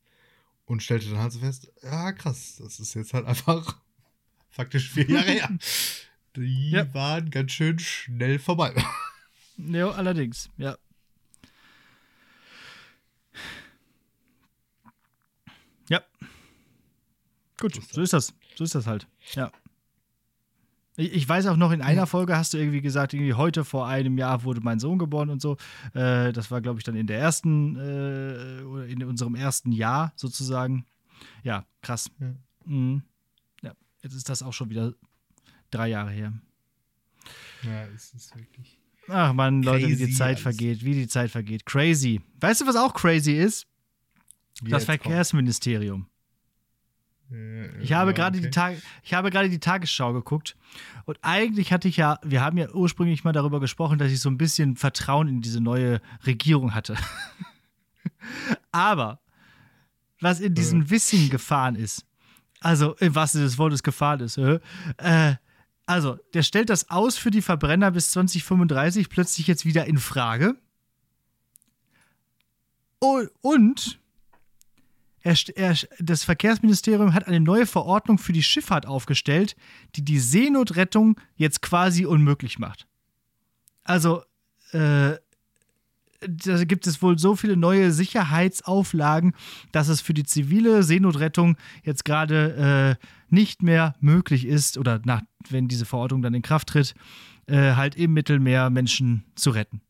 und 0.66 0.84
stellte 0.84 1.10
dann 1.10 1.20
halt 1.20 1.32
so 1.32 1.40
fest, 1.40 1.72
ja 1.82 2.12
krass, 2.12 2.58
das 2.58 2.82
ist 2.82 2.96
jetzt 2.96 3.14
halt 3.14 3.26
einfach 3.28 3.80
faktisch 4.50 4.92
vier 4.92 5.10
Jahre 5.10 5.32
her. 5.32 5.58
Die 6.36 6.72
Ja. 6.72 6.94
waren 6.94 7.30
ganz 7.30 7.52
schön 7.52 7.80
schnell 7.80 8.40
vorbei. 8.40 8.74
Ja, 9.58 9.92
allerdings, 9.92 10.50
ja. 10.58 10.76
Ja. 15.90 16.02
Gut, 17.60 17.80
so 17.92 18.02
ist 18.02 18.14
das. 18.14 18.34
So 18.56 18.64
ist 18.64 18.76
das 18.76 18.88
halt. 18.88 19.08
Ja. 19.34 19.52
Ich, 20.96 21.28
weiß 21.28 21.48
auch 21.48 21.58
noch, 21.58 21.72
in 21.72 21.82
einer 21.82 22.06
Folge 22.06 22.38
hast 22.38 22.54
du 22.54 22.60
irgendwie 22.60 22.82
gesagt, 22.82 23.14
irgendwie 23.14 23.34
heute 23.34 23.66
vor 23.66 23.88
einem 23.88 24.16
Jahr 24.18 24.44
wurde 24.44 24.62
mein 24.62 24.80
Sohn 24.80 25.00
geboren 25.00 25.30
und 25.32 25.42
so. 25.42 25.58
Äh, 25.96 26.32
das 26.34 26.52
war, 26.52 26.62
glaube 26.62 26.80
ich, 26.80 26.84
dann 26.84 26.96
in 26.96 27.08
der 27.08 27.18
ersten, 27.20 27.76
äh, 27.78 28.62
oder 28.64 28.86
in 28.86 29.04
unserem 29.04 29.34
ersten 29.34 29.72
Jahr 29.72 30.14
sozusagen. 30.16 30.86
Ja, 31.42 31.66
krass. 31.82 32.12
Ja. 32.20 32.36
Mhm. 32.66 33.02
Ja, 33.64 33.74
jetzt 34.04 34.14
ist 34.14 34.30
das 34.30 34.44
auch 34.44 34.54
schon 34.54 34.70
wieder 34.70 34.94
drei 35.74 35.90
Jahre 35.90 36.12
her. 36.12 36.34
Ja, 37.64 37.86
es 37.96 38.14
ist 38.14 38.36
wirklich. 38.36 38.80
Ach 39.08 39.34
man, 39.34 39.64
Leute, 39.64 39.88
wie 39.88 39.96
die 39.96 40.12
Zeit 40.12 40.28
alles. 40.30 40.42
vergeht, 40.42 40.84
wie 40.84 40.94
die 40.94 41.08
Zeit 41.08 41.32
vergeht. 41.32 41.66
Crazy. 41.66 42.22
Weißt 42.40 42.62
du, 42.62 42.68
was 42.68 42.76
auch 42.76 42.94
crazy 42.94 43.34
ist? 43.34 43.68
Wie 44.62 44.72
das. 44.72 44.86
Verkehrsministerium. 44.86 46.08
Äh, 47.32 47.82
Ich 47.82 47.94
habe 47.94 48.14
gerade 48.14 48.38
okay. 48.38 48.48
die 48.48 48.52
Tag 48.52 48.76
ich 49.04 49.14
habe 49.14 49.30
gerade 49.30 49.50
die 49.50 49.60
Tagesschau 49.60 50.14
geguckt 50.14 50.56
und 51.06 51.18
eigentlich 51.22 51.74
hatte 51.74 51.88
ich 51.88 51.98
ja, 51.98 52.20
wir 52.24 52.42
haben 52.42 52.58
ja 52.58 52.70
ursprünglich 52.72 53.24
mal 53.24 53.34
darüber 53.34 53.60
gesprochen, 53.60 53.98
dass 53.98 54.12
ich 54.12 54.20
so 54.20 54.30
ein 54.30 54.38
bisschen 54.38 54.76
Vertrauen 54.76 55.28
in 55.28 55.42
diese 55.42 55.60
neue 55.60 56.02
Regierung 56.26 56.74
hatte. 56.74 56.96
Aber 58.72 59.20
was 60.20 60.40
in 60.40 60.54
diesen 60.54 60.90
Wissen 60.90 61.30
gefahren 61.30 61.76
ist, 61.76 62.06
also 62.62 62.96
im 62.96 63.14
wahrsten 63.16 63.40
Sinne 63.40 63.50
des 63.50 63.58
Wortes 63.58 63.84
gefahren 63.84 64.22
ist, 64.22 64.38
äh, 64.38 64.60
äh, 64.98 65.36
also 65.86 66.18
der 66.34 66.44
stellt 66.44 66.70
das 66.70 66.90
aus 66.90 67.18
für 67.18 67.32
die 67.32 67.42
Verbrenner 67.42 67.92
bis 67.92 68.12
2035 68.12 69.10
plötzlich 69.10 69.48
jetzt 69.48 69.66
wieder 69.66 69.86
in 69.86 69.98
Frage. 69.98 70.56
Und, 73.00 74.00
er, 75.22 75.36
er, 75.56 75.76
das 76.00 76.24
Verkehrsministerium 76.24 77.14
hat 77.14 77.28
eine 77.28 77.42
neue 77.42 77.66
Verordnung 77.66 78.18
für 78.18 78.32
die 78.32 78.44
Schifffahrt 78.44 78.86
aufgestellt, 78.86 79.58
die 79.96 80.06
die 80.06 80.20
Seenotrettung 80.20 81.20
jetzt 81.36 81.62
quasi 81.62 82.06
unmöglich 82.06 82.60
macht. 82.60 82.88
Also, 83.84 84.24
äh, 84.72 85.18
da 86.28 86.64
gibt 86.64 86.88
es 86.88 87.02
wohl 87.02 87.18
so 87.18 87.36
viele 87.36 87.56
neue 87.58 87.92
Sicherheitsauflagen, 87.92 89.34
dass 89.72 89.88
es 89.88 90.02
für 90.02 90.14
die 90.14 90.24
zivile 90.24 90.84
Seenotrettung 90.84 91.58
jetzt 91.84 92.06
gerade 92.06 92.98
äh, 93.00 93.06
nicht 93.30 93.64
mehr 93.64 93.96
möglich 94.00 94.46
ist, 94.46 94.78
oder 94.78 95.02
nach, 95.06 95.22
wenn 95.50 95.68
diese 95.68 95.86
Verordnung 95.86 96.22
dann 96.22 96.34
in 96.34 96.42
Kraft 96.42 96.70
tritt, 96.70 96.94
äh, 97.48 97.74
halt 97.76 97.96
im 97.96 98.14
Mittelmeer 98.14 98.70
Menschen 98.70 99.24
zu 99.36 99.50
retten. 99.52 99.82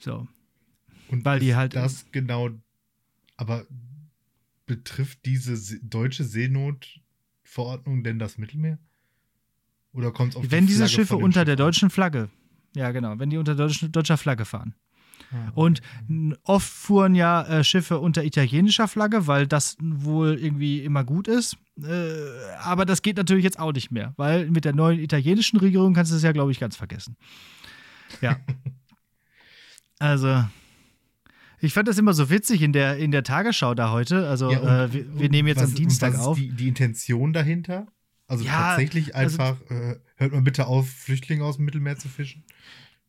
So. 0.00 0.26
Und 1.08 1.24
weil 1.24 1.40
die 1.40 1.54
halt- 1.54 1.74
Das 1.74 2.06
genau. 2.12 2.50
Aber 3.36 3.66
betrifft 4.66 5.20
diese 5.26 5.56
Se 5.56 5.78
deutsche 5.82 6.24
Seenotverordnung 6.24 8.02
denn 8.02 8.18
das 8.18 8.38
Mittelmeer? 8.38 8.78
Oder 9.92 10.10
kommt 10.10 10.32
es 10.32 10.36
auf 10.36 10.42
die 10.42 10.50
Wenn 10.50 10.66
diese 10.66 10.80
Flagge 10.86 10.92
Schiffe 10.92 11.16
unter 11.16 11.40
Schiff 11.40 11.46
der 11.46 11.56
deutschen 11.56 11.90
Flagge, 11.90 12.28
ja 12.74 12.90
genau, 12.90 13.18
wenn 13.18 13.30
die 13.30 13.38
unter 13.38 13.54
deutsch, 13.54 13.84
deutscher 13.90 14.16
Flagge 14.16 14.44
fahren. 14.44 14.74
Ah, 15.32 15.50
Und 15.54 15.80
oft 16.44 16.68
fuhren 16.68 17.14
ja 17.14 17.42
äh, 17.46 17.64
Schiffe 17.64 17.98
unter 17.98 18.24
italienischer 18.24 18.86
Flagge, 18.88 19.26
weil 19.26 19.46
das 19.46 19.76
wohl 19.80 20.34
irgendwie 20.38 20.84
immer 20.84 21.02
gut 21.04 21.26
ist. 21.28 21.56
Äh, 21.82 22.12
aber 22.60 22.84
das 22.86 23.02
geht 23.02 23.16
natürlich 23.16 23.44
jetzt 23.44 23.58
auch 23.58 23.72
nicht 23.72 23.90
mehr, 23.90 24.14
weil 24.16 24.48
mit 24.50 24.64
der 24.64 24.72
neuen 24.74 25.00
italienischen 25.00 25.58
Regierung 25.58 25.94
kannst 25.94 26.12
du 26.12 26.16
es 26.16 26.22
ja, 26.22 26.32
glaube 26.32 26.52
ich, 26.52 26.60
ganz 26.60 26.76
vergessen. 26.76 27.16
Ja. 28.20 28.38
also. 29.98 30.44
Ich 31.60 31.72
fand 31.72 31.88
das 31.88 31.96
immer 31.98 32.12
so 32.12 32.28
witzig 32.28 32.60
in 32.62 32.72
der, 32.74 32.98
in 32.98 33.10
der 33.10 33.22
Tagesschau 33.24 33.74
da 33.74 33.90
heute. 33.90 34.28
Also, 34.28 34.52
Ja, 34.52 34.58
und- 34.60 34.68
äh, 34.68 34.92
wir, 34.92 35.18
wir 35.20 35.28
nehmen 35.30 35.48
jetzt 35.48 35.62
was- 35.62 35.70
am 35.70 35.74
Dienstag 35.74 36.12
was 36.12 36.20
ist 36.20 36.26
auf. 36.26 36.36
Die, 36.38 36.50
die 36.50 36.68
Intention 36.68 37.32
dahinter? 37.32 37.86
Also 38.28 38.44
Ja, 38.44 38.52
tatsächlich 38.70 39.14
also- 39.16 39.40
einfach, 39.42 39.60
äh, 39.70 39.96
hört 40.16 40.32
mal 40.32 40.42
bitte 40.42 40.66
auf, 40.66 40.88
Flüchtlinge 40.88 41.44
aus 41.44 41.56
dem 41.56 41.64
Mittelmeer 41.64 41.96
zu 41.96 42.08
fischen? 42.08 42.44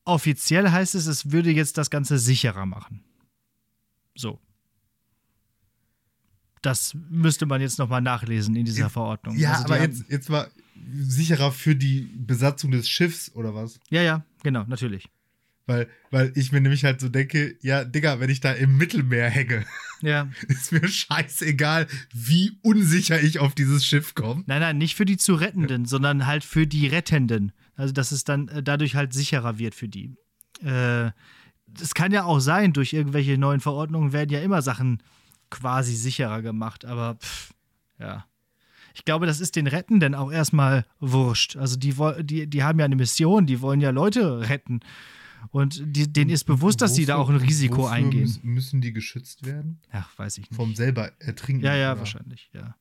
Offiziell 0.08 0.72
heißt 0.72 0.96
es, 0.96 1.06
es 1.06 1.32
würde 1.34 1.52
jetzt 1.52 1.78
das 1.78 1.90
Ganze 1.90 2.18
sicherer 2.18 2.66
machen. 2.66 3.04
So. 4.16 4.40
Das 6.62 6.96
müsste 7.10 7.46
man 7.46 7.60
jetzt 7.60 7.78
nochmal 7.78 8.02
nachlesen 8.02 8.56
in 8.56 8.64
dieser 8.66 8.90
Verordnung. 8.90 9.38
Ja, 9.38 9.52
Also 9.52 9.66
die 9.66 9.74
aber 9.74 9.82
jetzt, 9.82 10.06
jetzt 10.10 10.30
mal 10.30 10.50
sicherer 10.98 11.52
für 11.52 11.76
die 11.76 12.10
Besatzung 12.16 12.72
des 12.72 12.88
Schiffs 12.90 13.32
oder 13.36 13.54
was? 13.54 13.82
Ja, 13.90 14.02
ja, 14.02 14.26
genau, 14.44 14.64
natürlich. 14.68 15.10
Weil, 15.66 15.90
weil 16.10 16.32
ich 16.36 16.54
mir 16.54 16.62
nämlich 16.62 16.86
halt 16.86 17.02
so 17.02 17.10
denke, 17.10 17.58
ja, 17.62 17.84
Digga, 17.84 18.22
wenn 18.22 18.30
ich 18.30 18.40
da 18.40 18.54
im 18.54 18.78
Mittelmeer 18.78 19.30
hänge, 19.30 19.66
Ja. 20.02 20.30
ist 20.48 20.72
mir 20.72 20.88
scheißegal, 20.88 21.88
wie 22.14 22.58
unsicher 22.62 23.22
ich 23.22 23.40
auf 23.40 23.54
dieses 23.56 23.86
Schiff 23.86 24.16
komme. 24.16 24.44
Nein, 24.48 24.62
nein, 24.62 24.78
nicht 24.78 24.96
für 24.96 25.04
die 25.04 25.18
zu 25.18 25.36
Rettenden, 25.36 25.84
sondern 25.86 26.26
halt 26.28 26.46
für 26.46 26.66
die 26.66 26.88
Rettenden. 26.88 27.52
Also, 27.78 27.94
dass 27.94 28.12
es 28.12 28.24
dann 28.26 28.50
äh, 28.50 28.62
dadurch 28.62 28.96
halt 28.96 29.14
sicherer 29.14 29.58
wird 29.60 29.74
für 29.76 29.88
die. 29.88 30.16
Äh, 30.62 31.12
das 31.68 31.94
kann 31.94 32.12
ja 32.12 32.24
auch 32.26 32.40
sein, 32.40 32.74
durch 32.74 32.92
irgendwelche 32.94 33.38
neuen 33.38 33.60
Verordnungen 33.60 34.12
werden 34.14 34.30
ja 34.32 34.42
immer 34.42 34.62
Sachen 34.62 35.02
quasi 35.50 35.96
sicherer 35.96 36.42
gemacht, 36.42 36.84
aber 36.86 37.16
pff, 37.16 37.54
ja. 38.00 38.26
Ich 38.96 39.06
glaube, 39.06 39.28
das 39.28 39.40
ist 39.40 39.56
den 39.56 39.68
Rettenden 39.68 40.16
auch 40.16 40.32
erstmal 40.32 40.86
wurscht. 41.00 41.56
Also, 41.56 41.78
die, 41.78 41.94
die, 42.24 42.48
die 42.48 42.64
haben 42.64 42.80
ja 42.80 42.86
eine 42.86 42.96
Mission, 42.96 43.46
die 43.46 43.62
wollen 43.62 43.80
ja 43.80 43.92
Leute 43.92 44.50
retten. 44.50 44.80
Und 45.52 45.82
die, 45.86 46.12
denen 46.12 46.32
ist 46.32 46.46
bewusst, 46.46 46.82
dass 46.82 46.96
sie 46.96 47.06
da 47.06 47.16
auch 47.18 47.30
ein 47.30 47.36
Wofür- 47.36 47.48
Risiko 47.48 47.78
wofür 47.84 47.92
eingehen. 47.92 48.22
müssen- 48.22 48.48
Müssen 48.50 48.82
die 48.82 48.92
geschützt 48.92 49.46
werden? 49.46 49.80
Ach, 49.92 50.10
weiß 50.18 50.40
ich 50.40 50.50
nicht. 50.50 50.56
Vom 50.58 50.74
selber 50.74 51.12
ertrinken? 51.20 51.64
Ja, 51.64 51.76
ja, 51.76 51.92
oder? 51.92 52.00
wahrscheinlich, 52.00 52.50
ja. 52.54 52.76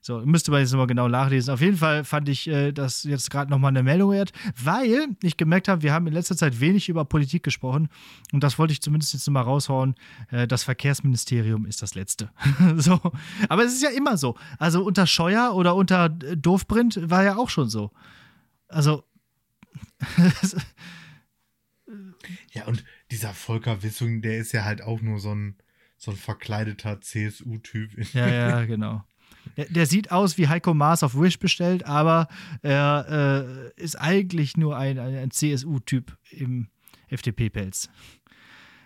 So, 0.00 0.20
müsste 0.24 0.50
man 0.50 0.60
jetzt 0.60 0.70
nochmal 0.70 0.86
genau 0.86 1.08
nachlesen. 1.08 1.52
Auf 1.52 1.60
jeden 1.60 1.76
Fall 1.76 2.04
fand 2.04 2.28
ich 2.28 2.48
äh, 2.48 2.72
das 2.72 3.04
jetzt 3.04 3.30
gerade 3.30 3.50
nochmal 3.50 3.70
eine 3.70 3.82
Meldung 3.82 4.12
wert, 4.12 4.32
weil 4.62 5.08
ich 5.22 5.36
gemerkt 5.36 5.68
habe, 5.68 5.82
wir 5.82 5.92
haben 5.92 6.06
in 6.06 6.12
letzter 6.12 6.36
Zeit 6.36 6.60
wenig 6.60 6.88
über 6.88 7.04
Politik 7.04 7.42
gesprochen 7.42 7.88
und 8.32 8.42
das 8.42 8.58
wollte 8.58 8.72
ich 8.72 8.80
zumindest 8.80 9.12
jetzt 9.12 9.26
nochmal 9.26 9.42
raushauen. 9.44 9.96
Äh, 10.30 10.46
das 10.46 10.64
Verkehrsministerium 10.64 11.66
ist 11.66 11.82
das 11.82 11.94
Letzte. 11.94 12.30
so. 12.76 13.00
Aber 13.48 13.64
es 13.64 13.74
ist 13.74 13.82
ja 13.82 13.90
immer 13.90 14.16
so. 14.16 14.36
Also 14.58 14.84
unter 14.84 15.06
Scheuer 15.06 15.54
oder 15.54 15.74
unter 15.74 16.06
äh, 16.06 16.36
Doofprint 16.36 17.00
war 17.10 17.24
ja 17.24 17.36
auch 17.36 17.50
schon 17.50 17.68
so. 17.68 17.90
Also. 18.68 19.04
ja, 22.52 22.66
und 22.66 22.84
dieser 23.10 23.34
Volker 23.34 23.82
Wissung, 23.82 24.22
der 24.22 24.38
ist 24.38 24.52
ja 24.52 24.64
halt 24.64 24.82
auch 24.82 25.00
nur 25.00 25.18
so 25.18 25.34
ein, 25.34 25.56
so 25.96 26.12
ein 26.12 26.16
verkleideter 26.16 27.00
CSU-Typ. 27.00 28.14
Ja, 28.14 28.28
ja, 28.28 28.64
genau. 28.64 29.04
Der, 29.58 29.66
der, 29.66 29.86
sieht 29.86 30.12
aus 30.12 30.38
wie 30.38 30.46
Heiko 30.46 30.72
Maas 30.72 31.02
auf 31.02 31.20
Wish 31.20 31.40
bestellt, 31.40 31.84
aber 31.84 32.28
er 32.62 33.72
äh, 33.76 33.82
ist 33.82 33.96
eigentlich 33.96 34.56
nur 34.56 34.76
ein, 34.76 35.00
ein 35.00 35.32
CSU-Typ 35.32 36.16
im 36.30 36.68
FDP-Pelz. 37.08 37.90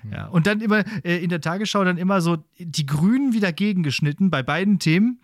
Hm. 0.01 0.13
Ja, 0.13 0.29
und 0.29 0.47
dann 0.47 0.63
immer 0.63 0.83
äh, 1.05 1.23
in 1.23 1.29
der 1.29 1.43
Tagesschau 1.43 1.85
dann 1.85 1.99
immer 1.99 2.23
so 2.23 2.39
die 2.59 2.87
Grünen 2.87 3.35
wieder 3.35 3.53
gegengeschnitten 3.53 4.31
bei 4.31 4.43
beiden 4.43 4.79
Themen, 4.79 5.21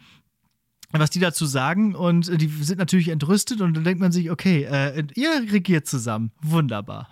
was 0.90 1.08
die 1.08 1.20
dazu 1.20 1.46
sagen. 1.46 1.94
Und 1.94 2.30
die 2.40 2.48
sind 2.48 2.78
natürlich 2.78 3.08
entrüstet 3.08 3.62
und 3.62 3.74
dann 3.74 3.84
denkt 3.84 4.00
man 4.00 4.12
sich, 4.12 4.30
okay, 4.30 4.64
äh, 4.64 5.02
ihr 5.14 5.50
regiert 5.50 5.86
zusammen. 5.86 6.30
Wunderbar. 6.42 7.08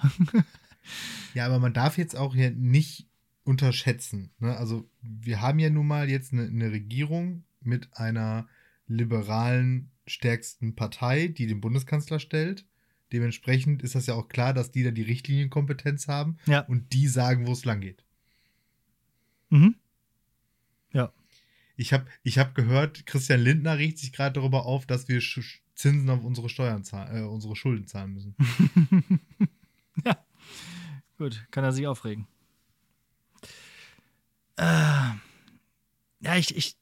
ja, 1.33 1.47
aber 1.47 1.59
man 1.59 1.73
darf 1.73 1.97
jetzt 1.97 2.19
auch 2.19 2.35
hier 2.35 2.51
nicht 2.51 3.09
unterschätzen. 3.45 4.33
Ne? 4.41 4.55
Also, 4.55 4.91
wir 5.01 5.41
haben 5.41 5.59
ja 5.59 5.71
nun 5.71 5.87
mal 5.87 6.11
jetzt 6.11 6.35
eine, 6.35 6.43
eine 6.43 6.71
Regierung 6.71 7.46
mit 7.67 7.97
einer 7.97 8.49
liberalen 8.89 9.91
stärksten 10.07 10.75
Partei, 10.75 11.29
die 11.29 11.47
den 11.47 11.61
Bundeskanzler 11.61 12.21
stellt. 12.21 12.65
Dementsprechend 13.13 13.83
ist 13.83 13.95
das 13.95 14.07
ja 14.07 14.15
auch 14.15 14.29
klar, 14.29 14.53
dass 14.53 14.73
die 14.73 14.83
da 14.83 14.91
die 14.91 15.03
Richtlinienkompetenz 15.03 16.09
haben 16.09 16.39
ja. 16.47 16.61
und 16.61 16.93
die 16.93 17.09
sagen, 17.09 17.47
wo 17.47 17.53
es 17.53 17.65
lang 17.65 17.81
geht. 17.81 18.05
Mhm. 19.51 19.77
Ja. 20.93 21.13
Ich 21.77 21.93
habe 21.93 22.07
ich 22.23 22.39
hab 22.39 22.55
gehört, 22.55 23.07
Christian 23.07 23.41
Lindner 23.41 23.79
riecht 23.79 23.99
sich 23.99 24.13
gerade 24.13 24.41
darüber 24.41 24.67
auf, 24.67 24.87
dass 24.87 25.09
wir 25.09 25.21
Zinsen 25.75 26.11
auf 26.11 26.25
unsere 26.25 26.49
Steuern 26.49 26.85
zahlen, 26.85 27.17
äh, 27.17 27.27
unsere 27.27 27.55
Schulden 27.55 27.87
zahlen 27.87 28.15
müssen. 28.15 28.35
ja. 30.05 30.25
Gut, 31.19 31.47
kann 31.51 31.65
er 31.65 31.73
sich 31.73 31.87
aufregen. 31.87 32.27
Äh, 34.57 34.65
ja, 36.21 36.37
ich, 36.37 36.57
ich, 36.57 36.77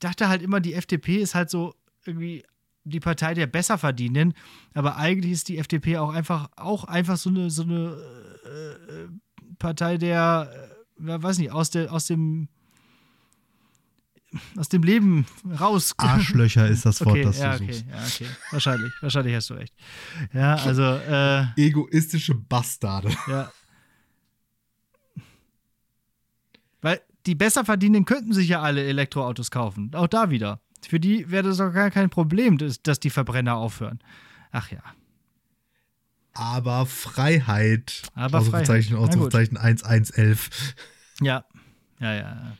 dachte 0.00 0.28
halt 0.28 0.42
immer, 0.42 0.60
die 0.60 0.74
FDP 0.74 1.18
ist 1.18 1.34
halt 1.34 1.50
so 1.50 1.74
irgendwie 2.04 2.44
die 2.84 3.00
Partei 3.00 3.34
der 3.34 3.46
Besserverdienenden, 3.46 4.34
aber 4.74 4.96
eigentlich 4.96 5.32
ist 5.32 5.48
die 5.48 5.58
FDP 5.58 5.98
auch 5.98 6.12
einfach, 6.12 6.50
auch 6.56 6.84
einfach 6.84 7.16
so 7.16 7.30
eine, 7.30 7.50
so 7.50 7.62
eine 7.62 7.96
äh, 8.44 9.08
Partei 9.58 9.98
der, 9.98 10.50
äh, 10.98 11.22
weiß 11.22 11.38
nicht, 11.38 11.52
aus, 11.52 11.70
der, 11.70 11.92
aus 11.92 12.06
dem 12.06 12.48
aus 14.56 14.68
dem 14.68 14.82
Leben 14.82 15.26
raus. 15.58 15.94
Arschlöcher 15.98 16.68
ist 16.68 16.86
das 16.86 17.00
Wort, 17.00 17.10
okay, 17.10 17.24
das 17.24 17.38
ja, 17.38 17.58
du 17.58 17.64
okay, 17.64 17.72
suchst. 17.72 17.86
Ja, 17.88 17.96
okay. 17.96 18.34
Wahrscheinlich, 18.52 18.92
wahrscheinlich 19.00 19.34
hast 19.34 19.50
du 19.50 19.54
recht. 19.54 19.74
Ja, 20.32 20.54
also. 20.54 20.82
Äh, 20.82 21.46
Egoistische 21.56 22.34
Bastarde. 22.34 23.10
Ja. 23.26 23.50
Die 27.26 27.34
Besserverdienenden 27.34 28.04
könnten 28.04 28.32
sich 28.32 28.48
ja 28.48 28.62
alle 28.62 28.84
Elektroautos 28.84 29.50
kaufen. 29.50 29.90
Auch 29.94 30.06
da 30.08 30.30
wieder. 30.30 30.60
Für 30.88 31.00
die 31.00 31.30
wäre 31.30 31.48
das 31.48 31.58
doch 31.58 31.72
gar 31.72 31.90
kein 31.90 32.10
Problem, 32.10 32.58
dass, 32.58 32.82
dass 32.82 33.00
die 33.00 33.10
Verbrenner 33.10 33.56
aufhören. 33.56 33.98
Ach 34.50 34.70
ja. 34.70 34.82
Aber 36.32 36.86
Freiheit. 36.86 38.02
Aber 38.14 38.38
Ausrufezeichen, 38.38 38.96
Freiheit. 38.96 39.10
Ausrufezeichen 39.10 39.56
1111. 39.56 40.74
Ja. 41.20 41.44
Ja, 41.98 42.14
ja. 42.14 42.56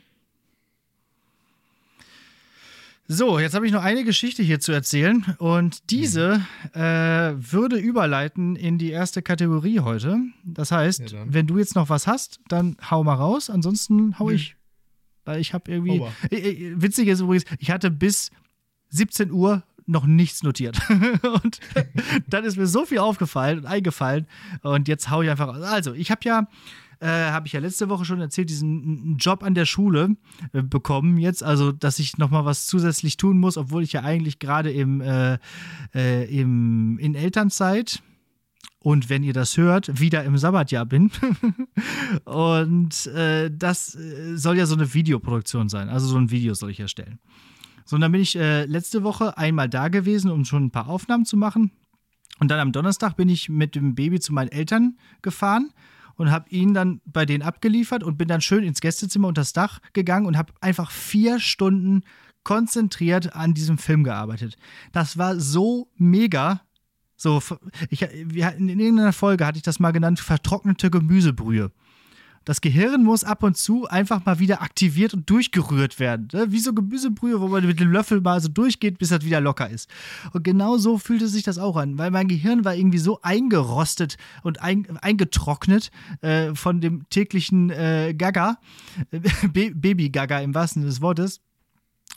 So, 3.12 3.40
jetzt 3.40 3.54
habe 3.54 3.66
ich 3.66 3.72
noch 3.72 3.82
eine 3.82 4.04
Geschichte 4.04 4.40
hier 4.40 4.60
zu 4.60 4.70
erzählen 4.70 5.34
und 5.38 5.90
diese 5.90 6.46
äh, 6.74 6.80
würde 6.80 7.76
überleiten 7.76 8.54
in 8.54 8.78
die 8.78 8.90
erste 8.90 9.20
Kategorie 9.20 9.80
heute. 9.80 10.20
Das 10.44 10.70
heißt, 10.70 11.10
Ja, 11.10 11.24
wenn 11.26 11.48
du 11.48 11.58
jetzt 11.58 11.74
noch 11.74 11.88
was 11.88 12.06
hast, 12.06 12.38
dann 12.46 12.76
hau 12.88 13.02
mal 13.02 13.14
raus. 13.14 13.50
Ansonsten 13.50 14.16
hau 14.20 14.28
Nö. 14.28 14.36
ich, 14.36 14.54
weil 15.24 15.40
ich 15.40 15.54
habe 15.54 15.72
irgendwie. 15.72 16.00
Äh, 16.30 16.74
witzig 16.76 17.08
ist 17.08 17.18
übrigens, 17.18 17.46
ich 17.58 17.72
hatte 17.72 17.90
bis 17.90 18.30
17 18.90 19.32
Uhr 19.32 19.64
noch 19.86 20.06
nichts 20.06 20.44
notiert 20.44 20.78
und 21.42 21.58
dann 22.28 22.44
ist 22.44 22.56
mir 22.56 22.68
so 22.68 22.86
viel 22.86 22.98
aufgefallen 22.98 23.58
und 23.58 23.66
eingefallen 23.66 24.28
und 24.62 24.86
jetzt 24.86 25.10
hau 25.10 25.22
ich 25.22 25.30
einfach 25.30 25.48
raus. 25.48 25.62
Also, 25.62 25.94
ich 25.94 26.12
habe 26.12 26.20
ja 26.22 26.46
äh, 27.00 27.30
habe 27.30 27.46
ich 27.46 27.54
ja 27.54 27.60
letzte 27.60 27.88
Woche 27.88 28.04
schon 28.04 28.20
erzählt, 28.20 28.50
diesen 28.50 29.16
Job 29.16 29.42
an 29.42 29.54
der 29.54 29.64
Schule 29.64 30.16
äh, 30.52 30.62
bekommen 30.62 31.18
jetzt, 31.18 31.42
also 31.42 31.72
dass 31.72 31.98
ich 31.98 32.18
noch 32.18 32.30
mal 32.30 32.44
was 32.44 32.66
zusätzlich 32.66 33.16
tun 33.16 33.38
muss, 33.38 33.56
obwohl 33.56 33.82
ich 33.82 33.92
ja 33.92 34.02
eigentlich 34.02 34.38
gerade 34.38 34.70
im, 34.70 35.00
äh, 35.00 35.38
äh, 35.94 36.40
im 36.40 36.98
in 36.98 37.14
Elternzeit 37.14 38.02
und 38.80 39.08
wenn 39.08 39.22
ihr 39.22 39.32
das 39.32 39.56
hört, 39.56 40.00
wieder 40.00 40.24
im 40.24 40.36
Sabbatjahr 40.36 40.86
bin. 40.86 41.10
und 42.24 43.06
äh, 43.06 43.50
das 43.50 43.94
äh, 43.94 44.36
soll 44.36 44.58
ja 44.58 44.66
so 44.66 44.74
eine 44.74 44.92
Videoproduktion 44.92 45.68
sein, 45.68 45.88
also 45.88 46.06
so 46.06 46.18
ein 46.18 46.30
Video 46.30 46.54
soll 46.54 46.70
ich 46.70 46.80
erstellen. 46.80 47.18
So, 47.86 47.96
und 47.96 48.02
dann 48.02 48.12
bin 48.12 48.20
ich 48.20 48.36
äh, 48.36 48.66
letzte 48.66 49.02
Woche 49.02 49.36
einmal 49.38 49.68
da 49.68 49.88
gewesen, 49.88 50.30
um 50.30 50.44
schon 50.44 50.66
ein 50.66 50.70
paar 50.70 50.88
Aufnahmen 50.88 51.24
zu 51.24 51.36
machen. 51.36 51.72
Und 52.38 52.50
dann 52.50 52.60
am 52.60 52.72
Donnerstag 52.72 53.16
bin 53.16 53.28
ich 53.28 53.48
mit 53.48 53.74
dem 53.74 53.94
Baby 53.94 54.20
zu 54.20 54.32
meinen 54.32 54.48
Eltern 54.48 54.96
gefahren 55.22 55.70
und 56.20 56.30
habe 56.30 56.50
ihn 56.50 56.74
dann 56.74 57.00
bei 57.06 57.24
denen 57.24 57.42
abgeliefert 57.42 58.02
und 58.04 58.18
bin 58.18 58.28
dann 58.28 58.42
schön 58.42 58.62
ins 58.62 58.82
Gästezimmer 58.82 59.26
unter 59.28 59.40
das 59.40 59.54
Dach 59.54 59.80
gegangen 59.94 60.26
und 60.26 60.36
habe 60.36 60.52
einfach 60.60 60.90
vier 60.90 61.40
Stunden 61.40 62.02
konzentriert 62.42 63.34
an 63.34 63.54
diesem 63.54 63.78
Film 63.78 64.04
gearbeitet. 64.04 64.56
Das 64.92 65.16
war 65.16 65.40
so 65.40 65.88
mega. 65.96 66.60
So, 67.16 67.42
ich, 67.88 68.06
wir, 68.26 68.44
hatten- 68.44 68.68
in 68.68 68.80
irgendeiner 68.80 69.14
Folge 69.14 69.46
hatte 69.46 69.56
ich 69.56 69.62
das 69.62 69.80
mal 69.80 69.92
genannt, 69.92 70.20
vertrocknete 70.20 70.90
Gemüsebrühe. 70.90 71.72
Das 72.46 72.62
Gehirn 72.62 73.04
muss 73.04 73.22
ab 73.22 73.42
und 73.42 73.58
zu 73.58 73.86
einfach 73.86 74.24
mal 74.24 74.38
wieder 74.38 74.62
aktiviert 74.62 75.12
und 75.12 75.28
durchgerührt 75.28 76.00
werden. 76.00 76.28
Ne? 76.32 76.50
Wie 76.50 76.58
so 76.58 76.72
Gemüsebrühe, 76.72 77.38
wo 77.38 77.48
man 77.48 77.66
mit 77.66 77.80
dem 77.80 77.92
Löffel 77.92 78.22
mal 78.22 78.40
so 78.40 78.48
durchgeht, 78.48 78.96
bis 78.96 79.10
das 79.10 79.26
wieder 79.26 79.42
locker 79.42 79.68
ist. 79.68 79.90
Und 80.32 80.42
genau 80.42 80.78
so 80.78 80.96
fühlte 80.96 81.28
sich 81.28 81.42
das 81.42 81.58
auch 81.58 81.76
an, 81.76 81.98
weil 81.98 82.10
mein 82.10 82.28
Gehirn 82.28 82.64
war 82.64 82.74
irgendwie 82.74 82.98
so 82.98 83.20
eingerostet 83.20 84.16
und 84.42 84.62
ein, 84.62 84.86
eingetrocknet 85.02 85.90
äh, 86.22 86.54
von 86.54 86.80
dem 86.80 87.06
täglichen 87.10 87.68
äh, 87.68 88.14
Gaga, 88.16 88.56
äh, 89.10 89.70
Baby-Gaga 89.74 90.40
im 90.40 90.54
wahrsten 90.54 90.80
Sinne 90.80 90.90
des 90.90 91.02
Wortes. 91.02 91.40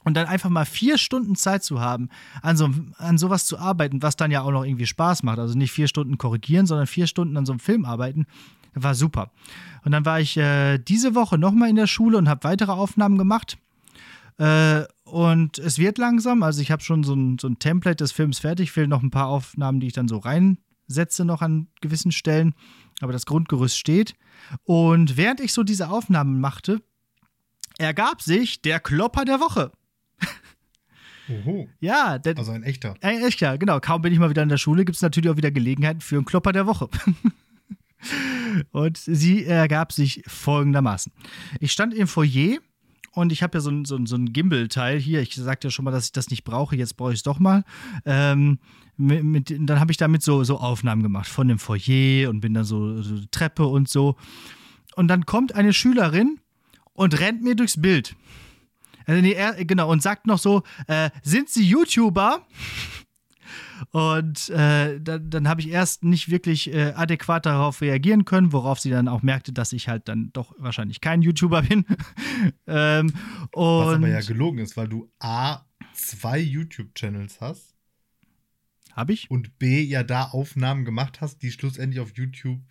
Und 0.05 0.15
dann 0.15 0.27
einfach 0.27 0.49
mal 0.49 0.65
vier 0.65 0.97
Stunden 0.97 1.36
Zeit 1.36 1.63
zu 1.63 1.79
haben, 1.79 2.09
an, 2.41 2.57
so, 2.57 2.69
an 2.97 3.17
sowas 3.17 3.45
zu 3.45 3.57
arbeiten, 3.57 4.01
was 4.01 4.15
dann 4.15 4.31
ja 4.31 4.41
auch 4.41 4.51
noch 4.51 4.65
irgendwie 4.65 4.86
Spaß 4.86 5.23
macht. 5.23 5.39
Also 5.39 5.57
nicht 5.57 5.71
vier 5.71 5.88
Stunden 5.88 6.17
korrigieren, 6.17 6.65
sondern 6.65 6.88
vier 6.88 7.07
Stunden 7.07 7.38
an 7.38 7.45
so 7.45 7.53
einem 7.53 7.59
Film 7.59 7.86
arbeiten, 7.86 8.25
war 8.75 8.95
super. 8.95 9.31
Und 9.83 9.91
dann 9.91 10.05
war 10.05 10.19
ich 10.19 10.38
äh, 10.38 10.77
diese 10.77 11.15
Woche 11.15 11.38
nochmal 11.38 11.69
in 11.69 11.75
der 11.75 11.88
Schule 11.88 12.17
und 12.17 12.29
habe 12.29 12.43
weitere 12.43 12.71
Aufnahmen 12.71 13.17
gemacht. 13.17 13.57
Äh, 14.38 14.83
und 15.03 15.59
es 15.59 15.77
wird 15.77 15.97
langsam, 15.97 16.41
also 16.43 16.62
ich 16.62 16.71
habe 16.71 16.81
schon 16.81 17.03
so 17.03 17.13
ein, 17.13 17.38
so 17.39 17.47
ein 17.47 17.59
Template 17.59 17.97
des 17.97 18.12
Films 18.12 18.39
fertig, 18.39 18.71
fehlen 18.71 18.89
noch 18.89 19.03
ein 19.03 19.12
paar 19.12 19.27
Aufnahmen, 19.27 19.79
die 19.79 19.88
ich 19.88 19.93
dann 19.93 20.07
so 20.07 20.17
reinsetze 20.17 21.25
noch 21.25 21.41
an 21.41 21.67
gewissen 21.81 22.12
Stellen. 22.12 22.55
Aber 23.01 23.13
das 23.13 23.25
Grundgerüst 23.25 23.77
steht. 23.77 24.15
Und 24.63 25.17
während 25.17 25.39
ich 25.39 25.53
so 25.53 25.63
diese 25.63 25.89
Aufnahmen 25.89 26.39
machte, 26.39 26.81
ergab 27.77 28.21
sich 28.21 28.62
der 28.62 28.79
Klopper 28.79 29.25
der 29.25 29.39
Woche. 29.39 29.71
Oho. 31.29 31.69
Ja, 31.79 32.17
der, 32.19 32.38
Also 32.38 32.51
ein 32.51 32.63
echter. 32.63 32.95
ein 33.01 33.21
echter, 33.21 33.57
genau. 33.57 33.79
Kaum 33.79 34.01
bin 34.01 34.12
ich 34.12 34.19
mal 34.19 34.29
wieder 34.29 34.43
in 34.43 34.49
der 34.49 34.57
Schule, 34.57 34.83
gibt 34.83 34.97
es 34.97 35.01
natürlich 35.01 35.29
auch 35.29 35.38
wieder 35.38 35.51
Gelegenheiten 35.51 36.01
für 36.01 36.15
einen 36.15 36.25
Klopper 36.25 36.51
der 36.51 36.65
Woche. 36.65 36.89
und 38.71 38.97
sie 38.97 39.45
ergab 39.45 39.91
sich 39.91 40.23
folgendermaßen. 40.27 41.11
Ich 41.59 41.71
stand 41.71 41.93
im 41.93 42.07
Foyer 42.07 42.57
und 43.13 43.31
ich 43.31 43.43
habe 43.43 43.57
ja 43.57 43.61
so 43.61 43.69
ein, 43.69 43.85
so 43.85 43.95
ein, 43.95 44.05
so 44.05 44.15
ein 44.15 44.33
Gimbal-Teil 44.33 44.99
hier. 44.99 45.21
Ich 45.21 45.35
sagte 45.35 45.67
ja 45.67 45.71
schon 45.71 45.85
mal, 45.85 45.91
dass 45.91 46.05
ich 46.05 46.11
das 46.11 46.29
nicht 46.29 46.43
brauche, 46.43 46.75
jetzt 46.75 46.97
brauche 46.97 47.11
ich 47.11 47.19
es 47.19 47.23
doch 47.23 47.39
mal. 47.39 47.63
Ähm, 48.05 48.59
mit, 48.97 49.23
mit, 49.23 49.69
dann 49.69 49.79
habe 49.79 49.91
ich 49.91 49.97
damit 49.97 50.23
so, 50.23 50.43
so 50.43 50.57
Aufnahmen 50.57 51.03
gemacht 51.03 51.27
von 51.27 51.47
dem 51.47 51.59
Foyer 51.59 52.29
und 52.29 52.41
bin 52.41 52.53
dann 52.53 52.63
so, 52.63 53.01
so 53.01 53.15
Treppe 53.31 53.65
und 53.65 53.89
so. 53.89 54.15
Und 54.95 55.07
dann 55.07 55.25
kommt 55.25 55.55
eine 55.55 55.73
Schülerin 55.73 56.39
und 56.93 57.19
rennt 57.19 57.43
mir 57.43 57.55
durchs 57.55 57.81
Bild. 57.81 58.15
Äh, 59.07 59.21
nee, 59.21 59.33
er, 59.33 59.65
genau, 59.65 59.91
und 59.91 60.01
sagt 60.01 60.27
noch 60.27 60.39
so, 60.39 60.63
äh, 60.87 61.09
sind 61.23 61.49
Sie 61.49 61.63
YouTuber? 61.63 62.45
Und 63.91 64.49
äh, 64.49 64.99
dann, 64.99 65.29
dann 65.29 65.47
habe 65.47 65.61
ich 65.61 65.69
erst 65.69 66.03
nicht 66.03 66.29
wirklich 66.29 66.73
äh, 66.73 66.93
adäquat 66.95 67.45
darauf 67.45 67.81
reagieren 67.81 68.25
können, 68.25 68.51
worauf 68.51 68.79
sie 68.79 68.89
dann 68.89 69.07
auch 69.07 69.21
merkte, 69.21 69.53
dass 69.53 69.73
ich 69.73 69.87
halt 69.87 70.07
dann 70.07 70.31
doch 70.33 70.53
wahrscheinlich 70.57 71.01
kein 71.01 71.21
YouTuber 71.21 71.63
bin. 71.63 71.85
ähm, 72.67 73.13
Was 73.51 73.95
aber 73.95 74.07
ja 74.07 74.21
gelogen 74.21 74.59
ist, 74.59 74.77
weil 74.77 74.87
du 74.87 75.09
A, 75.19 75.61
zwei 75.93 76.39
YouTube-Channels 76.39 77.41
hast. 77.41 77.73
Habe 78.93 79.13
ich? 79.13 79.29
Und 79.31 79.57
B, 79.57 79.81
ja 79.81 80.03
da 80.03 80.25
Aufnahmen 80.25 80.85
gemacht 80.85 81.21
hast, 81.21 81.41
die 81.41 81.51
schlussendlich 81.51 81.99
auf 81.99 82.15
YouTube 82.15 82.61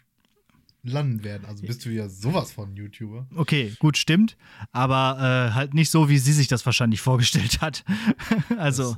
landen 0.84 1.22
werden. 1.22 1.44
Also 1.46 1.64
bist 1.64 1.84
du 1.84 1.90
ja 1.90 2.08
sowas 2.08 2.50
von 2.50 2.74
YouTuber. 2.74 3.26
Okay, 3.36 3.72
gut, 3.78 3.96
stimmt. 3.96 4.36
Aber 4.72 5.16
äh, 5.18 5.54
halt 5.54 5.74
nicht 5.74 5.90
so, 5.90 6.08
wie 6.08 6.18
sie 6.18 6.32
sich 6.32 6.48
das 6.48 6.66
wahrscheinlich 6.66 7.00
vorgestellt 7.02 7.60
hat. 7.60 7.84
also, 8.58 8.96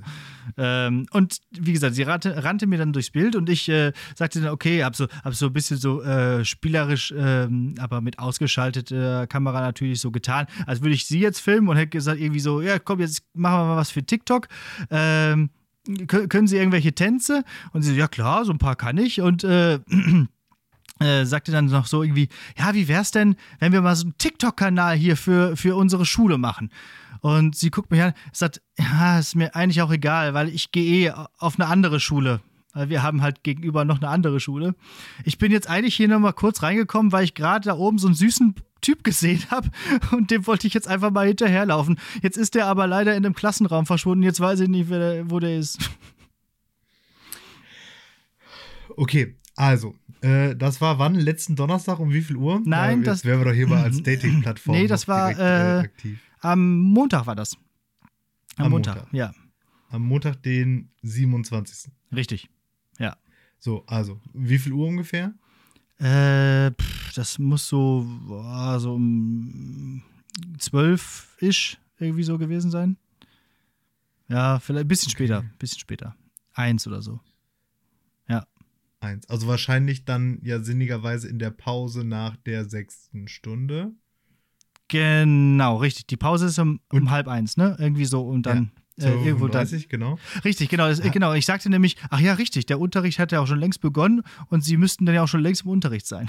ähm, 0.57 1.07
und 1.13 1.41
wie 1.51 1.73
gesagt, 1.73 1.95
sie 1.95 2.03
rannte, 2.03 2.43
rannte, 2.43 2.67
mir 2.67 2.79
dann 2.79 2.93
durchs 2.93 3.11
Bild 3.11 3.37
und 3.37 3.51
ich 3.51 3.69
äh, 3.69 3.93
sagte 4.15 4.41
dann, 4.41 4.53
okay, 4.53 4.83
hab 4.83 4.97
so, 4.97 5.07
hab 5.23 5.35
so 5.35 5.47
ein 5.47 5.53
bisschen 5.53 5.77
so 5.77 6.03
äh, 6.03 6.45
spielerisch, 6.45 7.13
ähm, 7.17 7.75
aber 7.79 8.01
mit 8.01 8.19
ausgeschalteter 8.19 9.27
Kamera 9.27 9.61
natürlich 9.61 10.01
so 10.01 10.11
getan, 10.11 10.47
als 10.67 10.81
würde 10.81 10.95
ich 10.95 11.07
sie 11.07 11.21
jetzt 11.21 11.41
filmen 11.41 11.69
und 11.69 11.77
hätte 11.77 11.91
gesagt, 11.91 12.19
irgendwie 12.19 12.41
so, 12.41 12.63
ja, 12.63 12.79
komm, 12.79 13.01
jetzt 13.01 13.23
machen 13.35 13.59
wir 13.61 13.65
mal 13.67 13.77
was 13.77 13.91
für 13.91 14.05
TikTok. 14.05 14.49
Ähm, 14.91 15.51
können 16.09 16.47
Sie 16.47 16.57
irgendwelche 16.57 16.95
Tänze? 16.95 17.45
Und 17.73 17.83
sie 17.83 17.91
so, 17.91 17.97
ja 17.97 18.09
klar, 18.09 18.47
so 18.47 18.53
ein 18.53 18.59
paar 18.59 18.75
kann 18.75 18.97
ich. 18.97 19.21
Und 19.21 19.45
äh, 19.45 19.81
äh, 21.01 21.25
sagte 21.25 21.53
dann 21.53 21.67
noch 21.67 21.87
so 21.87 22.03
irgendwie, 22.03 22.29
ja, 22.57 22.75
wie 22.75 22.89
wär's 22.89 23.11
denn, 23.11 23.37
wenn 23.59 23.73
wir 23.73 23.83
mal 23.83 23.97
so 23.97 24.05
einen 24.05 24.19
TikTok-Kanal 24.19 24.97
hier 24.97 25.17
für, 25.17 25.57
für 25.57 25.77
unsere 25.77 26.07
Schule 26.07 26.39
machen? 26.39 26.71
Und 27.21 27.57
sie 27.57 27.71
guckt 27.71 27.91
mich 27.91 28.03
an, 28.03 28.13
sagt, 28.33 28.61
ja, 28.79 29.19
ist 29.19 29.35
mir 29.35 29.55
eigentlich 29.57 29.81
auch 29.81 29.91
egal, 29.91 30.35
weil 30.35 30.49
ich 30.51 30.73
gehe 30.73 31.09
eh 31.09 31.13
auf 31.39 31.59
eine 31.59 31.69
andere 31.69 31.99
Schule. 31.99 32.41
Wir 32.75 33.03
haben 33.03 33.23
halt 33.23 33.45
gegenüber 33.45 33.85
noch 33.85 33.99
eine 33.99 34.09
andere 34.09 34.41
Schule. 34.41 34.75
Ich 35.25 35.39
bin 35.39 35.53
jetzt 35.53 35.69
eigentlich 35.69 35.95
hier 35.95 36.09
nochmal 36.09 36.33
kurz 36.33 36.63
reingekommen, 36.63 37.13
weil 37.13 37.25
ich 37.25 37.35
gerade 37.35 37.65
da 37.65 37.77
oben 37.77 37.99
so 37.99 38.09
einen 38.09 38.17
süßen 38.17 38.57
Typ 38.81 39.05
gesehen 39.05 39.43
habe 39.51 39.71
und 40.11 40.31
dem 40.31 40.47
wollte 40.47 40.67
ich 40.67 40.75
jetzt 40.75 40.89
einfach 40.89 41.11
mal 41.11 41.27
hinterherlaufen. 41.27 41.99
Jetzt 42.21 42.37
ist 42.37 42.55
der 42.55 42.67
aber 42.67 42.87
leider 42.87 43.15
in 43.17 43.23
dem 43.23 43.35
Klassenraum 43.35 43.87
verschwunden. 43.87 44.25
Jetzt 44.25 44.41
weiß 44.41 44.61
ich 44.61 44.69
nicht, 44.69 44.91
wo 44.91 45.39
der 45.39 45.57
ist. 45.57 45.79
Okay, 48.97 49.37
also, 49.57 49.95
äh, 50.25 50.57
das 50.57 50.81
war 50.81 50.99
wann? 50.99 51.15
Letzten 51.15 51.55
Donnerstag 51.55 51.99
um 51.99 52.13
wie 52.13 52.23
viel 52.23 52.37
Uhr? 52.37 52.63
Nein, 52.65 53.01
ja, 53.01 53.05
das 53.05 53.25
wären 53.25 53.41
wir 53.41 53.45
doch 53.47 53.53
hier 53.53 53.69
mal 53.69 53.83
als 53.83 54.03
Dating-Plattform. 54.03 54.77
Nee, 54.77 54.87
das 54.87 55.07
war 55.07 55.35
direkt, 55.35 56.05
äh, 56.05 56.09
äh 56.09 56.17
am 56.41 56.79
Montag 56.79 57.27
war 57.27 57.35
das. 57.35 57.57
Am, 58.57 58.67
am 58.67 58.71
Montag, 58.71 58.97
Montag, 58.97 59.13
ja. 59.13 59.35
Am 59.91 60.03
Montag, 60.03 60.43
den 60.43 60.91
27. 61.03 61.93
Richtig, 62.15 62.49
ja. 62.99 63.17
So, 63.59 63.85
also, 63.87 64.21
wie 64.33 64.59
viel 64.59 64.73
Uhr 64.73 64.89
ungefähr? 64.89 65.35
Äh, 65.99 66.71
pff, 66.71 67.13
das 67.15 67.39
muss 67.39 67.69
so, 67.69 68.07
boah, 68.27 68.81
so 68.81 68.95
um 68.95 70.03
12-ish 70.59 71.79
irgendwie 71.99 72.25
so 72.25 72.39
gewesen 72.39 72.71
sein. 72.71 72.97
Ja, 74.29 74.59
vielleicht 74.59 74.87
ein 74.87 74.89
bisschen 74.89 75.09
okay. 75.09 75.25
später, 75.25 75.41
ein 75.41 75.55
bisschen 75.59 75.79
später. 75.79 76.17
Eins 76.55 76.87
oder 76.87 77.03
so. 77.03 77.21
1. 79.05 79.29
Also 79.29 79.47
wahrscheinlich 79.47 80.05
dann 80.05 80.39
ja 80.43 80.61
sinnigerweise 80.61 81.29
in 81.29 81.39
der 81.39 81.51
Pause 81.51 82.05
nach 82.05 82.37
der 82.37 82.69
sechsten 82.69 83.29
Stunde. 83.29 83.93
Genau, 84.89 85.77
richtig. 85.77 86.07
Die 86.07 86.17
Pause 86.17 86.47
ist 86.47 86.59
um, 86.59 86.81
um 86.93 87.11
halb 87.11 87.29
eins, 87.29 87.57
ne? 87.57 87.77
Irgendwie 87.79 88.05
so 88.05 88.27
und 88.27 88.45
dann. 88.45 88.71
Ja, 88.97 89.09
so 89.09 89.09
äh, 89.09 89.27
irgendwo 89.27 89.49
30, 89.49 89.83
dann. 89.83 89.91
genau. 89.91 90.19
Richtig, 90.45 90.69
genau, 90.69 90.89
das, 90.89 91.01
genau. 91.01 91.33
Ich 91.35 91.47
sagte 91.47 91.69
nämlich, 91.69 91.97
ach 92.11 92.21
ja, 92.21 92.35
richtig, 92.35 92.67
der 92.67 92.79
Unterricht 92.79 93.19
hat 93.19 93.33
ja 93.33 93.41
auch 93.41 93.47
schon 93.47 93.59
längst 93.59 93.81
begonnen 93.81 94.23
und 94.49 94.63
sie 94.63 94.77
müssten 94.77 95.05
dann 95.05 95.15
ja 95.15 95.23
auch 95.23 95.29
schon 95.29 95.41
längst 95.41 95.63
im 95.63 95.71
Unterricht 95.71 96.07
sein. 96.07 96.29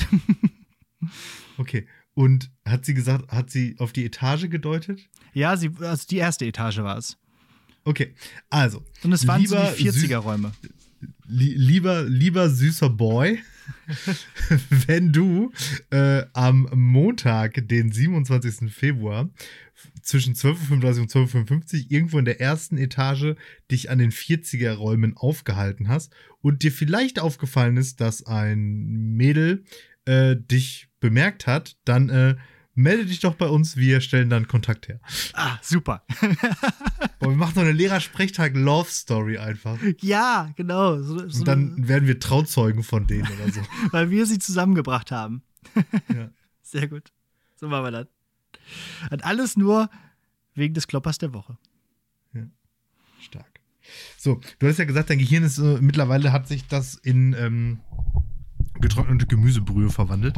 okay. 1.58 1.88
Und 2.16 2.50
hat 2.66 2.86
sie 2.86 2.94
gesagt, 2.94 3.32
hat 3.32 3.50
sie 3.50 3.76
auf 3.78 3.92
die 3.92 4.06
Etage 4.06 4.50
gedeutet? 4.50 5.02
Ja, 5.34 5.58
sie, 5.58 5.70
also 5.82 6.06
die 6.10 6.18
erste 6.18 6.46
Etage 6.46 6.78
war 6.78 6.98
es. 6.98 7.18
Okay, 7.84 8.16
also. 8.50 8.84
Und 9.04 9.14
es 9.14 9.28
waren 9.28 9.46
so 9.46 9.56
die 9.78 9.92
40er-Räume 9.92 10.52
lieber, 11.28 12.04
lieber 12.04 12.50
süßer 12.50 12.90
Boy, 12.90 13.40
wenn 14.88 15.12
du 15.12 15.52
äh, 15.92 16.24
am 16.34 16.70
Montag, 16.74 17.68
den 17.68 17.92
27. 17.92 18.72
Februar, 18.72 19.30
zwischen 20.02 20.36
12.35 20.36 21.02
und 21.02 21.12
12.55 21.12 21.86
irgendwo 21.90 22.20
in 22.20 22.26
der 22.26 22.40
ersten 22.40 22.78
Etage 22.78 23.36
dich 23.72 23.90
an 23.90 23.98
den 23.98 24.12
40er-Räumen 24.12 25.18
aufgehalten 25.18 25.88
hast 25.88 26.14
und 26.42 26.64
dir 26.64 26.72
vielleicht 26.72 27.20
aufgefallen 27.20 27.78
ist, 27.78 28.02
dass 28.02 28.26
ein 28.26 29.16
Mädel 29.16 29.64
äh, 30.06 30.36
dich 30.36 30.88
bemerkt 31.00 31.48
hat, 31.48 31.78
dann 31.86 32.10
äh, 32.10 32.36
melde 32.76 33.06
dich 33.06 33.22
doch 33.22 33.36
bei 33.36 33.48
uns, 33.48 33.78
wir 33.78 34.02
stellen 34.02 34.30
dann 34.30 34.48
Kontakt 34.48 34.88
her. 34.88 35.00
Ah, 35.34 35.58
super. 35.62 36.04
Boah, 37.20 37.30
wir 37.30 37.38
machen 37.38 37.54
doch 37.56 37.62
eine 37.62 37.72
Lehrersprechtag-Love-Story 37.72 39.38
einfach. 39.38 39.80
Ja, 40.02 40.52
genau. 40.56 41.02
So, 41.02 41.28
so 41.30 41.40
Und 41.40 41.48
dann 41.48 41.88
werden 41.88 42.08
wir 42.08 42.20
Trauzeugen 42.20 42.84
von 42.84 43.08
denen 43.08 43.28
oder 43.28 43.52
so. 43.52 43.62
Weil 43.92 44.12
wir 44.12 44.26
sie 44.26 44.40
zusammengebracht 44.40 45.12
haben. 45.12 45.42
ja. 46.14 46.30
Sehr 46.62 46.88
gut. 46.88 47.12
So 47.56 47.68
machen 47.68 47.86
wir 47.86 47.92
das. 47.92 48.08
Und 49.12 49.24
alles 49.24 49.56
nur 49.56 49.90
wegen 50.54 50.74
des 50.74 50.88
Kloppers 50.88 51.18
der 51.18 51.34
Woche. 51.34 51.58
Ja. 52.34 52.44
Stark. 53.22 53.60
So, 54.18 54.42
du 54.60 54.68
hast 54.68 54.80
ja 54.80 54.86
gesagt, 54.86 55.10
dein 55.10 55.20
Gehirn 55.20 55.44
ist 55.44 55.60
äh, 55.60 55.78
mittlerweile 55.80 56.32
hat 56.32 56.48
sich 56.48 56.68
das 56.68 56.96
in 56.96 57.34
ähm, 57.34 57.80
getrocknete 58.80 59.28
Gemüsebrühe 59.28 59.90
verwandelt. 59.90 60.38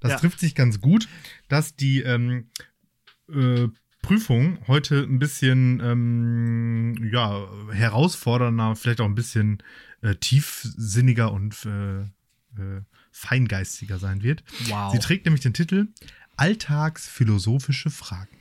Das 0.00 0.10
ja. 0.12 0.18
trifft 0.18 0.40
sich 0.40 0.54
ganz 0.54 0.80
gut, 0.80 1.08
dass 1.48 1.76
die 1.76 2.00
ähm, 2.00 2.50
äh, 3.32 3.68
Prüfung 4.02 4.58
heute 4.66 5.02
ein 5.02 5.18
bisschen 5.18 5.80
ähm, 5.80 7.10
ja, 7.12 7.46
herausfordernder, 7.70 8.76
vielleicht 8.76 9.00
auch 9.00 9.06
ein 9.06 9.14
bisschen 9.14 9.62
äh, 10.02 10.14
tiefsinniger 10.16 11.32
und 11.32 11.64
äh, 11.66 12.00
äh 12.00 12.82
feingeistiger 13.14 13.98
sein 13.98 14.22
wird. 14.22 14.42
Wow. 14.68 14.90
Sie 14.90 14.98
trägt 14.98 15.26
nämlich 15.26 15.42
den 15.42 15.52
Titel 15.52 15.88
Alltagsphilosophische 16.36 17.90
Fragen. 17.90 18.38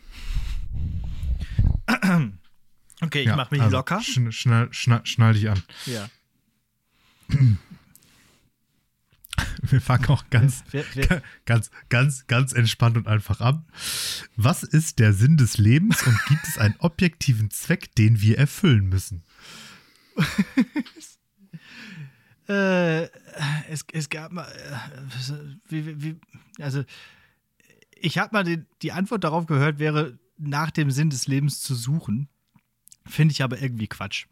Okay, 3.02 3.22
ich 3.22 3.28
ja, 3.28 3.36
mach 3.36 3.52
mich 3.52 3.62
also 3.62 3.76
locker. 3.76 4.02
Schn 4.02 4.32
schnall, 4.32 4.70
schnall, 4.72 5.06
schnall 5.06 5.34
dich 5.34 5.50
an. 5.50 5.62
Ja. 5.86 6.10
Wir 9.62 9.82
fangen 9.82 10.08
auch 10.08 10.30
ganz, 10.30 10.64
wir, 10.72 10.84
wir, 10.96 11.22
ganz, 11.46 11.72
ganz, 11.90 12.28
ganz 12.28 12.52
entspannt 12.54 12.98
und 12.98 13.08
einfach 13.08 13.42
an. 13.42 13.66
Was 14.36 14.64
ist 14.64 15.00
der 15.00 15.14
Sinn 15.14 15.38
des 15.38 15.58
Lebens 15.58 16.06
und 16.06 16.18
gibt 16.28 16.48
es 16.48 16.58
einen 16.58 16.76
objektiven 16.80 17.52
Zweck, 17.52 17.96
den 17.96 18.22
wir 18.22 18.38
erfüllen 18.38 18.90
müssen? 18.90 19.24
äh, 22.50 23.04
es, 23.70 23.86
es 23.94 24.10
gab 24.10 24.32
mal, 24.32 24.48
äh, 24.52 25.34
wie, 25.70 26.04
wie, 26.04 26.20
also 26.60 26.84
ich 27.96 28.18
habe 28.18 28.34
mal 28.34 28.44
die, 28.44 28.66
die 28.82 28.92
Antwort 28.92 29.24
darauf 29.24 29.46
gehört, 29.46 29.80
wäre 29.80 30.18
nach 30.38 30.72
dem 30.72 30.92
Sinn 30.92 31.10
des 31.10 31.28
Lebens 31.28 31.62
zu 31.62 31.76
suchen. 31.76 32.28
Finde 33.06 33.32
ich 33.32 33.44
aber 33.44 33.62
irgendwie 33.62 33.88
Quatsch. 33.88 34.26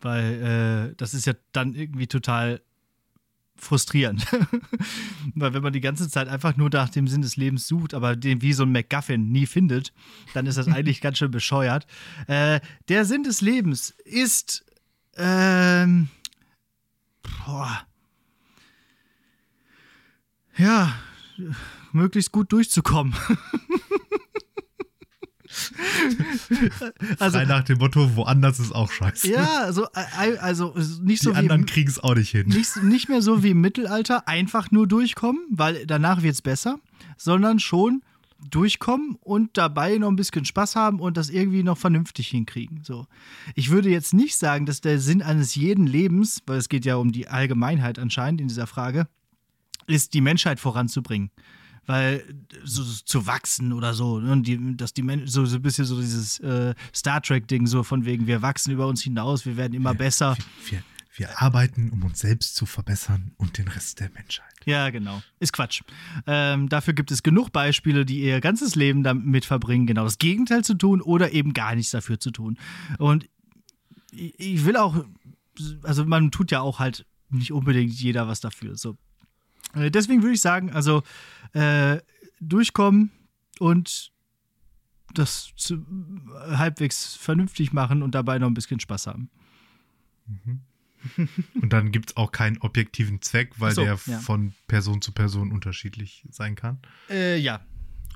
Weil 0.00 0.90
äh, 0.92 0.94
das 0.96 1.14
ist 1.14 1.26
ja 1.26 1.34
dann 1.52 1.74
irgendwie 1.74 2.06
total 2.06 2.60
frustrierend. 3.56 4.26
Weil 5.34 5.54
wenn 5.54 5.62
man 5.62 5.72
die 5.72 5.80
ganze 5.80 6.08
Zeit 6.08 6.28
einfach 6.28 6.56
nur 6.56 6.70
nach 6.70 6.88
dem 6.88 7.08
Sinn 7.08 7.22
des 7.22 7.36
Lebens 7.36 7.66
sucht, 7.66 7.94
aber 7.94 8.16
den 8.16 8.42
wie 8.42 8.52
so 8.52 8.64
ein 8.64 8.72
MacGuffin 8.72 9.30
nie 9.30 9.46
findet, 9.46 9.92
dann 10.34 10.46
ist 10.46 10.58
das 10.58 10.68
eigentlich 10.72 11.00
ganz 11.00 11.18
schön 11.18 11.30
bescheuert. 11.30 11.86
Äh, 12.26 12.60
der 12.88 13.04
Sinn 13.04 13.22
des 13.22 13.40
Lebens 13.40 13.90
ist 14.04 14.64
ähm, 15.16 16.08
boah, 17.22 17.86
ja, 20.56 20.94
möglichst 21.92 22.32
gut 22.32 22.52
durchzukommen. 22.52 23.14
also, 27.18 27.38
Frei 27.38 27.44
nach 27.46 27.64
dem 27.64 27.78
Motto, 27.78 28.16
woanders 28.16 28.60
ist 28.60 28.72
auch 28.74 28.90
scheiße. 28.90 29.30
Ja, 29.30 29.62
also, 29.62 29.86
also 30.40 30.74
nicht 31.02 31.22
so 31.22 31.30
Die 31.30 31.36
anderen 31.36 31.66
kriegen 31.66 31.88
es 31.88 31.98
auch 31.98 32.14
nicht 32.14 32.30
hin. 32.30 32.48
Nicht, 32.48 32.82
nicht 32.82 33.08
mehr 33.08 33.22
so 33.22 33.42
wie 33.42 33.50
im 33.50 33.60
Mittelalter, 33.60 34.28
einfach 34.28 34.70
nur 34.70 34.86
durchkommen, 34.86 35.40
weil 35.50 35.86
danach 35.86 36.22
wird 36.22 36.34
es 36.34 36.42
besser, 36.42 36.78
sondern 37.16 37.58
schon 37.58 38.02
durchkommen 38.50 39.16
und 39.20 39.56
dabei 39.56 39.96
noch 39.98 40.08
ein 40.08 40.16
bisschen 40.16 40.44
Spaß 40.44 40.76
haben 40.76 41.00
und 41.00 41.16
das 41.16 41.30
irgendwie 41.30 41.62
noch 41.62 41.78
vernünftig 41.78 42.28
hinkriegen. 42.28 42.80
So. 42.82 43.06
Ich 43.54 43.70
würde 43.70 43.88
jetzt 43.88 44.12
nicht 44.12 44.36
sagen, 44.36 44.66
dass 44.66 44.80
der 44.80 45.00
Sinn 45.00 45.22
eines 45.22 45.54
jeden 45.54 45.86
Lebens, 45.86 46.42
weil 46.46 46.58
es 46.58 46.68
geht 46.68 46.84
ja 46.84 46.96
um 46.96 47.12
die 47.12 47.28
Allgemeinheit 47.28 47.98
anscheinend 47.98 48.40
in 48.40 48.48
dieser 48.48 48.66
Frage, 48.66 49.08
ist, 49.86 50.14
die 50.14 50.20
Menschheit 50.20 50.60
voranzubringen 50.60 51.30
weil 51.86 52.24
so, 52.64 52.82
so 52.82 53.02
zu 53.04 53.26
wachsen 53.26 53.72
oder 53.72 53.94
so, 53.94 54.20
ne? 54.20 54.32
und 54.32 54.46
die, 54.46 54.76
dass 54.76 54.92
die 54.92 55.02
Menschen 55.02 55.28
so, 55.28 55.46
so 55.46 55.56
ein 55.56 55.62
bisschen 55.62 55.84
so 55.84 56.00
dieses 56.00 56.38
äh, 56.40 56.74
Star 56.94 57.22
Trek-Ding, 57.22 57.66
so 57.66 57.82
von 57.82 58.04
wegen, 58.04 58.26
wir 58.26 58.42
wachsen 58.42 58.72
über 58.72 58.86
uns 58.86 59.02
hinaus, 59.02 59.46
wir 59.46 59.56
werden 59.56 59.74
immer 59.74 59.92
wir, 59.92 59.98
besser. 59.98 60.36
Wir, 60.68 60.82
Wir 61.16 61.40
arbeiten, 61.40 61.90
um 61.90 62.04
uns 62.04 62.18
selbst 62.18 62.56
zu 62.56 62.66
verbessern 62.66 63.32
und 63.38 63.56
den 63.56 63.68
Rest 63.68 64.00
der 64.00 64.10
Menschheit. 64.10 64.52
Ja, 64.66 64.90
genau. 64.90 65.22
Ist 65.40 65.54
Quatsch. 65.54 65.80
Ähm, 66.26 66.68
dafür 66.68 66.92
gibt 66.92 67.10
es 67.10 67.22
genug 67.22 67.52
Beispiele, 67.52 68.04
die 68.04 68.20
ihr 68.20 68.42
ganzes 68.42 68.74
Leben 68.74 69.02
damit 69.02 69.46
verbringen, 69.46 69.86
genau 69.86 70.04
das 70.04 70.18
Gegenteil 70.18 70.62
zu 70.62 70.74
tun 70.74 71.00
oder 71.00 71.32
eben 71.32 71.54
gar 71.54 71.74
nichts 71.74 71.92
dafür 71.92 72.20
zu 72.20 72.32
tun. 72.32 72.58
Und 72.98 73.28
ich 74.12 74.64
will 74.66 74.76
auch, 74.76 75.06
also 75.82 76.04
man 76.04 76.30
tut 76.30 76.50
ja 76.50 76.60
auch 76.60 76.80
halt 76.80 77.06
nicht 77.30 77.52
unbedingt 77.52 77.94
jeder 77.94 78.28
was 78.28 78.40
dafür. 78.40 78.76
So. 78.76 78.98
Äh, 79.74 79.90
deswegen 79.90 80.22
würde 80.22 80.34
ich 80.34 80.40
sagen, 80.40 80.70
also 80.70 81.02
äh, 81.52 81.98
durchkommen 82.40 83.10
und 83.58 84.12
das 85.14 85.52
zu, 85.56 85.84
halbwegs 86.34 87.14
vernünftig 87.14 87.72
machen 87.72 88.02
und 88.02 88.14
dabei 88.14 88.38
noch 88.38 88.48
ein 88.48 88.54
bisschen 88.54 88.80
Spaß 88.80 89.06
haben. 89.06 89.30
Mhm. 90.26 90.60
Und 91.62 91.72
dann 91.72 91.92
gibt 91.92 92.10
es 92.10 92.16
auch 92.16 92.32
keinen 92.32 92.58
objektiven 92.58 93.22
Zweck, 93.22 93.52
weil 93.58 93.72
so, 93.72 93.82
der 93.82 93.98
ja. 94.06 94.18
von 94.18 94.52
Person 94.66 95.00
zu 95.02 95.12
Person 95.12 95.52
unterschiedlich 95.52 96.26
sein 96.30 96.56
kann. 96.56 96.78
Äh, 97.08 97.38
ja. 97.38 97.60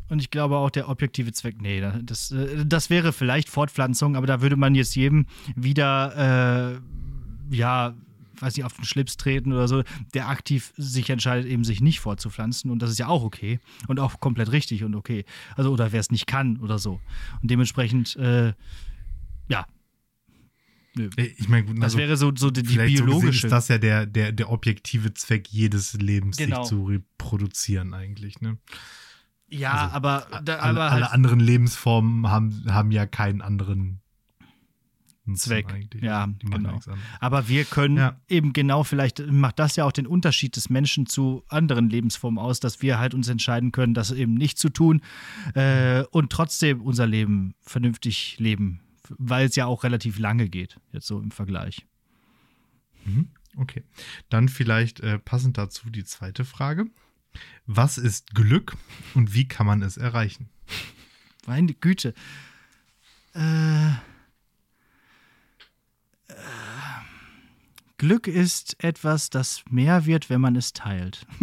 Und 0.09 0.19
ich 0.19 0.31
glaube 0.31 0.57
auch 0.57 0.71
der 0.71 0.89
objektive 0.89 1.31
Zweck, 1.33 1.63
nee, 1.63 1.81
das, 2.03 2.33
äh, 2.33 2.67
das 2.67 2.91
wäre 2.91 3.13
vielleicht 3.13 3.49
Fortpflanzung, 3.49 4.17
aber 4.17 4.27
da 4.27 4.41
würde 4.43 4.57
man 4.57 4.75
jetzt 4.75 4.97
jedem 4.97 5.27
wieder, 5.55 6.81
äh, 7.51 7.55
ja, 7.55 7.95
weiß 8.41 8.57
nicht, 8.57 8.65
auf 8.65 8.75
den 8.75 8.85
Schlips 8.85 9.17
treten 9.17 9.53
oder 9.53 9.69
so, 9.69 9.83
der 10.15 10.29
aktiv 10.29 10.73
sich 10.77 11.11
entscheidet, 11.11 11.51
eben 11.51 11.65
sich 11.65 11.81
nicht 11.81 12.01
fortzupflanzen. 12.01 12.71
Und 12.71 12.81
das 12.81 12.91
ist 12.91 12.99
ja 12.99 13.09
auch 13.09 13.23
okay 13.23 13.61
und 13.89 14.01
auch 14.01 14.21
komplett 14.21 14.53
richtig 14.53 14.85
und 14.85 14.95
okay. 14.95 15.25
Also, 15.57 15.73
oder 15.73 15.93
wer 15.93 16.01
es 16.01 16.11
nicht 16.11 16.27
kann 16.27 16.59
oder 16.59 16.79
so. 16.79 17.01
Und 17.43 17.51
dementsprechend, 17.51 18.17
äh, 18.17 18.53
ja. 19.49 19.67
Äh, 20.99 21.27
ich 21.37 21.49
meine, 21.49 21.67
das 21.75 21.85
also, 21.85 21.99
wäre 21.99 22.17
so, 22.17 22.33
so 22.35 22.51
die, 22.51 22.63
die 22.63 22.77
biologische. 22.77 23.41
So 23.41 23.47
ist 23.47 23.53
das 23.53 23.69
ja 23.69 23.79
der, 23.79 24.07
der, 24.07 24.33
der 24.33 24.51
objektive 24.51 25.15
Zweck 25.15 25.49
jedes 25.49 25.95
Lebens, 25.95 26.37
genau. 26.37 26.63
sich 26.63 26.71
zu 26.71 26.85
reproduzieren, 26.85 27.95
eigentlich, 27.95 28.41
ne? 28.41 28.59
Ja, 29.53 29.73
also, 29.73 29.95
aber, 29.97 30.27
da, 30.45 30.57
alle, 30.57 30.81
aber 30.81 30.91
halt 30.91 31.03
alle 31.03 31.13
anderen 31.13 31.41
Lebensformen 31.41 32.29
haben, 32.29 32.65
haben 32.69 32.93
ja 32.93 33.07
keinen 33.07 33.43
anderen 33.43 34.01
Zweck. 35.37 35.89
Ja, 36.01 36.29
genau. 36.39 36.81
Aber 37.21 37.49
wir 37.49 37.65
können 37.65 37.97
ja. 37.97 38.21
eben 38.29 38.53
genau, 38.53 38.85
vielleicht 38.85 39.21
macht 39.31 39.59
das 39.59 39.77
ja 39.77 39.85
auch 39.85 39.93
den 39.93 40.07
Unterschied 40.07 40.57
des 40.57 40.71
Menschen 40.71 41.07
zu 41.07 41.45
anderen 41.49 41.91
Lebensformen 41.91 42.39
aus, 42.39 42.61
dass 42.61 42.83
wir 42.83 42.99
halt 42.99 43.15
uns 43.15 43.29
entscheiden 43.29 43.73
können, 43.73 43.95
das 43.95 44.11
eben 44.11 44.35
nicht 44.35 44.59
zu 44.59 44.69
tun 44.69 45.03
äh, 45.55 46.03
und 46.11 46.31
trotzdem 46.31 46.81
unser 46.81 47.07
Leben 47.07 47.55
vernünftig 47.61 48.39
leben, 48.39 48.81
weil 49.19 49.47
es 49.47 49.57
ja 49.57 49.67
auch 49.67 49.85
relativ 49.85 50.19
lange 50.19 50.49
geht, 50.49 50.79
jetzt 50.93 51.07
so 51.07 51.21
im 51.21 51.31
Vergleich. 51.31 51.87
Mhm. 53.05 53.29
Okay. 53.57 53.83
Dann 54.29 54.49
vielleicht 54.49 55.01
äh, 55.01 55.19
passend 55.19 55.59
dazu 55.59 55.91
die 55.91 56.05
zweite 56.05 56.45
Frage. 56.45 56.87
Was 57.67 57.99
ist 57.99 58.35
Glück 58.35 58.77
und 59.15 59.35
wie 59.35 59.47
kann 59.47 59.67
man 59.67 59.83
es 59.83 59.97
erreichen? 59.97 60.49
Meine 61.47 61.75
Güte. 61.75 62.15
Äh 63.35 63.91
Glück 68.01 68.27
ist 68.29 68.83
etwas, 68.83 69.29
das 69.29 69.63
mehr 69.69 70.07
wird, 70.07 70.31
wenn 70.31 70.41
man 70.41 70.57
es 70.57 70.73
teilt. 70.73 71.27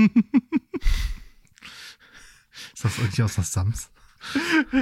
ist 2.74 2.84
das 2.84 2.98
irgendwie 2.98 3.22
aus 3.22 3.36
der 3.36 3.44
Sams? 3.44 3.92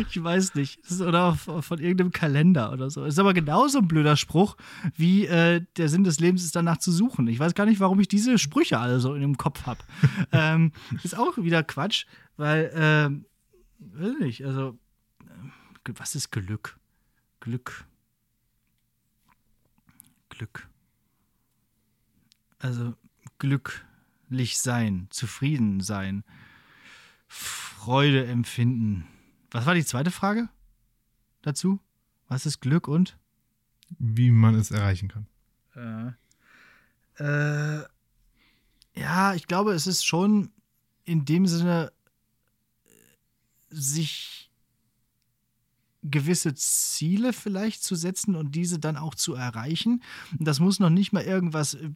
Ich 0.07 0.23
weiß 0.23 0.55
nicht. 0.55 0.79
oder 1.01 1.35
von 1.35 1.79
irgendeinem 1.79 2.13
Kalender 2.13 2.71
oder 2.71 2.89
so. 2.89 3.03
Ist 3.03 3.19
aber 3.19 3.33
genauso 3.33 3.79
ein 3.79 3.89
blöder 3.89 4.15
Spruch, 4.15 4.55
wie 4.95 5.25
äh, 5.25 5.65
der 5.75 5.89
Sinn 5.89 6.05
des 6.05 6.21
Lebens 6.21 6.45
ist 6.45 6.55
danach 6.55 6.77
zu 6.77 6.93
suchen. 6.93 7.27
Ich 7.27 7.39
weiß 7.39 7.55
gar 7.55 7.65
nicht, 7.65 7.81
warum 7.81 7.99
ich 7.99 8.07
diese 8.07 8.37
Sprüche 8.37 8.79
alle 8.79 9.01
so 9.01 9.13
in 9.13 9.19
dem 9.19 9.35
Kopf 9.35 9.65
habe. 9.65 9.83
ähm, 10.31 10.71
ist 11.03 11.17
auch 11.17 11.35
wieder 11.35 11.61
Quatsch, 11.61 12.05
weil, 12.37 12.71
ähm, 12.73 13.25
weiß 13.79 14.13
nicht, 14.19 14.45
also, 14.45 14.79
äh, 15.25 15.91
was 15.97 16.15
ist 16.15 16.31
Glück? 16.31 16.79
Glück. 17.41 17.83
Glück 20.29 20.69
also 22.65 22.95
glücklich 23.37 24.57
sein, 24.57 25.07
zufrieden 25.11 25.81
sein, 25.81 26.23
Freude 27.27 28.25
empfinden. 28.25 29.07
Was 29.51 29.65
war 29.67 29.75
die 29.75 29.85
zweite 29.85 30.09
Frage 30.09 30.49
dazu? 31.43 31.79
Was 32.27 32.47
ist 32.47 32.59
Glück 32.61 32.87
und? 32.87 33.17
Wie 33.99 34.31
man 34.31 34.55
es 34.55 34.71
erreichen 34.71 35.09
kann. 35.09 36.15
Äh, 37.19 37.23
äh, 37.23 37.85
ja, 38.95 39.35
ich 39.35 39.45
glaube, 39.45 39.73
es 39.73 39.85
ist 39.85 40.03
schon 40.03 40.51
in 41.03 41.23
dem 41.23 41.45
Sinne, 41.45 41.91
sich 43.69 44.44
gewisse 46.09 46.53
Ziele 46.55 47.33
vielleicht 47.33 47.83
zu 47.83 47.95
setzen 47.95 48.35
und 48.35 48.55
diese 48.55 48.79
dann 48.79 48.97
auch 48.97 49.15
zu 49.15 49.33
erreichen. 49.33 50.01
Das 50.39 50.59
muss 50.59 50.79
noch 50.79 50.89
nicht 50.89 51.13
mal 51.13 51.23
irgendwas 51.23 51.73
äh, 51.75 51.89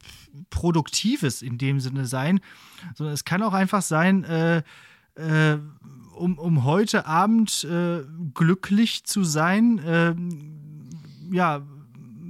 Produktives 0.49 1.41
in 1.41 1.57
dem 1.57 1.79
Sinne 1.79 2.05
sein, 2.05 2.39
sondern 2.95 3.13
es 3.13 3.25
kann 3.25 3.43
auch 3.43 3.53
einfach 3.53 3.81
sein, 3.81 4.23
äh, 4.23 4.63
äh, 5.15 5.57
um, 6.15 6.37
um 6.37 6.63
heute 6.63 7.05
Abend 7.05 7.63
äh, 7.63 8.03
glücklich 8.33 9.03
zu 9.05 9.23
sein, 9.23 9.79
äh, 9.79 10.15
ja, 11.31 11.61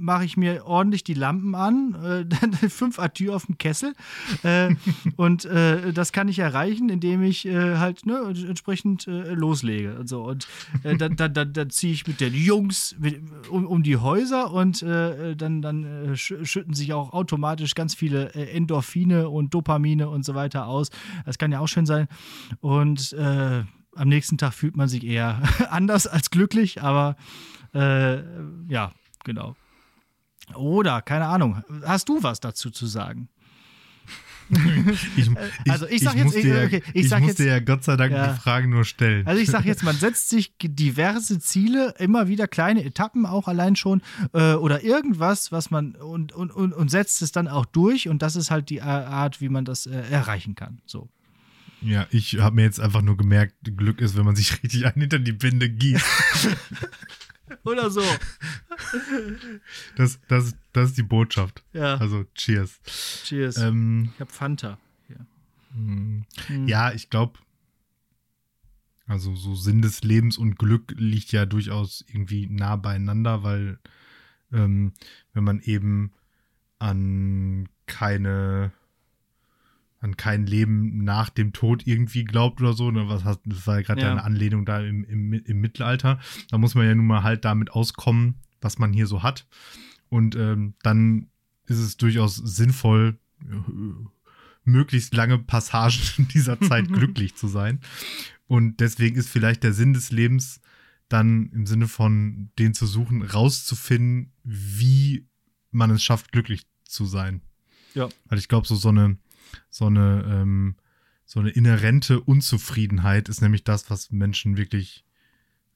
mache 0.00 0.24
ich 0.24 0.36
mir 0.36 0.66
ordentlich 0.66 1.04
die 1.04 1.14
Lampen 1.14 1.54
an, 1.54 1.94
äh, 1.94 2.68
fünf 2.68 2.98
Atü 2.98 3.30
auf 3.30 3.46
dem 3.46 3.58
Kessel. 3.58 3.94
Äh, 4.42 4.74
und 5.16 5.44
äh, 5.44 5.92
das 5.92 6.12
kann 6.12 6.28
ich 6.28 6.38
erreichen, 6.38 6.88
indem 6.88 7.22
ich 7.22 7.46
äh, 7.46 7.76
halt 7.76 8.06
ne, 8.06 8.34
entsprechend 8.48 9.06
äh, 9.06 9.34
loslege. 9.34 9.98
Und, 9.98 10.08
so. 10.08 10.24
und 10.24 10.48
äh, 10.82 10.96
dann, 10.96 11.16
dann, 11.16 11.34
dann, 11.34 11.52
dann 11.52 11.70
ziehe 11.70 11.92
ich 11.92 12.06
mit 12.06 12.20
den 12.20 12.34
Jungs 12.34 12.96
mit, 12.98 13.20
um, 13.50 13.66
um 13.66 13.82
die 13.82 13.96
Häuser 13.96 14.52
und 14.52 14.82
dann, 14.82 15.62
dann 15.62 16.16
schütten 16.16 16.74
sich 16.74 16.92
auch 16.92 17.12
automatisch 17.12 17.74
ganz 17.74 17.94
viele 17.94 18.32
Endorphine 18.32 19.28
und 19.28 19.52
Dopamine 19.52 20.08
und 20.08 20.24
so 20.24 20.34
weiter 20.34 20.66
aus. 20.66 20.90
Das 21.26 21.38
kann 21.38 21.52
ja 21.52 21.60
auch 21.60 21.66
schön 21.66 21.86
sein. 21.86 22.08
Und 22.60 23.14
am 23.18 24.08
nächsten 24.08 24.38
Tag 24.38 24.54
fühlt 24.54 24.76
man 24.76 24.88
sich 24.88 25.04
eher 25.04 25.42
anders 25.70 26.06
als 26.06 26.30
glücklich, 26.30 26.82
aber 26.82 27.16
ja, 27.72 28.92
genau. 29.24 29.56
Oder, 30.54 31.02
keine 31.02 31.26
Ahnung, 31.26 31.62
hast 31.84 32.08
du 32.08 32.22
was 32.22 32.40
dazu 32.40 32.70
zu 32.70 32.86
sagen? 32.86 33.28
ich, 35.16 35.30
also 35.68 35.86
ich 35.86 36.02
sag 36.02 36.16
ich 36.16 36.24
jetzt, 36.24 36.34
ich, 36.34 36.46
okay, 36.46 36.82
ich, 36.92 37.04
ich 37.04 37.18
musste 37.20 37.26
jetzt, 37.26 37.38
ja 37.38 37.60
Gott 37.60 37.84
sei 37.84 37.96
Dank 37.96 38.12
ja. 38.12 38.32
die 38.32 38.40
Fragen 38.40 38.70
nur 38.70 38.84
stellen. 38.84 39.26
Also 39.26 39.40
ich 39.40 39.48
sag 39.48 39.64
jetzt, 39.64 39.84
man 39.84 39.94
setzt 39.94 40.28
sich 40.28 40.52
diverse 40.60 41.38
Ziele, 41.38 41.94
immer 41.98 42.26
wieder 42.26 42.48
kleine 42.48 42.84
Etappen 42.84 43.26
auch 43.26 43.46
allein 43.46 43.76
schon 43.76 44.02
äh, 44.32 44.54
oder 44.54 44.82
irgendwas, 44.82 45.52
was 45.52 45.70
man 45.70 45.94
und, 45.94 46.32
und, 46.32 46.50
und, 46.50 46.72
und 46.72 46.90
setzt 46.90 47.22
es 47.22 47.30
dann 47.30 47.46
auch 47.46 47.64
durch 47.64 48.08
und 48.08 48.22
das 48.22 48.34
ist 48.34 48.50
halt 48.50 48.70
die 48.70 48.82
Art, 48.82 49.40
wie 49.40 49.48
man 49.48 49.64
das 49.64 49.86
äh, 49.86 50.02
erreichen 50.10 50.56
kann. 50.56 50.80
So. 50.84 51.08
Ja, 51.82 52.06
ich 52.10 52.38
habe 52.40 52.56
mir 52.56 52.62
jetzt 52.62 52.80
einfach 52.80 53.02
nur 53.02 53.16
gemerkt, 53.16 53.54
Glück 53.76 54.00
ist, 54.00 54.16
wenn 54.16 54.24
man 54.24 54.36
sich 54.36 54.52
richtig 54.62 54.86
ein 54.86 55.00
hinter 55.00 55.18
die 55.20 55.32
Binde 55.32 55.70
gießt. 55.70 56.04
Oder 57.64 57.90
so. 57.90 58.02
Das, 59.96 60.18
das, 60.28 60.54
das 60.72 60.90
ist 60.90 60.98
die 60.98 61.02
Botschaft. 61.02 61.62
Ja. 61.72 61.96
Also, 61.96 62.24
cheers. 62.34 62.80
Cheers. 63.24 63.58
Ähm, 63.58 64.10
ich 64.14 64.20
hab 64.20 64.32
Fanta. 64.32 64.78
Hier. 65.06 65.26
Hm. 65.74 66.24
Ja, 66.66 66.92
ich 66.92 67.10
glaube, 67.10 67.38
also 69.06 69.34
so 69.34 69.54
Sinn 69.54 69.82
des 69.82 70.02
Lebens 70.02 70.38
und 70.38 70.58
Glück 70.58 70.94
liegt 70.96 71.32
ja 71.32 71.44
durchaus 71.44 72.04
irgendwie 72.08 72.46
nah 72.46 72.76
beieinander, 72.76 73.42
weil 73.42 73.78
ähm, 74.52 74.92
wenn 75.32 75.44
man 75.44 75.60
eben 75.60 76.12
an 76.78 77.68
keine 77.86 78.72
an 80.00 80.16
kein 80.16 80.46
Leben 80.46 81.04
nach 81.04 81.28
dem 81.28 81.52
Tod 81.52 81.86
irgendwie 81.86 82.24
glaubt 82.24 82.60
oder 82.60 82.72
so. 82.72 82.90
Ne? 82.90 83.08
Was 83.08 83.24
hast, 83.24 83.40
das 83.44 83.66
war 83.66 83.76
ja 83.76 83.82
gerade 83.82 84.00
ja. 84.00 84.10
eine 84.10 84.24
Anlehnung 84.24 84.64
da 84.64 84.80
im, 84.80 85.04
im, 85.04 85.32
im 85.32 85.60
Mittelalter. 85.60 86.18
Da 86.50 86.58
muss 86.58 86.74
man 86.74 86.86
ja 86.86 86.94
nun 86.94 87.06
mal 87.06 87.22
halt 87.22 87.44
damit 87.44 87.70
auskommen, 87.72 88.36
was 88.60 88.78
man 88.78 88.92
hier 88.92 89.06
so 89.06 89.22
hat. 89.22 89.46
Und 90.08 90.34
ähm, 90.36 90.74
dann 90.82 91.28
ist 91.66 91.78
es 91.78 91.98
durchaus 91.98 92.36
sinnvoll, 92.36 93.18
äh, 93.42 93.54
möglichst 94.64 95.14
lange 95.14 95.38
Passagen 95.38 96.00
in 96.16 96.28
dieser 96.28 96.58
Zeit 96.60 96.88
glücklich 96.92 97.34
zu 97.36 97.46
sein. 97.46 97.80
Und 98.46 98.80
deswegen 98.80 99.16
ist 99.16 99.28
vielleicht 99.28 99.62
der 99.62 99.74
Sinn 99.74 99.92
des 99.92 100.10
Lebens 100.10 100.60
dann 101.08 101.50
im 101.52 101.66
Sinne 101.66 101.88
von 101.88 102.50
den 102.58 102.72
zu 102.72 102.86
suchen, 102.86 103.22
rauszufinden, 103.22 104.32
wie 104.44 105.26
man 105.70 105.90
es 105.90 106.02
schafft, 106.02 106.32
glücklich 106.32 106.66
zu 106.84 107.04
sein. 107.04 107.42
Ja. 107.94 108.08
Weil 108.26 108.38
ich 108.38 108.48
glaube, 108.48 108.66
so, 108.66 108.76
so 108.76 108.88
eine 108.88 109.18
so 109.68 109.86
eine, 109.86 110.24
ähm, 110.28 110.76
so 111.24 111.40
eine 111.40 111.50
inhärente 111.50 112.20
Unzufriedenheit 112.20 113.28
ist 113.28 113.40
nämlich 113.40 113.64
das, 113.64 113.90
was 113.90 114.10
Menschen 114.10 114.56
wirklich 114.56 115.04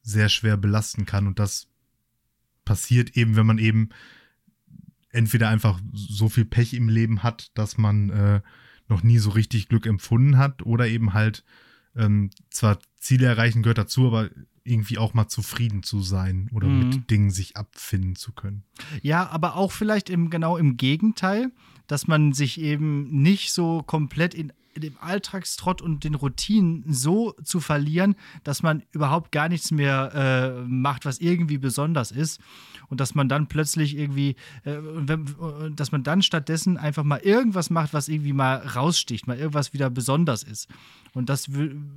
sehr 0.02 0.28
schwer 0.28 0.56
belasten 0.56 1.06
kann. 1.06 1.26
Und 1.26 1.38
das 1.38 1.68
passiert 2.64 3.16
eben, 3.16 3.36
wenn 3.36 3.46
man 3.46 3.58
eben 3.58 3.90
entweder 5.10 5.48
einfach 5.48 5.80
so 5.92 6.28
viel 6.28 6.44
Pech 6.44 6.74
im 6.74 6.88
Leben 6.88 7.22
hat, 7.22 7.56
dass 7.56 7.78
man 7.78 8.10
äh, 8.10 8.40
noch 8.88 9.02
nie 9.02 9.18
so 9.18 9.30
richtig 9.30 9.68
Glück 9.68 9.86
empfunden 9.86 10.38
hat, 10.38 10.62
oder 10.62 10.88
eben 10.88 11.14
halt 11.14 11.44
ähm, 11.96 12.30
zwar 12.50 12.78
Ziele 12.98 13.26
erreichen 13.26 13.62
gehört 13.62 13.78
dazu, 13.78 14.06
aber 14.06 14.30
irgendwie 14.64 14.98
auch 14.98 15.14
mal 15.14 15.28
zufrieden 15.28 15.82
zu 15.82 16.00
sein 16.00 16.48
oder 16.52 16.66
Mhm. 16.68 16.78
mit 16.88 17.10
Dingen 17.10 17.30
sich 17.30 17.56
abfinden 17.56 18.16
zu 18.16 18.32
können. 18.32 18.64
Ja, 19.02 19.28
aber 19.30 19.56
auch 19.56 19.72
vielleicht 19.72 20.08
im, 20.10 20.30
genau 20.30 20.56
im 20.56 20.76
Gegenteil, 20.76 21.52
dass 21.86 22.06
man 22.08 22.32
sich 22.32 22.58
eben 22.60 23.22
nicht 23.22 23.52
so 23.52 23.82
komplett 23.82 24.34
in 24.34 24.52
dem 24.76 24.96
Alltagstrott 24.98 25.80
und 25.82 26.02
den 26.02 26.16
Routinen 26.16 26.82
so 26.92 27.32
zu 27.44 27.60
verlieren, 27.60 28.16
dass 28.42 28.64
man 28.64 28.82
überhaupt 28.90 29.30
gar 29.30 29.48
nichts 29.48 29.70
mehr 29.70 30.10
äh, 30.66 30.66
macht, 30.66 31.04
was 31.04 31.20
irgendwie 31.20 31.58
besonders 31.58 32.10
ist. 32.10 32.40
Und 32.88 32.98
dass 32.98 33.14
man 33.14 33.28
dann 33.28 33.46
plötzlich 33.46 33.96
irgendwie, 33.96 34.30
äh, 34.64 34.76
wenn, 34.80 35.26
dass 35.76 35.92
man 35.92 36.02
dann 36.02 36.22
stattdessen 36.22 36.76
einfach 36.76 37.04
mal 37.04 37.20
irgendwas 37.20 37.70
macht, 37.70 37.94
was 37.94 38.08
irgendwie 38.08 38.32
mal 38.32 38.56
raussticht, 38.56 39.28
mal 39.28 39.38
irgendwas 39.38 39.72
wieder 39.74 39.90
besonders 39.90 40.42
ist. 40.42 40.68
Und 41.12 41.28
das 41.28 41.48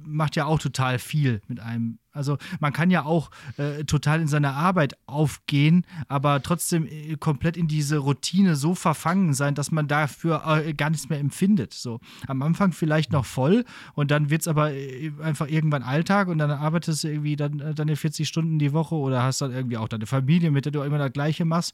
macht 0.06 0.36
ja 0.36 0.46
auch 0.46 0.60
total 0.60 1.00
viel 1.00 1.42
mit 1.48 1.60
einem. 1.60 1.98
Also 2.18 2.38
man 2.60 2.74
kann 2.74 2.92
ja 2.92 3.06
auch 3.06 3.32
äh, 3.58 3.84
total 3.86 4.22
in 4.22 4.28
seiner 4.28 4.56
Arbeit 4.56 4.98
aufgehen, 5.06 5.86
aber 6.08 6.42
trotzdem 6.42 6.86
äh, 6.88 7.16
komplett 7.16 7.56
in 7.56 7.68
diese 7.68 8.00
Routine 8.00 8.56
so 8.56 8.76
verfangen 8.76 9.34
sein, 9.34 9.56
dass 9.56 9.72
man 9.72 9.88
dafür 9.88 10.44
äh, 10.46 10.74
gar 10.74 10.90
nichts 10.90 11.10
mehr 11.10 11.20
empfindet. 11.20 11.74
So 11.74 12.00
am 12.28 12.42
Anfang 12.42 12.72
vielleicht 12.72 13.12
noch 13.12 13.26
voll 13.26 13.64
und 13.94 14.12
dann 14.12 14.30
wird 14.30 14.42
es 14.42 14.48
aber 14.48 14.74
äh, 14.74 15.12
einfach 15.22 15.48
irgendwann 15.48 15.84
Alltag 15.84 16.28
und 16.28 16.40
dann 16.40 16.52
arbeitest 16.52 17.04
du 17.04 17.08
irgendwie 17.08 17.36
dann 17.36 17.60
äh, 17.60 17.74
deine 17.74 17.96
40 17.96 18.28
Stunden 18.28 18.60
die 18.60 18.74
Woche 18.74 18.96
oder 18.96 19.24
hast 19.24 19.42
dann 19.42 19.52
irgendwie 19.52 19.78
auch 19.78 19.88
deine 19.88 20.06
Familie, 20.06 20.52
mit 20.52 20.66
der 20.66 20.72
du 20.72 20.82
immer 20.82 20.98
das 20.98 21.14
Gleiche 21.14 21.46
machst. 21.46 21.74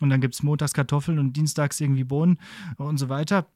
Und 0.00 0.10
dann 0.10 0.20
gibt 0.20 0.34
es 0.34 0.42
montags 0.42 0.72
Kartoffeln 0.72 1.18
und 1.18 1.34
dienstags 1.34 1.80
irgendwie 1.80 2.04
Bohnen 2.04 2.38
und 2.76 2.98
so 2.98 3.08
weiter. 3.08 3.46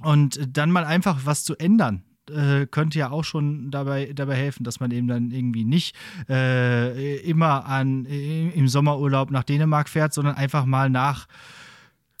Und 0.00 0.56
dann 0.56 0.70
mal 0.70 0.84
einfach 0.84 1.20
was 1.24 1.44
zu 1.44 1.54
ändern, 1.56 2.02
äh, 2.30 2.66
könnte 2.66 2.98
ja 2.98 3.10
auch 3.10 3.24
schon 3.24 3.70
dabei, 3.70 4.12
dabei 4.14 4.36
helfen, 4.36 4.64
dass 4.64 4.80
man 4.80 4.90
eben 4.90 5.08
dann 5.08 5.30
irgendwie 5.30 5.64
nicht 5.64 5.94
äh, 6.28 7.18
immer 7.20 7.66
an, 7.66 8.06
äh, 8.06 8.50
im 8.50 8.68
Sommerurlaub 8.68 9.30
nach 9.30 9.44
Dänemark 9.44 9.88
fährt, 9.88 10.14
sondern 10.14 10.36
einfach 10.36 10.64
mal 10.64 10.90
nach 10.90 11.26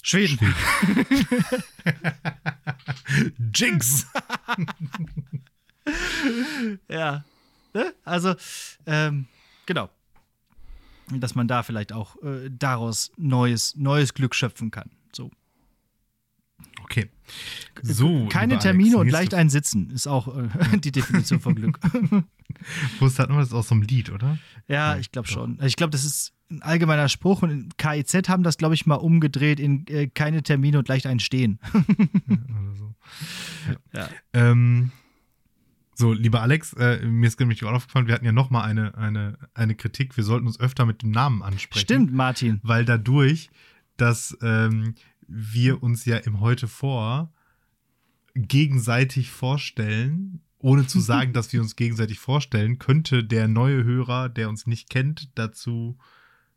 Schweden. 0.02 0.38
Jinx! 3.54 4.06
Ja. 6.88 7.24
Ne? 7.74 7.94
Also, 8.04 8.34
ähm, 8.86 9.26
genau. 9.66 9.90
Dass 11.10 11.34
man 11.34 11.48
da 11.48 11.62
vielleicht 11.62 11.92
auch 11.92 12.16
äh, 12.22 12.48
daraus 12.50 13.12
neues, 13.16 13.76
neues 13.76 14.14
Glück 14.14 14.34
schöpfen 14.34 14.70
kann. 14.70 14.90
So. 15.12 15.30
Okay. 16.82 17.10
So. 17.82 18.26
Keine 18.28 18.58
Termine 18.58 18.98
und 18.98 19.08
leicht 19.08 19.34
ein 19.34 19.48
Sitzen 19.50 19.90
ist 19.90 20.06
auch 20.06 20.36
äh, 20.36 20.48
die 20.78 20.92
Definition 20.92 21.40
von 21.40 21.54
Glück. 21.54 21.80
Wusste 22.98 23.22
hat 23.22 23.30
man 23.30 23.38
das 23.38 23.52
aus 23.52 23.68
so 23.68 23.74
einem 23.74 23.82
Lied, 23.82 24.10
oder? 24.10 24.38
Ja, 24.68 24.96
ich 24.96 25.10
glaube 25.10 25.28
schon. 25.28 25.58
Ich 25.62 25.76
glaube, 25.76 25.90
das 25.90 26.04
ist 26.04 26.32
ein 26.50 26.62
allgemeiner 26.62 27.08
Spruch 27.08 27.42
und 27.42 27.50
in 27.50 27.68
KIZ 27.76 28.28
haben 28.28 28.42
das, 28.42 28.58
glaube 28.58 28.74
ich, 28.74 28.86
mal 28.86 28.96
umgedreht 28.96 29.58
in 29.58 29.86
äh, 29.88 30.08
keine 30.08 30.42
Termine 30.42 30.78
und 30.78 30.88
leicht 30.88 31.06
ein 31.06 31.18
Stehen. 31.18 31.58
Oder 32.28 32.76
so. 32.76 32.94
Ja. 33.92 34.08
Ähm, 34.32 34.92
so, 35.94 36.12
lieber 36.12 36.42
Alex, 36.42 36.72
äh, 36.74 37.04
mir 37.06 37.26
ist 37.26 37.38
nämlich 37.40 37.64
auch 37.64 37.72
aufgefallen, 37.72 38.08
wir 38.08 38.14
hatten 38.14 38.24
ja 38.24 38.32
noch 38.32 38.50
mal 38.50 38.62
eine, 38.62 38.96
eine, 38.96 39.38
eine 39.54 39.74
Kritik. 39.74 40.16
Wir 40.16 40.24
sollten 40.24 40.46
uns 40.46 40.58
öfter 40.58 40.86
mit 40.86 41.02
dem 41.02 41.12
Namen 41.12 41.42
ansprechen. 41.42 41.84
Stimmt, 41.84 42.12
Martin. 42.12 42.60
Weil 42.62 42.84
dadurch, 42.84 43.50
dass 43.96 44.36
ähm, 44.42 44.94
wir 45.28 45.82
uns 45.82 46.04
ja 46.04 46.16
im 46.18 46.40
Heute 46.40 46.68
vor 46.68 47.32
gegenseitig 48.34 49.30
vorstellen, 49.30 50.40
ohne 50.58 50.86
zu 50.86 51.00
sagen, 51.00 51.32
dass 51.32 51.52
wir 51.52 51.60
uns 51.60 51.76
gegenseitig 51.76 52.18
vorstellen, 52.18 52.78
könnte 52.78 53.24
der 53.24 53.48
neue 53.48 53.84
Hörer, 53.84 54.28
der 54.28 54.48
uns 54.48 54.66
nicht 54.66 54.90
kennt, 54.90 55.30
dazu 55.34 55.98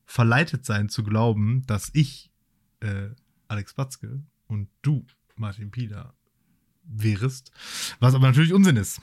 verleitet 0.06 0.66
sein 0.66 0.90
zu 0.90 1.04
glauben, 1.04 1.64
dass 1.68 1.90
ich 1.94 2.32
äh, 2.80 3.10
Alex 3.48 3.74
Batzke 3.74 4.22
und 4.48 4.70
du 4.82 5.06
Martin 5.36 5.72
Pieler 5.72 6.14
wärest, 6.84 7.52
was 8.00 8.16
aber 8.16 8.28
natürlich 8.28 8.54
Unsinn 8.54 8.78
ist. 8.78 9.02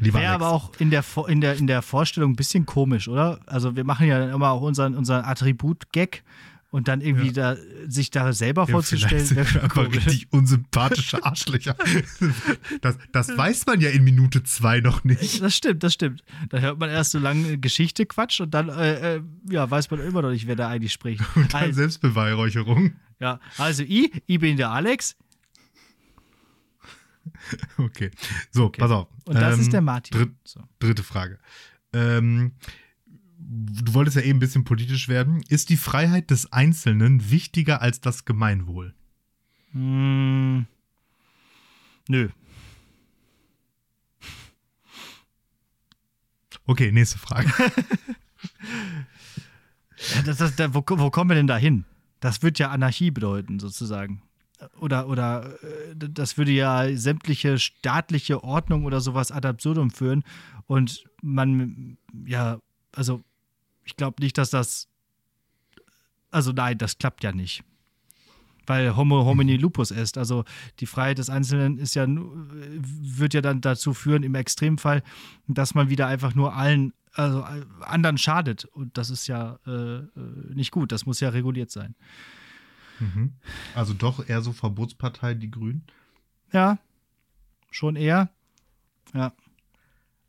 Wäre 0.00 0.28
aber 0.28 0.50
auch 0.50 0.72
in 0.78 0.90
der, 0.90 1.04
in, 1.26 1.40
der, 1.40 1.56
in 1.56 1.66
der 1.66 1.82
Vorstellung 1.82 2.32
ein 2.32 2.36
bisschen 2.36 2.64
komisch, 2.64 3.08
oder? 3.08 3.40
Also 3.46 3.74
wir 3.74 3.84
machen 3.84 4.06
ja 4.06 4.18
dann 4.20 4.30
immer 4.30 4.50
auch 4.50 4.62
unseren, 4.62 4.94
unseren 4.94 5.24
Attribut-Gag 5.24 6.22
und 6.70 6.86
dann 6.88 7.00
irgendwie 7.00 7.32
da, 7.32 7.56
sich 7.88 8.10
da 8.10 8.32
selber 8.32 8.62
Ja, 8.62 8.68
vorzustellen, 8.72 9.28
wäre 9.30 9.62
einfach 9.62 9.68
komisch. 9.68 9.96
richtig 10.06 10.28
unsympathische 10.32 11.24
Arschlöcher. 11.24 11.76
Das, 12.80 12.96
das 13.12 13.36
weiß 13.36 13.66
man 13.66 13.80
ja 13.80 13.90
in 13.90 14.04
Minute 14.04 14.42
zwei 14.44 14.80
noch 14.80 15.02
nicht. 15.04 15.42
Das 15.42 15.54
stimmt, 15.56 15.82
das 15.82 15.92
stimmt. 15.94 16.22
Da 16.48 16.58
hört 16.60 16.78
man 16.78 16.88
erst 16.88 17.10
so 17.10 17.18
lange 17.18 17.58
Geschichte 17.58 18.06
Quatsch 18.06 18.40
und 18.40 18.52
dann 18.54 18.68
äh, 18.68 19.16
äh, 19.16 19.22
ja, 19.50 19.68
weiß 19.70 19.90
man 19.90 20.00
immer 20.00 20.22
noch 20.22 20.30
nicht, 20.30 20.46
wer 20.46 20.56
da 20.56 20.68
eigentlich 20.68 20.92
spricht. 20.92 21.22
Und 21.34 21.52
dann 21.52 21.62
Also, 21.62 21.74
Selbstbeweihräucherung. 21.74 22.94
ja, 23.18 23.40
also 23.58 23.82
ich, 23.82 24.22
ich 24.26 24.38
bin 24.38 24.56
der 24.56 24.70
Alex 24.70 25.16
Okay. 27.78 28.10
So, 28.50 28.70
pass 28.70 28.90
auf. 28.90 29.08
und 29.24 29.34
das 29.34 29.54
Ähm, 29.54 29.60
ist 29.60 29.72
der 29.72 29.80
Martin. 29.82 30.16
dritt- 30.18 30.34
so. 30.44 30.60
Dritte 30.78 31.02
Frage. 31.02 31.38
Ähm, 31.92 32.52
du 33.40 33.94
wolltest 33.94 34.16
ja 34.16 34.22
eben 34.22 34.36
ein 34.36 34.40
bisschen 34.40 34.64
politisch 34.64 35.08
werden. 35.08 35.42
Ist 35.48 35.70
die 35.70 35.76
Freiheit 35.76 36.30
des 36.30 36.52
Einzelnen 36.52 37.30
wichtiger 37.30 37.80
als 37.80 38.00
das 38.00 38.24
Gemeinwohl? 38.24 38.94
Hm, 39.72 40.66
nö. 42.08 42.28
Okay, 46.66 46.92
nächste 46.92 47.18
Frage. 47.18 47.50
Das, 50.24 50.38
das, 50.38 50.56
da, 50.56 50.72
wo, 50.72 50.82
wo 50.86 51.10
kommen 51.10 51.28
wir 51.28 51.34
denn 51.34 51.46
da 51.46 51.58
hin? 51.58 51.84
Das 52.20 52.42
wird 52.42 52.58
ja 52.58 52.70
Anarchie 52.70 53.10
bedeuten, 53.10 53.58
sozusagen. 53.58 54.22
Oder, 54.78 55.08
oder 55.08 55.58
äh, 55.62 55.94
das 55.96 56.36
würde 56.36 56.52
ja 56.52 56.94
sämtliche 56.96 57.58
staatliche 57.58 58.44
Ordnung 58.44 58.84
oder 58.84 59.00
sowas 59.00 59.30
ad 59.30 59.46
absurdum 59.46 59.90
führen. 59.90 60.22
Und 60.66 61.04
man, 61.22 61.98
ja, 62.24 62.58
also 62.92 63.22
ich 63.90 63.96
glaube 63.96 64.22
nicht, 64.22 64.38
dass 64.38 64.50
das. 64.50 64.88
Also 66.30 66.52
nein, 66.52 66.78
das 66.78 66.96
klappt 66.96 67.24
ja 67.24 67.32
nicht. 67.32 67.64
Weil 68.66 68.94
Homo 68.94 69.24
homini 69.24 69.56
lupus 69.56 69.90
est. 69.90 70.16
Also 70.16 70.44
die 70.78 70.86
Freiheit 70.86 71.18
des 71.18 71.28
Einzelnen 71.28 71.78
ist 71.78 71.96
ja, 71.96 72.06
wird 72.06 73.34
ja 73.34 73.40
dann 73.40 73.60
dazu 73.60 73.92
führen, 73.94 74.22
im 74.22 74.36
Extremfall, 74.36 75.02
dass 75.48 75.74
man 75.74 75.90
wieder 75.90 76.06
einfach 76.06 76.36
nur 76.36 76.54
allen, 76.54 76.92
also 77.14 77.40
äh, 77.40 77.64
anderen 77.80 78.16
schadet. 78.16 78.64
Und 78.66 78.96
das 78.96 79.10
ist 79.10 79.26
ja 79.26 79.58
äh, 79.66 79.96
äh, 79.96 80.06
nicht 80.54 80.70
gut. 80.70 80.92
Das 80.92 81.04
muss 81.04 81.18
ja 81.18 81.30
reguliert 81.30 81.72
sein. 81.72 81.96
Mhm. 83.00 83.32
Also 83.74 83.92
doch 83.92 84.28
eher 84.28 84.40
so 84.40 84.52
Verbotspartei, 84.52 85.34
die 85.34 85.50
Grünen. 85.50 85.82
Ja, 86.52 86.78
schon 87.72 87.96
eher. 87.96 88.30
Ja, 89.14 89.32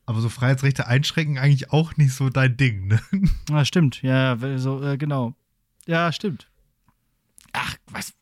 Aber 0.05 0.19
so 0.21 0.29
Freiheitsrechte 0.29 0.87
einschränken 0.87 1.37
eigentlich 1.37 1.71
auch 1.71 1.95
nicht 1.97 2.13
so 2.13 2.29
dein 2.29 2.57
Ding, 2.57 2.87
ne? 2.87 2.99
ah, 3.51 3.63
stimmt. 3.65 4.01
Ja, 4.01 4.35
ja, 4.35 4.57
so, 4.57 4.83
äh, 4.83 4.97
genau. 4.97 5.35
Ja, 5.85 6.11
stimmt. 6.11 6.49
Ach, 7.53 7.75
was? 7.87 8.13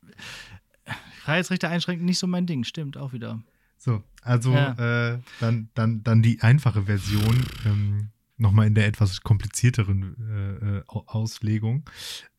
Freiheitsrechte 1.23 1.69
einschränken, 1.69 2.05
nicht 2.05 2.19
so 2.19 2.27
mein 2.27 2.45
Ding. 2.45 2.63
Stimmt, 2.63 2.97
auch 2.97 3.13
wieder. 3.13 3.41
So, 3.77 4.03
also 4.21 4.53
Ja. 4.53 5.13
äh, 5.13 5.19
dann, 5.39 5.69
dann, 5.73 6.03
dann 6.03 6.21
die 6.21 6.41
einfache 6.41 6.83
Version, 6.83 7.45
ähm, 7.65 8.09
nochmal 8.37 8.67
in 8.67 8.75
der 8.75 8.87
etwas 8.87 9.21
komplizierteren 9.21 10.15
äh, 10.29 10.77
äh, 10.79 10.83
Au- 10.87 11.05
Auslegung. 11.07 11.85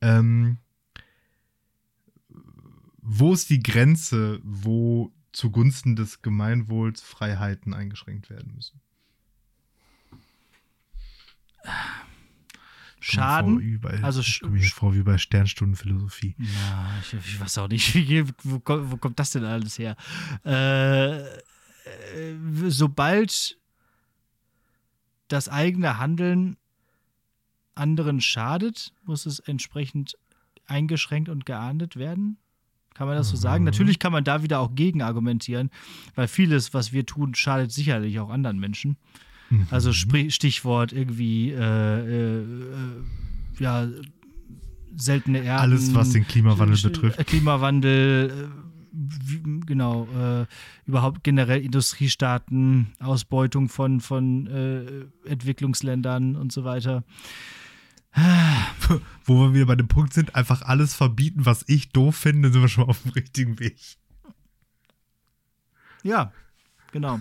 Ähm, 0.01 0.59
wo 3.03 3.33
ist 3.33 3.51
die 3.51 3.63
Grenze, 3.63 4.41
wo 4.43 5.13
zugunsten 5.33 5.97
des 5.97 6.23
Gemeinwohls 6.23 7.01
Freiheiten 7.03 7.73
eingeschränkt 7.75 8.31
werden 8.31 8.53
müssen? 8.55 8.81
Schaden. 13.03 13.81
Bei, 13.81 14.03
Also 14.03 14.21
ich 14.21 14.41
komme 14.41 14.59
mir 14.59 14.63
vor 14.65 14.95
wie 14.95 15.03
bei 15.03 15.17
Sternstundenphilosophie. 15.17 16.35
Na, 16.39 16.91
ich, 17.01 17.15
ich 17.15 17.41
weiß 17.41 17.59
auch 17.59 17.69
nicht, 17.69 17.95
wie, 17.95 18.25
wo, 18.45 18.61
kommt- 18.61 18.91
wo 18.91 18.97
kommt 18.99 19.19
das 19.19 19.31
denn 19.31 19.45
alles 19.45 19.79
her? 19.79 19.97
Äh, 20.45 21.21
äh, 21.21 21.27
sobald 22.69 23.57
das 25.29 25.49
eigene 25.49 25.97
Handeln 25.99 26.57
anderen 27.75 28.21
schadet, 28.21 28.93
muss 29.05 29.25
es 29.25 29.39
entsprechend 29.39 30.19
eingeschränkt 30.67 31.31
und 31.31 31.47
geahndet 31.47 31.97
werden. 31.97 32.37
Kann 32.93 33.07
man 33.07 33.17
das 33.17 33.31
so 33.31 33.37
sagen? 33.37 33.63
Mhm. 33.65 33.71
Natürlich 33.71 33.99
kann 33.99 34.13
man 34.13 34.25
da 34.25 34.43
wieder 34.43 34.59
auch 34.61 34.75
gegen 34.75 35.01
argumentieren, 35.01 35.71
weil 36.17 36.29
vieles, 36.29 36.75
was 36.75 36.93
wir 36.93 37.07
tun, 37.07 37.35
schadet 37.35 37.73
sicherlich 37.73 38.19
auch 38.21 38.29
anderen 38.29 38.59
Menschen. 38.59 38.99
Also 39.71 39.89
Mhm. 39.91 39.95
sprich, 39.95 40.35
Stichwort 40.35 40.93
irgendwie, 40.93 41.51
äh, 41.51 41.57
äh, 41.59 42.39
äh, 42.43 42.45
ja, 43.59 43.89
seltene 44.97 45.39
Erden. 45.43 45.61
Alles, 45.63 45.95
was 45.95 46.11
den 46.11 46.27
Klimawandel 46.27 46.77
Sch- 46.77 46.85
betrifft. 46.85 47.19
äh, 47.19 47.25
Klimawandel, 47.25 48.31
äh, 48.31 48.71
wie, 48.93 49.43
genau, 49.67 50.09
äh, 50.17 50.47
überhaupt 50.87 51.25
generell 51.25 51.63
Industriestaaten, 51.65 52.93
Ausbeutung 53.01 53.69
von, 53.69 54.01
von 54.01 54.47
äh, 54.47 55.29
Entwicklungsländern 55.29 56.37
und 56.37 56.53
so 56.53 56.65
weiter. 56.65 57.03
Wo 59.25 59.35
wir 59.47 59.55
wieder 59.55 59.67
bei 59.67 59.77
dem 59.77 59.87
Punkt 59.89 60.13
sind, 60.13 60.35
einfach 60.35 60.63
alles 60.63 60.95
verbieten, 60.95 61.47
was 61.47 61.65
ich 61.69 61.91
doof 61.91 62.17
finde, 62.17 62.51
sind 62.51 62.61
wir 62.63 62.69
schon 62.69 62.85
auf 62.89 63.03
dem 63.03 63.13
richtigen 63.13 63.59
Weg. 63.61 63.77
Ja, 66.03 66.33
genau. 66.93 67.19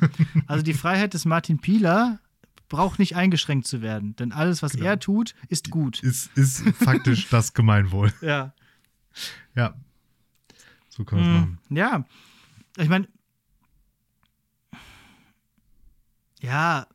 Also 0.47 0.63
die 0.63 0.73
Freiheit 0.73 1.13
des 1.13 1.25
Martin 1.25 1.59
Pieler 1.59 2.19
braucht 2.67 2.99
nicht 2.99 3.15
eingeschränkt 3.15 3.65
zu 3.67 3.81
werden, 3.81 4.15
denn 4.17 4.31
alles, 4.31 4.61
was 4.61 4.73
Genau. 4.73 4.85
er 4.85 4.99
tut, 4.99 5.33
ist 5.47 5.69
gut. 5.71 6.01
Ist, 6.03 6.29
ist 6.37 6.61
faktisch 6.75 7.27
das 7.29 7.53
Gemeinwohl. 7.53 8.13
Ja. 8.21 8.53
Ja. 9.55 9.73
So 10.89 11.03
können 11.03 11.21
wir 11.21 11.27
es 11.29 11.39
machen. 11.41 11.59
Mhm. 11.69 11.77
Ja, 11.77 12.05
ich 12.77 12.89
meine, 12.89 13.07
ja, 16.41 16.87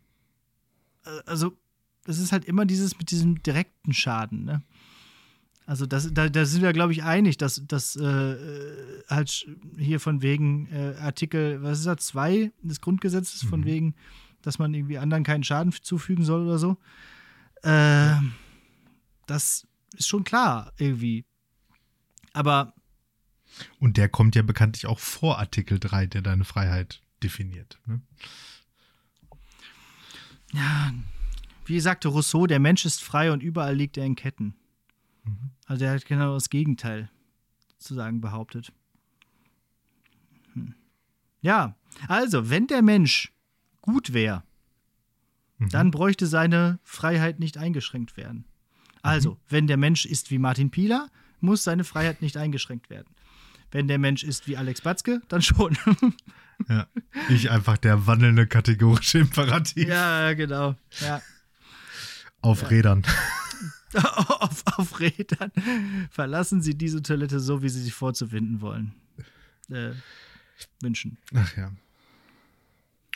äh, 1.05 1.11
also 1.27 1.57
das 2.05 2.19
ist 2.19 2.33
halt 2.33 2.45
immer 2.45 2.67
dieses 2.67 2.99
mit 2.99 3.11
diesem 3.11 3.43
direkten 3.43 3.93
Schaden, 3.93 4.45
ne? 4.45 4.63
Also 5.67 5.87
das, 5.87 6.13
da, 6.13 6.29
da 6.29 6.45
sind 6.45 6.63
wir, 6.63 6.73
glaube 6.75 6.93
ich, 6.93 7.05
einig, 7.05 7.39
dass 7.39 7.63
das 7.67 7.97
äh, 7.97 8.37
halt 9.09 9.47
hier 9.79 9.99
von 9.99 10.21
wegen 10.21 10.67
äh, 10.71 10.95
Artikel, 10.99 11.63
was 11.63 11.79
ist 11.79 11.87
das, 11.87 12.05
2 12.07 12.53
des 12.63 12.81
Grundgesetzes, 12.83 13.43
von 13.45 13.61
Mhm. 13.61 13.65
wegen, 13.65 13.95
dass 14.43 14.59
man 14.59 14.75
irgendwie 14.75 14.99
anderen 14.99 15.25
keinen 15.25 15.43
Schaden 15.43 15.73
zufügen 15.73 16.25
soll 16.25 16.43
oder 16.43 16.59
so. 16.59 16.77
Äh, 17.63 18.17
das 19.27 19.67
ist 19.97 20.07
schon 20.09 20.25
klar, 20.25 20.73
irgendwie. 20.77 21.25
Aber 22.35 22.75
Und 23.79 23.97
der 23.97 24.11
kommt 24.11 24.35
ja 24.35 24.43
bekanntlich 24.43 24.85
auch 24.87 24.99
vor 24.99 25.39
Artikel 25.39 25.79
3, 25.79 26.07
der 26.07 26.21
deine 26.21 26.45
Freiheit 26.45 27.01
definiert. 27.23 27.79
Ne? 27.87 28.03
Ja, 30.53 30.93
wie 31.65 31.81
sagte 31.81 32.09
Rousseau, 32.09 32.47
der 32.47 32.59
Mensch 32.61 32.85
ist 32.85 33.03
frei 33.03 33.33
und 33.33 33.43
überall 33.43 33.75
liegt 33.75 33.97
er 33.97 34.05
in 34.05 34.15
Ketten. 34.15 34.55
Also 35.67 35.85
er 35.85 35.93
hat 35.93 36.05
genau 36.05 36.35
das 36.35 36.51
Gegenteil 36.51 37.11
sozusagen 37.79 38.21
behauptet. 38.21 38.73
Hm. 40.53 40.75
Ja, 41.41 41.77
also 42.09 42.51
wenn 42.51 42.67
der 42.67 42.83
Mensch 42.83 43.33
gut 43.81 44.13
wäre, 44.13 44.43
dann 45.71 45.91
bräuchte 45.91 46.27
seine 46.27 46.79
Freiheit 46.83 47.39
nicht 47.39 47.59
eingeschränkt 47.59 48.17
werden. 48.17 48.45
Also, 49.03 49.39
wenn 49.49 49.67
der 49.67 49.77
Mensch 49.77 50.07
ist 50.07 50.31
wie 50.31 50.39
Martin 50.39 50.71
Pieler, 50.71 51.11
muss 51.41 51.65
seine 51.65 51.85
Freiheit 51.85 52.23
nicht 52.23 52.37
eingeschränkt 52.37 52.89
werden. 52.89 53.09
Wenn 53.71 53.87
der 53.87 53.99
Mensch 53.99 54.25
ist 54.25 54.47
wie 54.47 54.57
Alex 54.57 54.81
Batzke, 54.81 55.21
dann 55.29 55.43
schon. 55.43 55.77
Ja. 56.69 56.87
Ich 57.29 57.51
einfach 57.51 57.77
der 57.77 58.07
wandelnde 58.07 58.47
kategorische 58.47 59.19
Imperativ 59.25 59.89
ja, 59.89 60.35
genau. 60.35 60.77
Ja. 61.01 61.21
auf 62.43 62.71
Rädern. 62.71 63.05
auf, 64.41 64.63
auf 64.79 65.01
Rädern. 65.01 65.53
Verlassen 66.11 66.63
Sie 66.63 66.77
diese 66.77 67.03
Toilette 67.03 67.41
so, 67.41 67.63
wie 67.63 67.69
Sie 67.69 67.81
sich 67.83 67.95
vorzufinden 67.95 68.61
wollen. 68.61 68.95
Äh, 69.71 69.91
wünschen. 70.83 71.19
Ach 71.35 71.57
ja. 71.57 71.73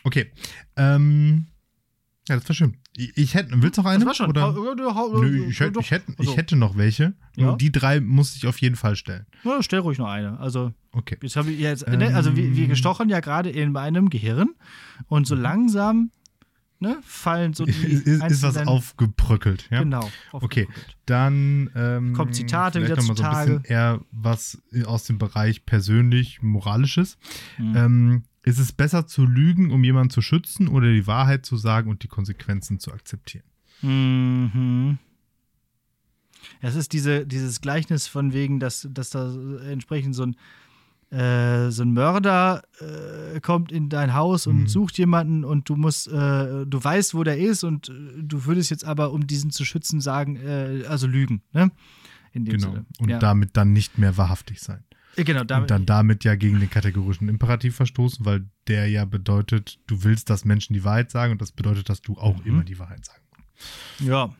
Okay. 0.05 0.31
Ähm, 0.77 1.47
ja, 2.29 2.37
das 2.37 2.49
war 2.49 2.55
schön. 2.55 2.77
Ich, 2.97 3.17
ich 3.17 3.35
hätte, 3.35 3.51
willst 3.63 3.79
du 3.79 3.83
noch 3.83 3.89
eine? 3.91 3.99
Das 4.01 4.07
war 4.07 4.15
schon. 4.15 4.29
Oder? 4.31 4.43
Hau- 4.43 4.55
hau- 4.55 4.95
hau- 4.95 5.19
Nö, 5.23 5.47
ich, 5.49 5.61
hätte, 5.61 5.81
ich, 5.81 5.91
hätte, 5.91 6.13
Also, 6.19 6.31
ich 6.31 6.37
hätte 6.37 6.57
noch 6.57 6.77
welche. 6.77 7.15
Nur 7.37 7.51
Ja? 7.53 7.57
die 7.57 7.73
drei 7.73 8.01
muss 8.01 8.37
ich 8.37 8.47
auf 8.47 8.61
jeden 8.61 8.77
Fall 8.77 8.97
stellen. 8.97 9.27
Ja, 9.45 9.63
stell 9.63 9.81
ruhig 9.81 9.99
noch 9.99 10.09
eine. 10.09 10.39
Also, 10.41 10.73
Okay. 10.93 11.17
jetzt 11.23 11.37
habe 11.37 11.51
ich 11.51 11.61
jetzt, 11.61 11.87
ne, 11.87 12.15
also 12.15 12.35
wir, 12.37 12.55
wir 12.57 12.65
Ähm. 12.65 12.69
gestochen 12.71 13.09
ja 13.09 13.21
gerade 13.21 13.51
in 13.51 13.73
meinem 13.73 14.11
Gehirn 14.11 14.51
und 15.07 15.27
so 15.27 15.35
langsam 15.35 16.11
ne, 16.81 16.99
fallen 17.03 17.55
so 17.55 17.65
die. 17.65 17.73
Ist, 17.73 18.07
ist, 18.07 18.43
was 18.43 18.57
aufgebröckelt, 18.57 19.69
ja? 19.71 19.83
Genau. 19.83 20.11
Okay, 20.33 20.63
aufgebröckelt. 20.63 20.97
dann 21.07 21.71
ähm, 21.75 22.13
Kommt 22.15 22.35
Zitate 22.35 22.83
wieder 22.83 22.97
noch 22.97 23.19
mal 23.19 23.47
so 23.47 23.61
eher 23.65 24.01
was 24.11 24.63
aus 24.85 25.05
dem 25.05 25.19
Bereich 25.19 25.67
persönlich 25.67 26.43
moralisches. 26.43 27.19
Mhm. 27.59 27.77
Ähm, 27.77 28.23
ist 28.43 28.59
es 28.59 28.73
besser 28.73 29.07
zu 29.07 29.27
lügen, 29.27 29.71
um 29.71 29.85
jemanden 29.85 30.11
zu 30.11 30.23
schützen 30.23 30.69
oder 30.69 30.91
die 30.91 31.07
Wahrheit 31.07 31.45
zu 31.45 31.57
sagen 31.57 31.91
und 31.91 32.03
die 32.03 32.09
Konsequenzen 32.09 32.79
zu 32.79 32.93
akzeptieren? 32.93 33.45
Mhm. 33.83 34.99
Es 36.61 36.75
ist 36.75 36.93
diese, 36.93 37.27
dieses 37.27 37.61
Gleichnis 37.61 38.07
von 38.07 38.33
wegen, 38.33 38.61
dass, 38.61 38.89
dass 38.91 39.11
da 39.11 39.33
entsprechend 39.69 40.15
so 40.15 40.25
ein, 40.25 40.37
äh, 41.11 41.71
so 41.71 41.83
ein 41.85 41.93
Mörder 41.93 42.63
äh, 42.81 43.41
kommt 43.41 43.73
in 43.73 43.89
dein 43.89 44.13
Haus 44.15 44.47
und 44.47 44.63
Mhm. 44.63 44.67
sucht 44.69 44.99
jemanden 44.99 45.45
und 45.45 45.69
du 45.69 45.77
musst, 45.77 46.09
äh, 46.09 46.67
du 46.67 46.85
weißt, 46.85 47.15
wo 47.15 47.25
der 47.25 47.39
ist 47.39 47.65
und 47.65 47.89
äh, 47.89 47.93
du 48.23 48.45
würdest 48.45 48.71
jetzt 48.71 48.85
aber, 48.85 49.13
um 49.13 49.27
diesen 49.27 49.51
zu 49.51 49.65
schützen, 49.65 50.01
sagen, 50.01 50.37
äh, 50.37 50.85
also 50.87 51.07
lügen, 51.07 51.43
ne? 51.53 51.71
In 52.33 52.45
dem 52.45 52.59
Genau. 52.59 52.73
Sinne. 52.73 52.87
Und 52.99 53.09
ja. 53.09 53.19
damit 53.19 53.57
dann 53.57 53.73
nicht 53.73 53.97
mehr 53.97 54.17
wahrhaftig 54.19 54.61
sein. 54.61 54.85
Äh, 55.17 55.25
genau, 55.25 55.45
damit, 55.45 55.63
und 55.63 55.71
dann 55.71 55.87
damit 55.87 56.25
ja 56.25 56.35
gegen 56.35 56.61
den 56.61 56.69
kategorischen 56.69 57.29
Imperativ 57.31 57.75
verstoßen, 57.77 58.27
weil 58.27 58.47
der 58.67 58.87
ja 58.89 59.07
bedeutet, 59.07 59.79
du 59.87 60.05
willst, 60.05 60.29
dass 60.29 60.45
Menschen 60.45 60.75
die 60.75 60.85
Wahrheit 60.85 61.11
sagen 61.11 61.33
und 61.33 61.41
das 61.41 61.53
bedeutet, 61.53 61.89
dass 61.89 62.03
du 62.03 62.19
auch 62.19 62.37
Mhm. 62.45 62.47
immer 62.47 62.65
die 62.65 62.79
Wahrheit 62.79 63.05
sagen 63.07 63.23
Ja. 63.99 64.35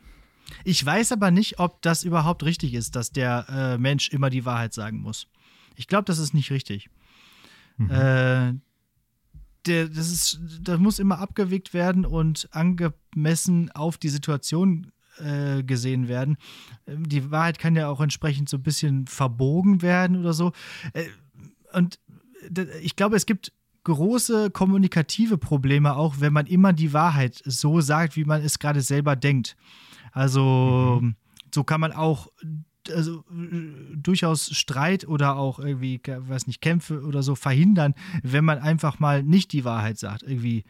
Ich 0.63 0.83
weiß 0.85 1.11
aber 1.11 1.29
nicht, 1.31 1.59
ob 1.59 1.81
das 1.81 2.03
überhaupt 2.03 2.43
richtig 2.43 2.73
ist, 2.73 2.95
dass 2.95 3.11
der 3.11 3.77
Mensch 3.79 4.09
immer 4.09 4.29
die 4.29 4.45
Wahrheit 4.45 4.73
sagen 4.73 4.99
muss. 4.99 5.27
Ich 5.79 5.87
glaube, 5.87 6.03
das 6.03 6.19
ist 6.19 6.33
nicht 6.33 6.51
richtig. 6.51 6.89
Mhm. 7.77 7.89
Äh, 7.89 8.53
der, 9.65 9.87
das, 9.87 10.11
ist, 10.11 10.41
das 10.61 10.77
muss 10.77 10.99
immer 10.99 11.19
abgewegt 11.19 11.73
werden 11.73 12.05
und 12.05 12.49
angemessen 12.51 13.71
auf 13.71 13.97
die 13.97 14.09
Situation 14.09 14.91
äh, 15.19 15.63
gesehen 15.63 16.09
werden. 16.09 16.35
Ähm, 16.85 17.07
Die 17.07 17.31
Wahrheit 17.31 17.59
kann 17.59 17.77
ja 17.77 17.87
auch 17.87 18.01
entsprechend 18.01 18.49
so 18.49 18.57
ein 18.57 18.63
bisschen 18.63 19.07
verbogen 19.07 19.81
werden 19.81 20.17
oder 20.17 20.33
so. 20.33 20.51
Äh, 20.91 21.05
und 21.71 21.99
ich 22.81 22.97
glaube, 22.97 23.15
es 23.15 23.25
gibt 23.25 23.53
große 23.85 24.51
kommunikative 24.51 25.37
Probleme 25.37 25.95
auch, 25.95 26.19
wenn 26.19 26.33
man 26.33 26.45
immer 26.45 26.73
die 26.73 26.91
Wahrheit 26.91 27.41
so 27.45 27.79
sagt, 27.79 28.17
wie 28.17 28.25
man 28.25 28.41
es 28.41 28.59
gerade 28.59 28.81
selber 28.81 29.15
denkt. 29.15 29.55
Also 30.11 31.01
so 31.53 31.63
kann 31.63 31.81
man 31.81 31.91
auch 31.91 32.27
also, 32.91 33.23
durchaus 33.95 34.55
Streit 34.55 35.07
oder 35.07 35.35
auch 35.35 35.59
irgendwie, 35.59 36.01
weiß 36.05 36.47
nicht, 36.47 36.61
Kämpfe 36.61 37.01
oder 37.01 37.23
so 37.23 37.35
verhindern, 37.35 37.95
wenn 38.23 38.45
man 38.45 38.59
einfach 38.59 38.99
mal 38.99 39.23
nicht 39.23 39.51
die 39.51 39.65
Wahrheit 39.65 39.97
sagt. 39.97 40.23
Irgendwie. 40.23 40.65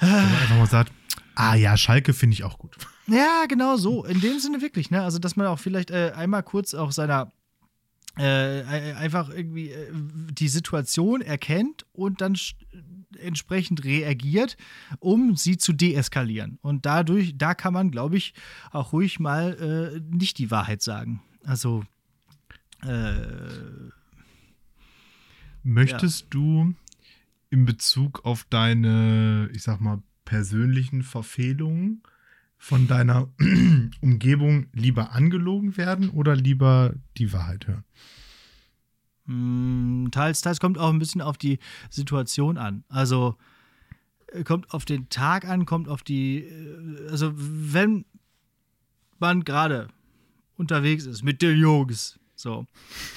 Wenn 0.00 0.10
man 0.10 0.24
einfach 0.24 0.58
mal 0.58 0.66
sagt, 0.66 0.92
ah 1.34 1.54
ja, 1.54 1.76
Schalke 1.76 2.12
finde 2.12 2.34
ich 2.34 2.44
auch 2.44 2.58
gut. 2.58 2.76
Ja, 3.06 3.44
genau 3.48 3.76
so. 3.76 4.04
In 4.04 4.20
dem 4.20 4.38
Sinne 4.38 4.60
wirklich, 4.62 4.90
ne? 4.90 5.02
Also, 5.02 5.18
dass 5.18 5.36
man 5.36 5.46
auch 5.46 5.58
vielleicht 5.58 5.90
äh, 5.90 6.12
einmal 6.14 6.42
kurz 6.42 6.74
auch 6.74 6.92
seiner 6.92 7.32
äh, 8.16 8.62
einfach 8.94 9.28
irgendwie 9.28 9.70
äh, 9.70 9.90
die 9.92 10.48
Situation 10.48 11.20
erkennt 11.20 11.84
und 11.92 12.20
dann 12.20 12.36
entsprechend 13.16 13.84
reagiert, 13.84 14.56
um 15.00 15.36
sie 15.36 15.56
zu 15.56 15.72
deeskalieren. 15.72 16.58
Und 16.62 16.86
dadurch, 16.86 17.36
da 17.36 17.54
kann 17.54 17.74
man, 17.74 17.90
glaube 17.90 18.16
ich, 18.16 18.34
auch 18.70 18.92
ruhig 18.92 19.20
mal 19.20 20.00
äh, 20.00 20.00
nicht 20.14 20.38
die 20.38 20.50
Wahrheit 20.50 20.82
sagen. 20.82 21.22
Also, 21.44 21.84
äh, 22.82 23.90
Möchtest 25.64 26.26
du 26.28 26.74
in 27.48 27.64
Bezug 27.64 28.24
auf 28.26 28.44
deine, 28.50 29.48
ich 29.54 29.62
sag 29.62 29.80
mal, 29.80 30.02
persönlichen 30.26 31.02
Verfehlungen 31.02 32.02
von 32.58 32.86
deiner 32.86 33.28
Umgebung 34.02 34.66
lieber 34.74 35.12
angelogen 35.12 35.78
werden 35.78 36.10
oder 36.10 36.36
lieber 36.36 36.94
die 37.16 37.32
Wahrheit 37.32 37.66
hören? 37.66 37.84
Mh, 39.26 40.10
teils, 40.10 40.40
teils 40.40 40.60
kommt 40.60 40.78
auch 40.78 40.90
ein 40.90 40.98
bisschen 40.98 41.20
auf 41.20 41.36
die 41.36 41.58
Situation 41.90 42.58
an. 42.58 42.84
Also, 42.88 43.36
äh, 44.28 44.44
kommt 44.44 44.72
auf 44.72 44.84
den 44.84 45.08
Tag 45.08 45.46
an, 45.46 45.66
kommt 45.66 45.88
auf 45.88 46.02
die, 46.02 46.44
äh, 46.44 47.08
also 47.10 47.32
wenn 47.34 48.04
man 49.18 49.44
gerade 49.44 49.88
unterwegs 50.56 51.06
ist 51.06 51.22
mit 51.22 51.42
den 51.42 51.58
Jungs, 51.58 52.18
so, 52.36 52.66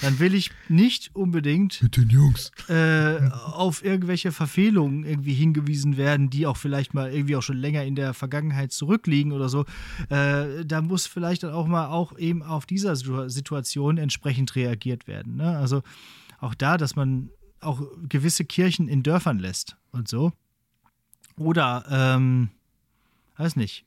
dann 0.00 0.18
will 0.20 0.32
ich 0.34 0.50
nicht 0.68 1.10
unbedingt 1.14 1.82
Mit 1.82 1.96
den 1.96 2.08
Jungs. 2.08 2.52
äh, 2.68 3.18
auf 3.32 3.84
irgendwelche 3.84 4.30
Verfehlungen 4.30 5.04
irgendwie 5.04 5.34
hingewiesen 5.34 5.96
werden, 5.96 6.30
die 6.30 6.46
auch 6.46 6.56
vielleicht 6.56 6.94
mal 6.94 7.12
irgendwie 7.12 7.34
auch 7.36 7.42
schon 7.42 7.56
länger 7.56 7.84
in 7.84 7.96
der 7.96 8.14
Vergangenheit 8.14 8.70
zurückliegen 8.72 9.32
oder 9.32 9.48
so. 9.48 9.64
Äh, 10.08 10.64
da 10.64 10.82
muss 10.82 11.06
vielleicht 11.06 11.42
dann 11.42 11.52
auch 11.52 11.66
mal 11.66 11.88
auch 11.88 12.16
eben 12.16 12.42
auf 12.42 12.64
dieser 12.64 12.94
Situ- 12.94 13.28
Situation 13.28 13.98
entsprechend 13.98 14.54
reagiert 14.54 15.06
werden. 15.08 15.36
Ne? 15.36 15.56
Also 15.58 15.82
auch 16.40 16.54
da, 16.54 16.76
dass 16.78 16.94
man 16.94 17.30
auch 17.60 17.82
gewisse 18.08 18.44
Kirchen 18.44 18.86
in 18.86 19.02
Dörfern 19.02 19.40
lässt 19.40 19.76
und 19.90 20.06
so. 20.06 20.32
Oder, 21.36 21.84
ähm, 21.90 22.50
weiß 23.36 23.56
nicht, 23.56 23.84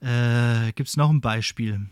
äh, 0.00 0.72
gibt 0.72 0.90
es 0.90 0.96
noch 0.98 1.08
ein 1.10 1.22
Beispiel? 1.22 1.86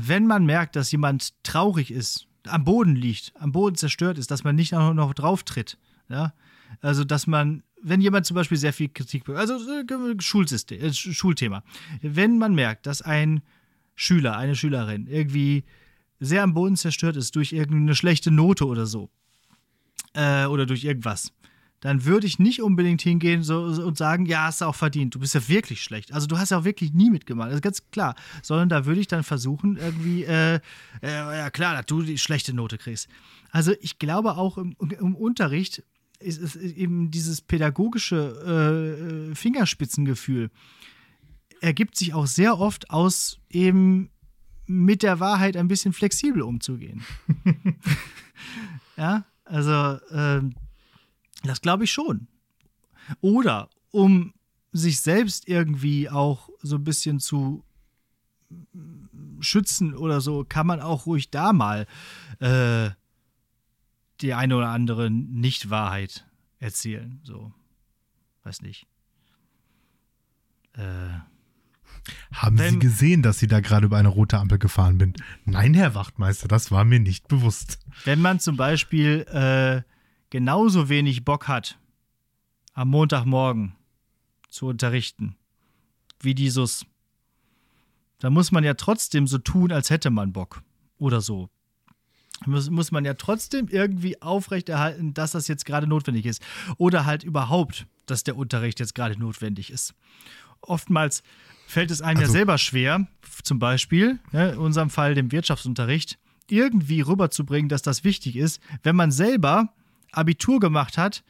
Wenn 0.00 0.26
man 0.26 0.44
merkt, 0.44 0.76
dass 0.76 0.92
jemand 0.92 1.34
traurig 1.42 1.90
ist, 1.90 2.26
am 2.46 2.64
Boden 2.64 2.96
liegt, 2.96 3.32
am 3.38 3.52
Boden 3.52 3.76
zerstört 3.76 4.18
ist, 4.18 4.30
dass 4.30 4.44
man 4.44 4.56
nicht 4.56 4.74
auch 4.74 4.94
noch 4.94 5.14
drauf 5.14 5.42
tritt. 5.42 5.78
Ja? 6.08 6.32
Also, 6.80 7.04
dass 7.04 7.26
man, 7.26 7.62
wenn 7.82 8.00
jemand 8.00 8.26
zum 8.26 8.34
Beispiel 8.34 8.58
sehr 8.58 8.72
viel 8.72 8.88
Kritik, 8.88 9.28
also 9.28 9.54
äh, 9.54 10.20
Schulsystem, 10.20 10.80
äh, 10.80 10.92
Schulthema, 10.92 11.62
wenn 12.00 12.38
man 12.38 12.54
merkt, 12.54 12.86
dass 12.86 13.02
ein 13.02 13.42
Schüler, 13.94 14.36
eine 14.36 14.56
Schülerin 14.56 15.06
irgendwie 15.06 15.64
sehr 16.18 16.42
am 16.42 16.54
Boden 16.54 16.76
zerstört 16.76 17.16
ist 17.16 17.36
durch 17.36 17.52
irgendeine 17.52 17.94
schlechte 17.94 18.30
Note 18.30 18.66
oder 18.66 18.86
so, 18.86 19.10
äh, 20.14 20.46
oder 20.46 20.66
durch 20.66 20.84
irgendwas, 20.84 21.32
dann 21.82 22.04
würde 22.04 22.26
ich 22.26 22.38
nicht 22.38 22.62
unbedingt 22.62 23.02
hingehen 23.02 23.42
so, 23.42 23.64
und 23.64 23.98
sagen, 23.98 24.24
ja, 24.24 24.44
hast 24.44 24.60
du 24.60 24.64
auch 24.64 24.74
verdient, 24.74 25.14
du 25.14 25.18
bist 25.18 25.34
ja 25.34 25.46
wirklich 25.48 25.82
schlecht. 25.82 26.12
Also 26.14 26.26
du 26.26 26.38
hast 26.38 26.50
ja 26.50 26.58
auch 26.58 26.64
wirklich 26.64 26.94
nie 26.94 27.10
mitgemacht, 27.10 27.48
das 27.48 27.56
ist 27.56 27.62
ganz 27.62 27.90
klar. 27.90 28.14
Sondern 28.42 28.68
da 28.68 28.86
würde 28.86 29.00
ich 29.00 29.08
dann 29.08 29.24
versuchen, 29.24 29.76
irgendwie, 29.76 30.24
äh, 30.24 30.54
äh, 30.54 30.60
ja 31.02 31.50
klar, 31.50 31.74
dass 31.76 31.86
du 31.86 32.02
die 32.02 32.18
schlechte 32.18 32.54
Note 32.54 32.78
kriegst. 32.78 33.08
Also 33.50 33.74
ich 33.80 33.98
glaube 33.98 34.36
auch 34.36 34.56
im, 34.58 34.74
im 34.78 35.14
Unterricht 35.14 35.82
ist, 36.20 36.38
ist 36.38 36.56
eben 36.56 37.10
dieses 37.10 37.42
pädagogische 37.42 39.30
äh, 39.30 39.34
Fingerspitzengefühl 39.34 40.50
ergibt 41.62 41.96
sich 41.96 42.12
auch 42.12 42.26
sehr 42.26 42.58
oft 42.58 42.90
aus 42.90 43.38
eben 43.48 44.10
mit 44.66 45.02
der 45.02 45.20
Wahrheit 45.20 45.56
ein 45.56 45.68
bisschen 45.68 45.92
flexibel 45.92 46.42
umzugehen. 46.42 47.02
ja, 48.96 49.24
also 49.44 49.98
ähm, 50.10 50.54
das 51.44 51.60
glaube 51.60 51.84
ich 51.84 51.92
schon. 51.92 52.28
Oder 53.20 53.68
um 53.90 54.32
sich 54.72 55.00
selbst 55.00 55.48
irgendwie 55.48 56.08
auch 56.08 56.48
so 56.62 56.76
ein 56.76 56.84
bisschen 56.84 57.20
zu 57.20 57.64
schützen 59.40 59.94
oder 59.94 60.20
so, 60.20 60.44
kann 60.44 60.66
man 60.66 60.80
auch 60.80 61.06
ruhig 61.06 61.30
da 61.30 61.52
mal 61.52 61.86
äh, 62.38 62.90
die 64.20 64.34
eine 64.34 64.56
oder 64.56 64.68
andere 64.68 65.10
Nicht-Wahrheit 65.10 66.26
erzählen. 66.58 67.20
So, 67.24 67.52
weiß 68.44 68.62
nicht. 68.62 68.86
Äh, 70.74 70.82
Haben 72.32 72.58
Wenn, 72.58 72.74
Sie 72.74 72.78
gesehen, 72.78 73.22
dass 73.22 73.38
Sie 73.38 73.46
da 73.46 73.60
gerade 73.60 73.86
über 73.86 73.96
eine 73.98 74.08
rote 74.08 74.38
Ampel 74.38 74.58
gefahren 74.58 74.98
bin? 74.98 75.14
Nein, 75.44 75.74
Herr 75.74 75.94
Wachtmeister, 75.94 76.48
das 76.48 76.70
war 76.70 76.84
mir 76.84 77.00
nicht 77.00 77.28
bewusst. 77.28 77.78
Wenn 78.04 78.20
man 78.20 78.38
zum 78.38 78.56
Beispiel 78.56 79.26
äh, 79.28 79.82
genauso 80.32 80.88
wenig 80.88 81.26
Bock 81.26 81.46
hat, 81.46 81.78
am 82.72 82.88
Montagmorgen 82.88 83.74
zu 84.48 84.66
unterrichten, 84.66 85.36
wie 86.20 86.34
dieses, 86.34 86.86
da 88.18 88.30
muss 88.30 88.50
man 88.50 88.64
ja 88.64 88.72
trotzdem 88.72 89.26
so 89.26 89.36
tun, 89.36 89.70
als 89.70 89.90
hätte 89.90 90.08
man 90.08 90.32
Bock. 90.32 90.62
Oder 90.96 91.20
so. 91.20 91.50
Muss, 92.46 92.70
muss 92.70 92.92
man 92.92 93.04
ja 93.04 93.12
trotzdem 93.12 93.68
irgendwie 93.68 94.22
aufrechterhalten, 94.22 95.12
dass 95.12 95.32
das 95.32 95.48
jetzt 95.48 95.66
gerade 95.66 95.86
notwendig 95.86 96.24
ist. 96.24 96.40
Oder 96.78 97.04
halt 97.04 97.24
überhaupt, 97.24 97.86
dass 98.06 98.24
der 98.24 98.36
Unterricht 98.38 98.80
jetzt 98.80 98.94
gerade 98.94 99.20
notwendig 99.20 99.70
ist. 99.70 99.94
Oftmals 100.62 101.22
fällt 101.66 101.90
es 101.90 102.00
einem 102.00 102.20
also, 102.20 102.32
ja 102.32 102.38
selber 102.38 102.56
schwer, 102.56 103.06
zum 103.42 103.58
Beispiel, 103.58 104.18
ne, 104.32 104.52
in 104.52 104.58
unserem 104.58 104.88
Fall 104.88 105.14
dem 105.14 105.30
Wirtschaftsunterricht, 105.30 106.18
irgendwie 106.48 107.02
rüberzubringen, 107.02 107.68
dass 107.68 107.82
das 107.82 108.02
wichtig 108.02 108.36
ist, 108.36 108.62
wenn 108.82 108.96
man 108.96 109.10
selber 109.10 109.74
Abitur 110.12 110.60
gemacht 110.60 110.98
hat, 110.98 111.24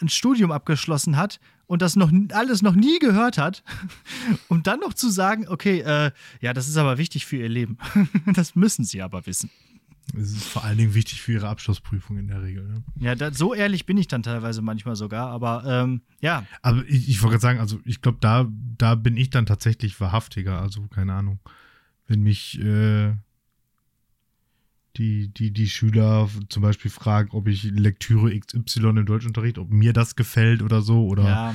ein 0.00 0.08
Studium 0.08 0.52
abgeschlossen 0.52 1.16
hat 1.16 1.40
und 1.66 1.82
das 1.82 1.96
noch 1.96 2.12
alles 2.32 2.62
noch 2.62 2.74
nie 2.74 2.98
gehört 2.98 3.38
hat, 3.38 3.62
um 4.48 4.62
dann 4.62 4.80
noch 4.80 4.94
zu 4.94 5.10
sagen, 5.10 5.48
okay, 5.48 5.80
äh, 5.80 6.12
ja, 6.40 6.52
das 6.52 6.68
ist 6.68 6.76
aber 6.76 6.98
wichtig 6.98 7.26
für 7.26 7.36
ihr 7.36 7.48
Leben. 7.48 7.78
das 8.34 8.54
müssen 8.54 8.84
sie 8.84 9.02
aber 9.02 9.26
wissen. 9.26 9.50
Es 10.14 10.30
ist 10.30 10.44
vor 10.44 10.62
allen 10.62 10.78
Dingen 10.78 10.94
wichtig 10.94 11.20
für 11.20 11.32
ihre 11.32 11.48
Abschlussprüfung 11.48 12.16
in 12.16 12.28
der 12.28 12.42
Regel. 12.42 12.64
Ne? 12.64 12.84
Ja, 12.96 13.14
da, 13.16 13.32
so 13.32 13.54
ehrlich 13.54 13.86
bin 13.86 13.98
ich 13.98 14.06
dann 14.06 14.22
teilweise 14.22 14.62
manchmal 14.62 14.94
sogar, 14.94 15.28
aber 15.30 15.64
ähm, 15.66 16.02
ja. 16.20 16.46
Aber 16.62 16.84
ich, 16.86 17.08
ich 17.08 17.22
wollte 17.22 17.32
gerade 17.32 17.42
sagen, 17.42 17.58
also 17.58 17.80
ich 17.84 18.02
glaube, 18.02 18.18
da, 18.20 18.46
da 18.78 18.94
bin 18.94 19.16
ich 19.16 19.30
dann 19.30 19.46
tatsächlich 19.46 20.00
wahrhaftiger, 20.00 20.60
also 20.60 20.86
keine 20.88 21.14
Ahnung. 21.14 21.40
Wenn 22.06 22.22
mich 22.22 22.60
äh, 22.60 23.14
die, 24.96 25.28
die, 25.28 25.52
die 25.52 25.68
Schüler 25.68 26.28
zum 26.48 26.62
Beispiel 26.62 26.90
fragen, 26.90 27.30
ob 27.32 27.48
ich 27.48 27.64
Lektüre 27.64 28.38
XY 28.38 28.88
im 28.88 29.06
Deutschunterricht, 29.06 29.58
ob 29.58 29.70
mir 29.70 29.92
das 29.92 30.16
gefällt 30.16 30.62
oder 30.62 30.82
so, 30.82 31.06
oder 31.06 31.24
ja. 31.24 31.54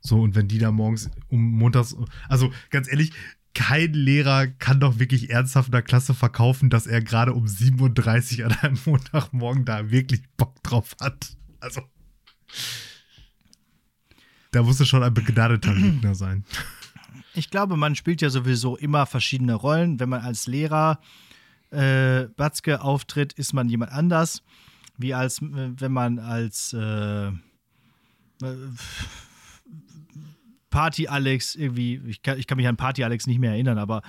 so, 0.00 0.20
und 0.20 0.34
wenn 0.34 0.48
die 0.48 0.58
da 0.58 0.70
morgens 0.70 1.10
um 1.28 1.40
montags, 1.40 1.96
also 2.28 2.52
ganz 2.70 2.88
ehrlich, 2.88 3.12
kein 3.54 3.92
Lehrer 3.92 4.48
kann 4.48 4.80
doch 4.80 4.98
wirklich 4.98 5.30
ernsthaft 5.30 5.68
in 5.68 5.72
der 5.72 5.82
Klasse 5.82 6.12
verkaufen, 6.12 6.70
dass 6.70 6.86
er 6.86 7.00
gerade 7.00 7.32
um 7.32 7.46
37 7.46 8.44
an 8.44 8.52
einem 8.52 8.78
Montagmorgen 8.84 9.64
da 9.64 9.90
wirklich 9.90 10.22
Bock 10.36 10.62
drauf 10.62 10.96
hat. 11.00 11.36
Also. 11.60 11.82
Da 14.50 14.62
muss 14.62 14.80
es 14.80 14.88
schon 14.88 15.02
ein 15.02 15.14
begnadeter 15.14 15.72
Lügner 15.72 16.14
sein. 16.14 16.44
Ich 17.34 17.50
glaube, 17.50 17.76
man 17.76 17.96
spielt 17.96 18.22
ja 18.22 18.30
sowieso 18.30 18.76
immer 18.76 19.06
verschiedene 19.06 19.54
Rollen. 19.54 19.98
Wenn 19.98 20.08
man 20.08 20.20
als 20.20 20.46
Lehrer 20.46 21.00
äh, 21.74 22.28
Batzke 22.36 22.80
auftritt, 22.82 23.32
ist 23.34 23.52
man 23.52 23.68
jemand 23.68 23.92
anders, 23.92 24.42
wie 24.96 25.14
als 25.14 25.42
äh, 25.42 25.72
wenn 25.76 25.92
man 25.92 26.18
als 26.18 26.72
äh, 26.72 27.28
äh 27.28 27.32
Party 30.70 31.06
Alex 31.06 31.54
irgendwie, 31.54 32.00
ich 32.08 32.22
kann, 32.22 32.36
ich 32.36 32.48
kann 32.48 32.56
mich 32.56 32.66
an 32.66 32.76
Party 32.76 33.04
Alex 33.04 33.28
nicht 33.28 33.38
mehr 33.38 33.52
erinnern, 33.52 33.78
aber 33.78 34.02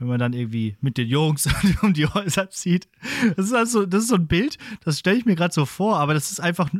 wenn 0.00 0.08
man 0.08 0.18
dann 0.18 0.32
irgendwie 0.32 0.76
mit 0.80 0.98
den 0.98 1.06
Jungs 1.06 1.48
um 1.82 1.94
die 1.94 2.06
Häuser 2.06 2.50
zieht, 2.50 2.88
das 3.36 3.46
ist 3.46 3.54
also, 3.54 3.86
das 3.86 4.02
ist 4.02 4.08
so 4.08 4.16
ein 4.16 4.26
Bild, 4.26 4.58
das 4.82 4.98
stelle 4.98 5.16
ich 5.16 5.26
mir 5.26 5.36
gerade 5.36 5.54
so 5.54 5.64
vor, 5.64 6.00
aber 6.00 6.14
das 6.14 6.32
ist 6.32 6.40
einfach 6.40 6.70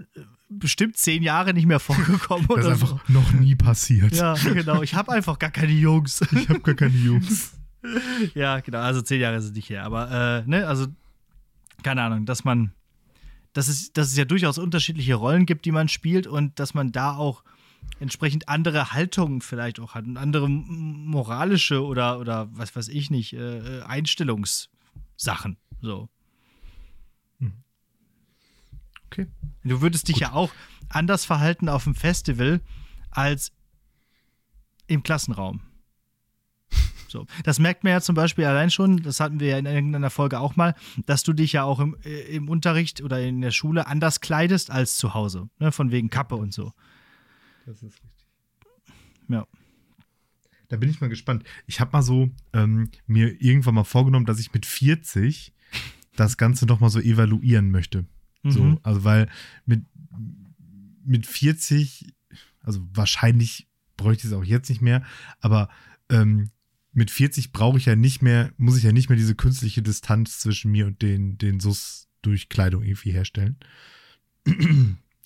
bestimmt 0.48 0.96
zehn 0.96 1.22
Jahre 1.22 1.54
nicht 1.54 1.66
mehr 1.66 1.78
vorgekommen. 1.78 2.48
Das 2.48 2.64
ist 2.64 2.72
einfach 2.72 2.88
so. 3.06 3.12
noch 3.12 3.32
nie 3.32 3.54
passiert. 3.54 4.12
Ja, 4.16 4.34
genau. 4.34 4.82
Ich 4.82 4.94
habe 4.94 5.12
einfach 5.12 5.38
gar 5.38 5.50
keine 5.50 5.72
Jungs. 5.72 6.20
Ich 6.32 6.48
habe 6.48 6.60
gar 6.60 6.74
keine 6.74 6.96
Jungs 6.96 7.52
ja, 8.34 8.60
genau, 8.60 8.78
also 8.78 9.02
zehn 9.02 9.20
Jahre 9.20 9.36
ist 9.36 9.44
es 9.44 9.52
nicht 9.52 9.70
her. 9.70 9.84
Aber, 9.84 10.10
äh, 10.10 10.48
ne, 10.48 10.66
also, 10.66 10.86
keine 11.82 12.02
Ahnung, 12.02 12.26
dass 12.26 12.44
man, 12.44 12.72
dass 13.52 13.68
es, 13.68 13.92
dass 13.92 14.08
es 14.08 14.16
ja 14.16 14.24
durchaus 14.24 14.58
unterschiedliche 14.58 15.14
Rollen 15.14 15.46
gibt, 15.46 15.64
die 15.64 15.72
man 15.72 15.88
spielt 15.88 16.26
und 16.26 16.58
dass 16.58 16.74
man 16.74 16.92
da 16.92 17.16
auch 17.16 17.44
entsprechend 18.00 18.48
andere 18.48 18.92
Haltungen 18.92 19.40
vielleicht 19.40 19.80
auch 19.80 19.94
hat 19.94 20.04
und 20.04 20.16
andere 20.16 20.48
moralische 20.48 21.84
oder, 21.84 22.18
oder 22.18 22.48
was 22.52 22.74
weiß 22.74 22.88
ich 22.88 23.10
nicht, 23.10 23.32
äh, 23.32 23.82
Einstellungssachen. 23.82 25.56
So. 25.80 26.08
Hm. 27.38 27.52
Okay. 29.06 29.26
Du 29.64 29.80
würdest 29.80 30.08
dich 30.08 30.14
Gut. 30.14 30.22
ja 30.22 30.32
auch 30.32 30.52
anders 30.88 31.24
verhalten 31.24 31.68
auf 31.68 31.84
dem 31.84 31.94
Festival 31.94 32.60
als 33.10 33.52
im 34.86 35.02
Klassenraum. 35.02 35.67
So. 37.08 37.26
Das 37.44 37.58
merkt 37.58 37.84
man 37.84 37.92
ja 37.92 38.00
zum 38.00 38.14
Beispiel 38.14 38.44
allein 38.44 38.70
schon, 38.70 39.02
das 39.02 39.20
hatten 39.20 39.40
wir 39.40 39.48
ja 39.48 39.58
in 39.58 39.66
irgendeiner 39.66 40.10
Folge 40.10 40.38
auch 40.40 40.56
mal, 40.56 40.74
dass 41.06 41.22
du 41.22 41.32
dich 41.32 41.52
ja 41.52 41.64
auch 41.64 41.80
im, 41.80 41.96
äh, 42.04 42.36
im 42.36 42.48
Unterricht 42.48 43.02
oder 43.02 43.20
in 43.20 43.40
der 43.40 43.50
Schule 43.50 43.86
anders 43.86 44.20
kleidest 44.20 44.70
als 44.70 44.96
zu 44.96 45.14
Hause. 45.14 45.48
Ne? 45.58 45.72
Von 45.72 45.90
wegen 45.90 46.10
Kappe 46.10 46.36
und 46.36 46.52
so. 46.52 46.72
Das 47.66 47.76
ist 47.76 47.82
richtig. 47.84 48.10
Ja. 49.28 49.46
Da 50.68 50.76
bin 50.76 50.90
ich 50.90 51.00
mal 51.00 51.08
gespannt. 51.08 51.44
Ich 51.66 51.80
habe 51.80 51.92
mal 51.92 52.02
so 52.02 52.30
ähm, 52.52 52.90
mir 53.06 53.40
irgendwann 53.40 53.74
mal 53.74 53.84
vorgenommen, 53.84 54.26
dass 54.26 54.38
ich 54.38 54.52
mit 54.52 54.66
40 54.66 55.54
das 56.14 56.36
Ganze 56.36 56.66
noch 56.66 56.80
mal 56.80 56.90
so 56.90 57.00
evaluieren 57.00 57.70
möchte. 57.70 58.04
Mhm. 58.42 58.50
So, 58.50 58.78
also 58.82 59.04
weil 59.04 59.28
mit, 59.66 59.84
mit 61.04 61.26
40, 61.26 62.12
also 62.60 62.80
wahrscheinlich 62.92 63.68
bräuchte 63.96 64.26
ich 64.26 64.32
es 64.32 64.38
auch 64.38 64.44
jetzt 64.44 64.68
nicht 64.68 64.82
mehr, 64.82 65.04
aber 65.40 65.68
ähm, 66.10 66.50
mit 66.98 67.10
40 67.10 67.52
brauche 67.52 67.78
ich 67.78 67.86
ja 67.86 67.96
nicht 67.96 68.22
mehr, 68.22 68.52
muss 68.58 68.76
ich 68.76 68.82
ja 68.82 68.92
nicht 68.92 69.08
mehr 69.08 69.16
diese 69.16 69.34
künstliche 69.34 69.82
Distanz 69.82 70.40
zwischen 70.40 70.70
mir 70.70 70.86
und 70.86 71.00
den, 71.00 71.38
den 71.38 71.60
Sus 71.60 72.08
durch 72.20 72.48
Kleidung 72.48 72.82
irgendwie 72.82 73.12
herstellen. 73.12 73.56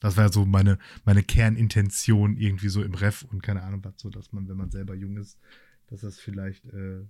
Das 0.00 0.16
war 0.16 0.24
ja 0.24 0.32
so 0.32 0.44
meine, 0.44 0.78
meine 1.04 1.22
Kernintention 1.22 2.36
irgendwie 2.36 2.68
so 2.68 2.82
im 2.82 2.94
Ref 2.94 3.22
und 3.22 3.40
keine 3.40 3.62
Ahnung 3.62 3.84
was, 3.84 3.94
so 3.96 4.10
dass 4.10 4.32
man, 4.32 4.48
wenn 4.48 4.56
man 4.56 4.70
selber 4.70 4.96
jung 4.96 5.16
ist, 5.16 5.38
dass 5.86 6.00
das 6.00 6.18
vielleicht 6.18 6.64
äh, 6.66 7.04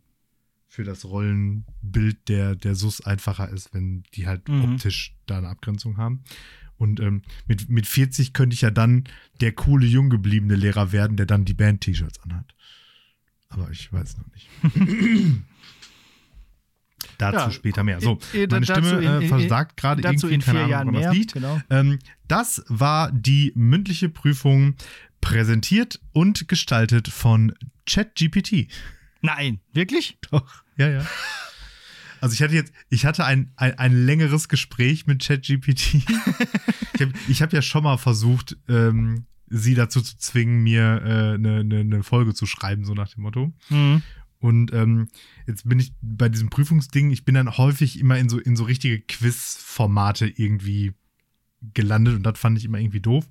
für 0.68 0.84
das 0.84 1.06
Rollenbild 1.06 2.28
der, 2.28 2.54
der 2.54 2.74
Sus 2.74 3.00
einfacher 3.00 3.48
ist, 3.48 3.72
wenn 3.72 4.04
die 4.14 4.26
halt 4.26 4.46
mhm. 4.48 4.64
optisch 4.64 5.16
da 5.24 5.38
eine 5.38 5.48
Abgrenzung 5.48 5.96
haben. 5.96 6.22
Und 6.76 7.00
ähm, 7.00 7.22
mit, 7.46 7.70
mit 7.70 7.86
40 7.86 8.34
könnte 8.34 8.54
ich 8.54 8.60
ja 8.60 8.70
dann 8.70 9.04
der 9.40 9.52
coole, 9.52 9.86
jung 9.86 10.10
gebliebene 10.10 10.54
Lehrer 10.56 10.92
werden, 10.92 11.16
der 11.16 11.26
dann 11.26 11.46
die 11.46 11.54
Band-T-Shirts 11.54 12.20
anhat. 12.20 12.54
Aber 13.52 13.70
ich 13.70 13.92
weiß 13.92 14.16
noch 14.18 14.26
nicht. 14.32 14.48
dazu 17.18 17.38
ja, 17.38 17.50
später 17.50 17.84
mehr. 17.84 18.00
So, 18.00 18.18
meine 18.50 18.64
Stimme 18.64 18.98
in, 18.98 19.22
äh, 19.22 19.28
versagt 19.28 19.76
gerade 19.76 20.02
irgendwie, 20.02 20.34
in 20.34 20.42
vier 20.42 20.52
keine 20.54 20.76
Ahnung, 20.76 20.94
woran 20.94 21.06
das 21.06 21.14
liegt. 21.14 21.32
Genau. 21.34 21.60
Ähm, 21.70 21.98
das 22.28 22.64
war 22.68 23.12
die 23.12 23.52
mündliche 23.54 24.08
Prüfung 24.08 24.74
präsentiert 25.20 26.00
und 26.12 26.48
gestaltet 26.48 27.08
von 27.08 27.54
ChatGPT. 27.86 28.68
Nein, 29.20 29.60
wirklich? 29.72 30.18
Doch, 30.30 30.64
ja, 30.76 30.88
ja. 30.88 31.06
Also 32.20 32.34
ich 32.34 32.42
hatte 32.42 32.54
jetzt, 32.54 32.72
ich 32.88 33.04
hatte 33.04 33.24
ein, 33.24 33.52
ein, 33.56 33.78
ein 33.78 34.06
längeres 34.06 34.48
Gespräch 34.48 35.06
mit 35.06 35.24
ChatGPT. 35.24 35.94
ich 36.94 37.00
habe 37.00 37.12
hab 37.34 37.52
ja 37.52 37.62
schon 37.62 37.84
mal 37.84 37.98
versucht, 37.98 38.56
ähm, 38.68 39.26
sie 39.52 39.74
dazu 39.74 40.00
zu 40.00 40.16
zwingen, 40.16 40.62
mir 40.62 41.02
äh, 41.04 41.34
eine, 41.34 41.62
ne, 41.62 41.84
ne 41.84 42.02
Folge 42.02 42.34
zu 42.34 42.46
schreiben, 42.46 42.84
so 42.84 42.94
nach 42.94 43.10
dem 43.10 43.22
Motto. 43.22 43.52
Mhm. 43.68 44.02
Und 44.38 44.72
ähm, 44.72 45.08
jetzt 45.46 45.68
bin 45.68 45.78
ich 45.78 45.92
bei 46.00 46.28
diesem 46.28 46.50
Prüfungsding, 46.50 47.10
ich 47.10 47.24
bin 47.24 47.36
dann 47.36 47.56
häufig 47.58 48.00
immer 48.00 48.18
in 48.18 48.28
so, 48.28 48.40
in 48.40 48.56
so 48.56 48.64
richtige 48.64 49.00
Quiz-Formate 49.00 50.26
irgendwie 50.26 50.94
gelandet 51.74 52.16
und 52.16 52.24
das 52.24 52.38
fand 52.38 52.58
ich 52.58 52.64
immer 52.64 52.78
irgendwie 52.78 53.00
doof. 53.00 53.28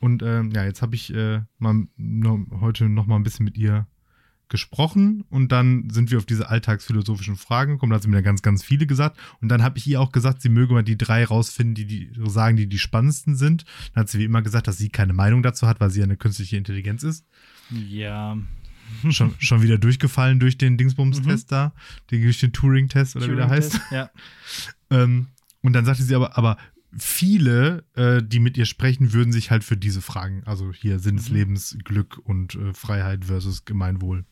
Und 0.00 0.22
ähm, 0.22 0.50
ja, 0.50 0.64
jetzt 0.64 0.82
habe 0.82 0.94
ich 0.94 1.14
äh, 1.14 1.40
mal 1.58 1.86
noch, 1.96 2.38
heute 2.60 2.88
noch 2.88 3.06
mal 3.06 3.16
ein 3.16 3.22
bisschen 3.22 3.44
mit 3.44 3.56
ihr 3.56 3.86
gesprochen 4.48 5.24
und 5.28 5.52
dann 5.52 5.90
sind 5.90 6.10
wir 6.10 6.18
auf 6.18 6.26
diese 6.26 6.48
alltagsphilosophischen 6.48 7.36
Fragen 7.36 7.72
gekommen. 7.72 7.90
Da 7.90 7.96
hat 7.96 8.02
sie 8.02 8.08
mir 8.08 8.22
ganz, 8.22 8.42
ganz 8.42 8.64
viele 8.64 8.86
gesagt. 8.86 9.18
Und 9.40 9.48
dann 9.48 9.62
habe 9.62 9.78
ich 9.78 9.86
ihr 9.86 10.00
auch 10.00 10.12
gesagt, 10.12 10.42
sie 10.42 10.48
möge 10.48 10.72
mal 10.72 10.82
die 10.82 10.96
drei 10.96 11.24
rausfinden, 11.24 11.74
die, 11.74 11.86
die 11.86 12.12
sagen, 12.30 12.56
die 12.56 12.66
die 12.66 12.78
spannendsten 12.78 13.36
sind. 13.36 13.64
Dann 13.94 14.02
hat 14.02 14.08
sie 14.08 14.18
wie 14.18 14.24
immer 14.24 14.42
gesagt, 14.42 14.66
dass 14.66 14.78
sie 14.78 14.88
keine 14.88 15.12
Meinung 15.12 15.42
dazu 15.42 15.66
hat, 15.66 15.80
weil 15.80 15.90
sie 15.90 16.00
ja 16.00 16.04
eine 16.04 16.16
künstliche 16.16 16.56
Intelligenz 16.56 17.02
ist. 17.02 17.26
Ja. 17.70 18.38
Schon, 19.10 19.34
schon 19.38 19.62
wieder 19.62 19.78
durchgefallen 19.78 20.40
durch 20.40 20.56
den 20.56 20.78
Dingsbums-Test 20.78 21.50
mhm. 21.50 21.54
da, 21.54 21.72
durch 22.06 22.40
den 22.40 22.52
Turing-Test 22.52 23.16
oder 23.16 23.26
Turing 23.26 23.38
wie 23.38 23.42
der 23.42 23.50
heißt. 23.50 23.80
Ja. 23.90 24.10
ähm, 24.90 25.28
und 25.60 25.72
dann 25.74 25.84
sagte 25.84 26.02
sie 26.02 26.14
aber, 26.14 26.38
aber 26.38 26.56
viele, 26.96 27.84
äh, 27.94 28.22
die 28.22 28.40
mit 28.40 28.56
ihr 28.56 28.66
sprechen, 28.66 29.12
würden 29.12 29.32
sich 29.32 29.50
halt 29.50 29.64
für 29.64 29.76
diese 29.76 30.00
Fragen, 30.00 30.42
also 30.44 30.72
hier 30.72 30.98
Sinn 30.98 31.16
des 31.16 31.28
mhm. 31.28 31.36
Lebens, 31.36 31.78
Glück 31.84 32.18
und 32.24 32.54
äh, 32.54 32.72
Freiheit 32.72 33.26
versus 33.26 33.64
Gemeinwohl, 33.64 34.24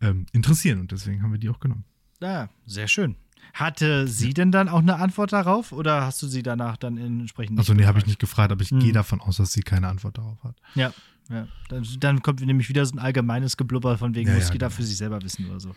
ähm, 0.00 0.26
interessieren. 0.32 0.80
Und 0.80 0.92
deswegen 0.92 1.22
haben 1.22 1.32
wir 1.32 1.38
die 1.38 1.50
auch 1.50 1.60
genommen. 1.60 1.84
Ja, 2.20 2.48
sehr 2.66 2.88
schön. 2.88 3.16
Hatte 3.52 4.08
sie 4.08 4.32
denn 4.32 4.50
dann 4.50 4.68
auch 4.68 4.78
eine 4.78 4.96
Antwort 4.96 5.32
darauf 5.32 5.72
oder 5.72 6.02
hast 6.02 6.22
du 6.22 6.26
sie 6.26 6.42
danach 6.42 6.76
dann 6.76 6.96
entsprechend? 6.96 7.58
Also 7.58 7.74
nee, 7.74 7.84
habe 7.84 7.98
ich 7.98 8.06
nicht 8.06 8.18
gefragt, 8.18 8.50
aber 8.50 8.62
ich 8.62 8.70
hm. 8.70 8.80
gehe 8.80 8.92
davon 8.92 9.20
aus, 9.20 9.36
dass 9.36 9.52
sie 9.52 9.62
keine 9.62 9.88
Antwort 9.88 10.16
darauf 10.16 10.42
hat. 10.42 10.56
Ja, 10.74 10.94
ja. 11.28 11.46
Dann, 11.68 11.86
dann, 11.98 12.22
kommt 12.22 12.40
nämlich 12.40 12.68
wieder 12.68 12.86
so 12.86 12.94
ein 12.94 12.98
allgemeines 12.98 13.56
Geblubber 13.56 13.98
von 13.98 14.14
wegen, 14.14 14.28
ja, 14.28 14.34
muss 14.34 14.48
ja, 14.48 14.54
jeder 14.54 14.68
genau. 14.68 14.76
für 14.76 14.82
sich 14.84 14.96
selber 14.96 15.20
wissen 15.22 15.48
oder 15.50 15.60
so. 15.60 15.76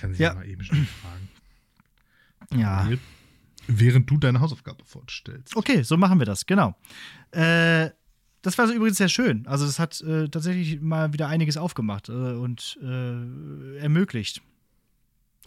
Kann 0.00 0.14
sie 0.14 0.22
ja. 0.22 0.34
mal 0.34 0.46
eben 0.46 0.62
schnell 0.62 0.86
fragen. 1.02 1.28
Ja. 2.60 2.88
Während 3.66 4.10
du 4.10 4.18
deine 4.18 4.40
Hausaufgabe 4.40 4.84
fortstellst. 4.84 5.56
Okay, 5.56 5.82
so 5.82 5.96
machen 5.96 6.18
wir 6.18 6.26
das, 6.26 6.46
genau. 6.46 6.74
Äh, 7.30 7.90
das 8.42 8.58
war 8.58 8.68
so 8.68 8.74
übrigens 8.74 8.98
sehr 8.98 9.08
schön. 9.08 9.46
Also, 9.46 9.64
das 9.64 9.78
hat 9.78 10.00
äh, 10.02 10.28
tatsächlich 10.28 10.80
mal 10.80 11.12
wieder 11.12 11.28
einiges 11.28 11.56
aufgemacht 11.56 12.10
äh, 12.10 12.12
und 12.12 12.78
äh, 12.82 13.78
ermöglicht. 13.78 14.42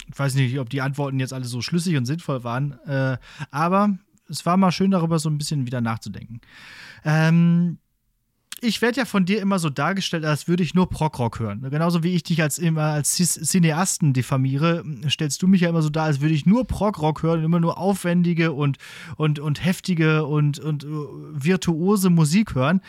Ich 0.10 0.18
weiß 0.18 0.36
nicht, 0.36 0.58
ob 0.60 0.70
die 0.70 0.82
Antworten 0.82 1.20
jetzt 1.20 1.34
alle 1.34 1.46
so 1.46 1.62
schlüssig 1.62 1.96
und 1.96 2.06
sinnvoll 2.06 2.44
waren, 2.44 2.80
äh, 2.86 3.18
aber 3.52 3.98
es 4.30 4.46
war 4.46 4.58
mal 4.58 4.72
schön, 4.72 4.92
darüber 4.92 5.20
so 5.20 5.30
ein 5.30 5.38
bisschen 5.38 5.66
wieder 5.66 5.82
nachzudenken. 5.82 6.42
Ähm, 7.04 7.78
ich 8.62 8.82
werde 8.82 9.00
ja 9.00 9.06
von 9.06 9.26
dir 9.26 9.42
immer 9.42 9.60
so 9.60 9.70
dargestellt, 9.70 10.26
als 10.26 10.48
würde 10.48 10.64
ich 10.64 10.74
nur 10.74 10.90
Prog-Rock 10.90 11.40
hören. 11.40 11.68
Genauso 11.70 12.04
wie 12.04 12.16
ich 12.16 12.24
dich 12.24 12.42
als, 12.42 12.58
immer 12.58 12.84
als 12.84 13.16
Cineasten 13.16 14.14
diffamiere, 14.14 14.84
stellst 15.10 15.42
du 15.42 15.48
mich 15.48 15.62
ja 15.62 15.70
immer 15.70 15.82
so 15.82 15.90
dar, 15.90 16.06
als 16.06 16.22
würde 16.22 16.34
ich 16.34 16.46
nur 16.46 16.66
Prog-Rock 16.66 17.24
hören, 17.24 17.44
immer 17.44 17.60
nur 17.60 17.78
aufwendige 17.78 18.54
und, 18.54 18.78
und, 19.16 19.40
und 19.40 19.64
heftige 19.64 20.26
und, 20.26 20.60
und 20.60 20.86
uh, 20.86 21.08
virtuose 21.32 22.10
Musik 22.10 22.56
hören. 22.56 22.82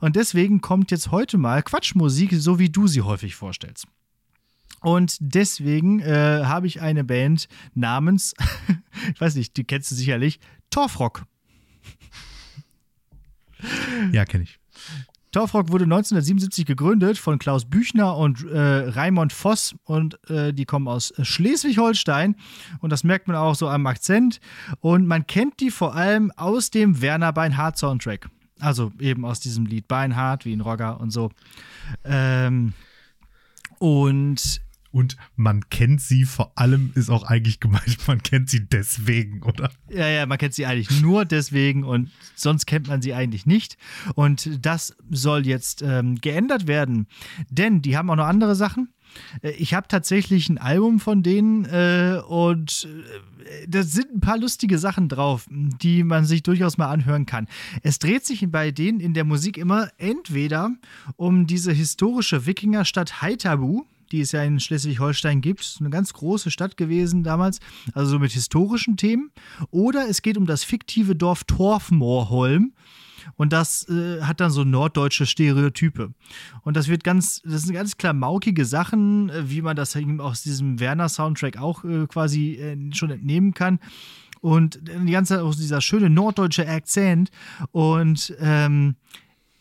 Und 0.00 0.16
deswegen 0.16 0.60
kommt 0.60 0.90
jetzt 0.90 1.10
heute 1.10 1.38
mal 1.38 1.62
Quatschmusik, 1.62 2.30
so 2.34 2.58
wie 2.58 2.70
du 2.70 2.86
sie 2.86 3.02
häufig 3.02 3.34
vorstellst. 3.34 3.86
Und 4.80 5.16
deswegen 5.20 6.00
äh, 6.00 6.42
habe 6.44 6.66
ich 6.66 6.80
eine 6.80 7.02
Band 7.02 7.48
namens, 7.74 8.34
ich 9.14 9.20
weiß 9.20 9.34
nicht, 9.34 9.56
die 9.56 9.64
kennst 9.64 9.90
du 9.90 9.94
sicherlich, 9.94 10.38
Torfrock. 10.70 11.24
Ja, 14.12 14.24
kenne 14.24 14.44
ich. 14.44 14.58
Torfrock 15.36 15.70
wurde 15.70 15.84
1977 15.84 16.64
gegründet 16.64 17.18
von 17.18 17.38
Klaus 17.38 17.66
Büchner 17.66 18.16
und 18.16 18.42
äh, 18.48 18.58
Raimond 18.58 19.34
Voss 19.34 19.74
und 19.84 20.18
äh, 20.30 20.54
die 20.54 20.64
kommen 20.64 20.88
aus 20.88 21.12
Schleswig-Holstein 21.20 22.36
und 22.80 22.90
das 22.90 23.04
merkt 23.04 23.28
man 23.28 23.36
auch 23.36 23.54
so 23.54 23.68
am 23.68 23.86
Akzent 23.86 24.40
und 24.80 25.06
man 25.06 25.26
kennt 25.26 25.60
die 25.60 25.70
vor 25.70 25.94
allem 25.94 26.32
aus 26.36 26.70
dem 26.70 27.02
Werner 27.02 27.34
Beinhardt 27.34 27.76
Soundtrack. 27.76 28.30
Also 28.60 28.92
eben 28.98 29.26
aus 29.26 29.38
diesem 29.40 29.66
Lied 29.66 29.86
Beinhardt 29.88 30.46
wie 30.46 30.54
ein 30.54 30.62
Rocker 30.62 30.98
und 31.02 31.10
so. 31.10 31.30
Ähm, 32.02 32.72
und 33.78 34.62
und 34.96 35.18
man 35.36 35.68
kennt 35.68 36.00
sie 36.00 36.24
vor 36.24 36.52
allem, 36.54 36.90
ist 36.94 37.10
auch 37.10 37.24
eigentlich 37.24 37.60
gemeint, 37.60 37.98
man 38.08 38.22
kennt 38.22 38.48
sie 38.48 38.66
deswegen, 38.66 39.42
oder? 39.42 39.70
Ja, 39.90 40.08
ja, 40.08 40.24
man 40.24 40.38
kennt 40.38 40.54
sie 40.54 40.64
eigentlich 40.64 41.02
nur 41.02 41.26
deswegen 41.26 41.84
und 41.84 42.10
sonst 42.34 42.64
kennt 42.64 42.88
man 42.88 43.02
sie 43.02 43.12
eigentlich 43.12 43.44
nicht. 43.44 43.76
Und 44.14 44.64
das 44.64 44.96
soll 45.10 45.46
jetzt 45.46 45.82
ähm, 45.82 46.18
geändert 46.22 46.66
werden, 46.66 47.08
denn 47.50 47.82
die 47.82 47.98
haben 47.98 48.08
auch 48.08 48.16
noch 48.16 48.26
andere 48.26 48.54
Sachen. 48.54 48.88
Äh, 49.42 49.50
ich 49.50 49.74
habe 49.74 49.86
tatsächlich 49.86 50.48
ein 50.48 50.56
Album 50.56 50.98
von 50.98 51.22
denen 51.22 51.66
äh, 51.66 52.22
und 52.26 52.88
äh, 53.44 53.66
da 53.68 53.82
sind 53.82 54.14
ein 54.14 54.20
paar 54.20 54.38
lustige 54.38 54.78
Sachen 54.78 55.10
drauf, 55.10 55.46
die 55.50 56.04
man 56.04 56.24
sich 56.24 56.42
durchaus 56.42 56.78
mal 56.78 56.88
anhören 56.88 57.26
kann. 57.26 57.48
Es 57.82 57.98
dreht 57.98 58.24
sich 58.24 58.50
bei 58.50 58.70
denen 58.70 59.00
in 59.00 59.12
der 59.12 59.24
Musik 59.24 59.58
immer 59.58 59.90
entweder 59.98 60.70
um 61.16 61.46
diese 61.46 61.72
historische 61.72 62.46
Wikingerstadt 62.46 63.20
Haithabu, 63.20 63.84
die 64.12 64.20
es 64.20 64.32
ja 64.32 64.42
in 64.42 64.60
Schleswig-Holstein 64.60 65.40
gibt. 65.40 65.76
Eine 65.80 65.90
ganz 65.90 66.12
große 66.12 66.50
Stadt 66.50 66.76
gewesen 66.76 67.22
damals, 67.22 67.60
also 67.92 68.12
so 68.12 68.18
mit 68.18 68.32
historischen 68.32 68.96
Themen. 68.96 69.30
Oder 69.70 70.08
es 70.08 70.22
geht 70.22 70.36
um 70.36 70.46
das 70.46 70.64
fiktive 70.64 71.16
Dorf 71.16 71.44
Torfmoorholm. 71.44 72.72
Und 73.34 73.52
das 73.52 73.88
äh, 73.88 74.22
hat 74.22 74.40
dann 74.40 74.50
so 74.50 74.64
norddeutsche 74.64 75.26
Stereotype. 75.26 76.12
Und 76.62 76.76
das 76.76 76.88
wird 76.88 77.02
ganz, 77.02 77.42
das 77.42 77.62
sind 77.62 77.74
ganz 77.74 77.96
klamaukige 77.96 78.64
Sachen, 78.64 79.30
äh, 79.30 79.50
wie 79.50 79.62
man 79.62 79.76
das 79.76 79.96
aus 80.18 80.42
diesem 80.42 80.78
Werner-Soundtrack 80.78 81.58
auch 81.58 81.84
äh, 81.84 82.06
quasi 82.06 82.54
äh, 82.54 82.76
schon 82.94 83.10
entnehmen 83.10 83.52
kann. 83.52 83.80
Und 84.40 84.80
die 84.84 85.12
ganze 85.12 85.34
Zeit 85.34 85.42
auch 85.42 85.54
dieser 85.54 85.80
schöne 85.80 86.08
norddeutsche 86.08 86.68
Akzent. 86.68 87.30
Und 87.72 88.34
ähm, 88.38 88.94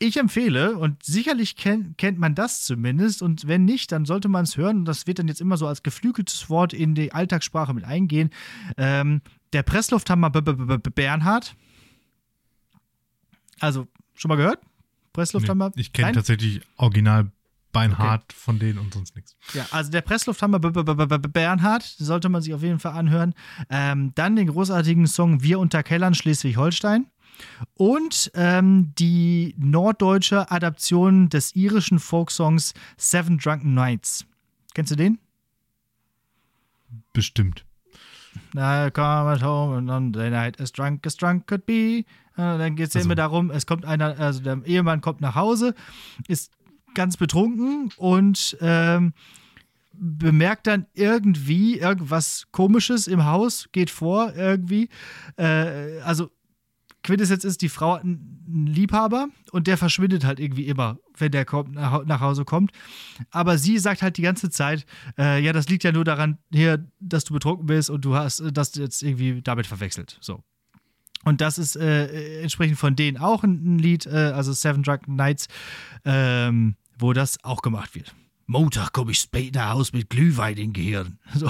ich 0.08 0.18
empfehle, 0.18 0.78
und 0.78 1.04
sicherlich 1.04 1.56
kennt, 1.56 1.98
kennt 1.98 2.20
man 2.20 2.36
das 2.36 2.64
zumindest, 2.64 3.22
und 3.22 3.48
wenn 3.48 3.66
nicht, 3.66 3.92
dann 3.92 4.06
sollte 4.06 4.28
man 4.28 4.44
es 4.44 4.58
hören, 4.58 4.80
und 4.80 4.86
das 4.86 5.08
wird 5.08 5.20
dann 5.20 5.28
jetzt 5.28 5.42
immer 5.42 5.58
so 5.58 5.68
als 5.68 5.84
geflügeltes 5.84 6.50
Wort 6.50 6.74
in 6.74 6.96
die 6.96 7.12
Alltagssprache 7.12 7.74
mit 7.74 7.84
eingehen. 7.84 8.30
Ähm, 8.78 9.22
der 9.54 9.64
Presslufthammer 9.64 10.30
B 10.30 10.40
-B 10.40 10.78
-B 10.78 10.90
Bernhard. 10.90 11.56
Also, 13.60 13.88
schon 14.14 14.30
mal 14.30 14.36
gehört? 14.36 14.60
Presslufthammer? 15.14 15.72
Nee, 15.76 15.82
ich 15.82 15.94
kenne 15.94 16.12
tatsächlich 16.12 16.62
original 16.78 17.32
Beinhard 17.72 18.24
okay. 18.24 18.36
von 18.38 18.60
denen 18.60 18.80
und 18.80 18.94
sonst 18.94 19.16
nichts. 19.16 19.36
Ja, 19.54 19.66
also 19.72 19.92
der 19.92 20.02
Presslufthammer 20.02 20.60
B 20.60 20.70
-B 20.70 20.82
-B 20.82 21.28
Bernhard, 21.28 21.84
sollte 21.84 22.30
man 22.30 22.42
sich 22.42 22.54
auf 22.54 22.64
jeden 22.64 22.80
Fall 22.80 22.94
anhören. 22.94 23.34
Ähm, 23.70 24.14
dann 24.16 24.36
den 24.36 24.48
großartigen 24.48 25.08
Song 25.08 25.44
Wir 25.44 25.60
unter 25.60 25.84
Kellern 25.84 26.14
Schleswig-Holstein. 26.16 27.08
Und 27.76 28.32
ähm, 28.34 28.94
die 28.98 29.56
norddeutsche 29.58 30.52
Adaption 30.52 31.30
des 31.30 31.56
irischen 31.56 32.00
Folksongs 32.00 32.74
Seven 32.98 33.38
Drunken 33.38 33.74
Nights. 33.74 34.26
Kennst 34.74 34.92
du 34.92 34.96
den? 34.96 35.20
Bestimmt. 37.14 37.66
I 38.56 38.90
come 38.92 39.30
at 39.32 39.42
home 39.42 39.78
and 39.78 39.90
on 39.90 40.14
the 40.14 40.30
night 40.30 40.60
as 40.60 40.72
drunk 40.72 41.06
as 41.06 41.16
drunk 41.16 41.48
could 41.48 41.66
be. 41.66 42.04
Äh, 42.38 42.58
dann 42.58 42.76
geht 42.76 42.90
es 42.90 42.96
also. 42.96 43.08
immer 43.08 43.16
darum, 43.16 43.52
es 43.52 43.66
kommt 43.66 43.86
einer, 43.86 44.20
also 44.20 44.42
der 44.42 44.62
Ehemann 44.66 45.02
kommt 45.02 45.22
nach 45.22 45.36
Hause, 45.36 45.74
ist 46.28 46.52
ganz 46.94 47.18
betrunken 47.18 47.92
und 47.98 48.58
ähm, 48.62 49.14
bemerkt 49.94 50.68
dann 50.68 50.86
irgendwie 50.94 51.80
irgendwas 51.80 52.48
Komisches 52.52 53.08
im 53.08 53.26
Haus, 53.26 53.70
geht 53.72 53.90
vor 53.90 54.34
irgendwie. 54.36 54.90
Äh, 55.38 56.00
also 56.02 56.30
Quintessenz 57.06 57.44
ist, 57.44 57.62
die 57.62 57.70
Frau 57.70 57.96
hat 57.96 58.04
einen 58.04 58.68
Liebhaber 58.68 59.30
und 59.52 59.68
der 59.68 59.78
verschwindet 59.78 60.26
halt 60.26 60.40
irgendwie 60.40 60.66
immer, 60.66 60.98
wenn 61.18 61.32
der 61.32 61.46
kommt, 61.46 61.74
nach 61.74 62.20
Hause 62.20 62.46
kommt. 62.46 62.72
Aber 63.30 63.58
sie 63.58 63.78
sagt 63.78 64.02
halt 64.02 64.18
die 64.18 64.24
ganze 64.24 64.50
Zeit, 64.50 64.86
äh, 65.18 65.42
ja, 65.42 65.54
das 65.54 65.70
liegt 65.70 65.84
ja 65.84 65.92
nur 65.92 66.04
daran, 66.04 66.40
hier, 66.52 66.86
dass 67.00 67.24
du 67.24 67.34
betrunken 67.34 67.68
bist 67.68 67.90
und 67.90 68.04
du 68.04 68.16
hast 68.16 68.44
das 68.52 68.76
jetzt 68.76 69.04
irgendwie 69.04 69.42
damit 69.42 69.68
verwechselt. 69.68 70.18
So. 70.20 70.44
Und 71.24 71.42
das 71.42 71.58
ist 71.58 71.76
äh, 71.76 72.42
entsprechend 72.42 72.78
von 72.78 72.96
denen 72.96 73.18
auch 73.18 73.44
ein, 73.44 73.78
Lied, 73.78 74.08
äh, 74.08 74.32
also 74.36 74.52
Seven 74.52 74.84
Drunken 74.84 75.16
Nights, 75.16 75.48
ähm, 76.06 76.76
wo 76.98 77.14
das 77.14 77.44
auch 77.44 77.62
gemacht 77.62 77.94
wird. 77.94 78.16
Montag 78.48 78.94
komme 78.94 79.12
ich 79.12 79.20
spät 79.20 79.54
nach 79.54 79.74
Hause 79.74 79.92
mit 79.96 80.10
Glühwein 80.10 80.58
im 80.58 80.74
Gehirn. 80.74 81.20
So. 81.36 81.50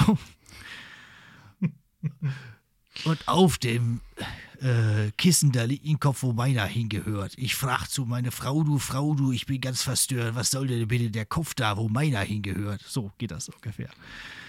Und 3.03 3.27
auf 3.27 3.57
dem 3.57 3.99
äh, 4.61 5.11
Kissen, 5.17 5.51
da 5.51 5.63
liegt 5.63 5.85
ein 5.85 5.99
Kopf, 5.99 6.23
wo 6.23 6.33
meiner 6.33 6.65
hingehört. 6.65 7.33
Ich 7.37 7.55
frag 7.55 7.87
zu 7.87 8.05
meine 8.05 8.31
Frau, 8.31 8.63
du 8.63 8.79
Frau, 8.79 9.13
du, 9.13 9.31
ich 9.31 9.45
bin 9.45 9.61
ganz 9.61 9.81
verstört. 9.81 10.35
Was 10.35 10.51
soll 10.51 10.67
denn 10.67 10.87
bitte 10.87 11.09
der 11.11 11.25
Kopf 11.25 11.53
da, 11.53 11.77
wo 11.77 11.89
meiner 11.89 12.19
hingehört? 12.19 12.81
So 12.81 13.11
geht 13.17 13.31
das 13.31 13.49
ungefähr. 13.49 13.89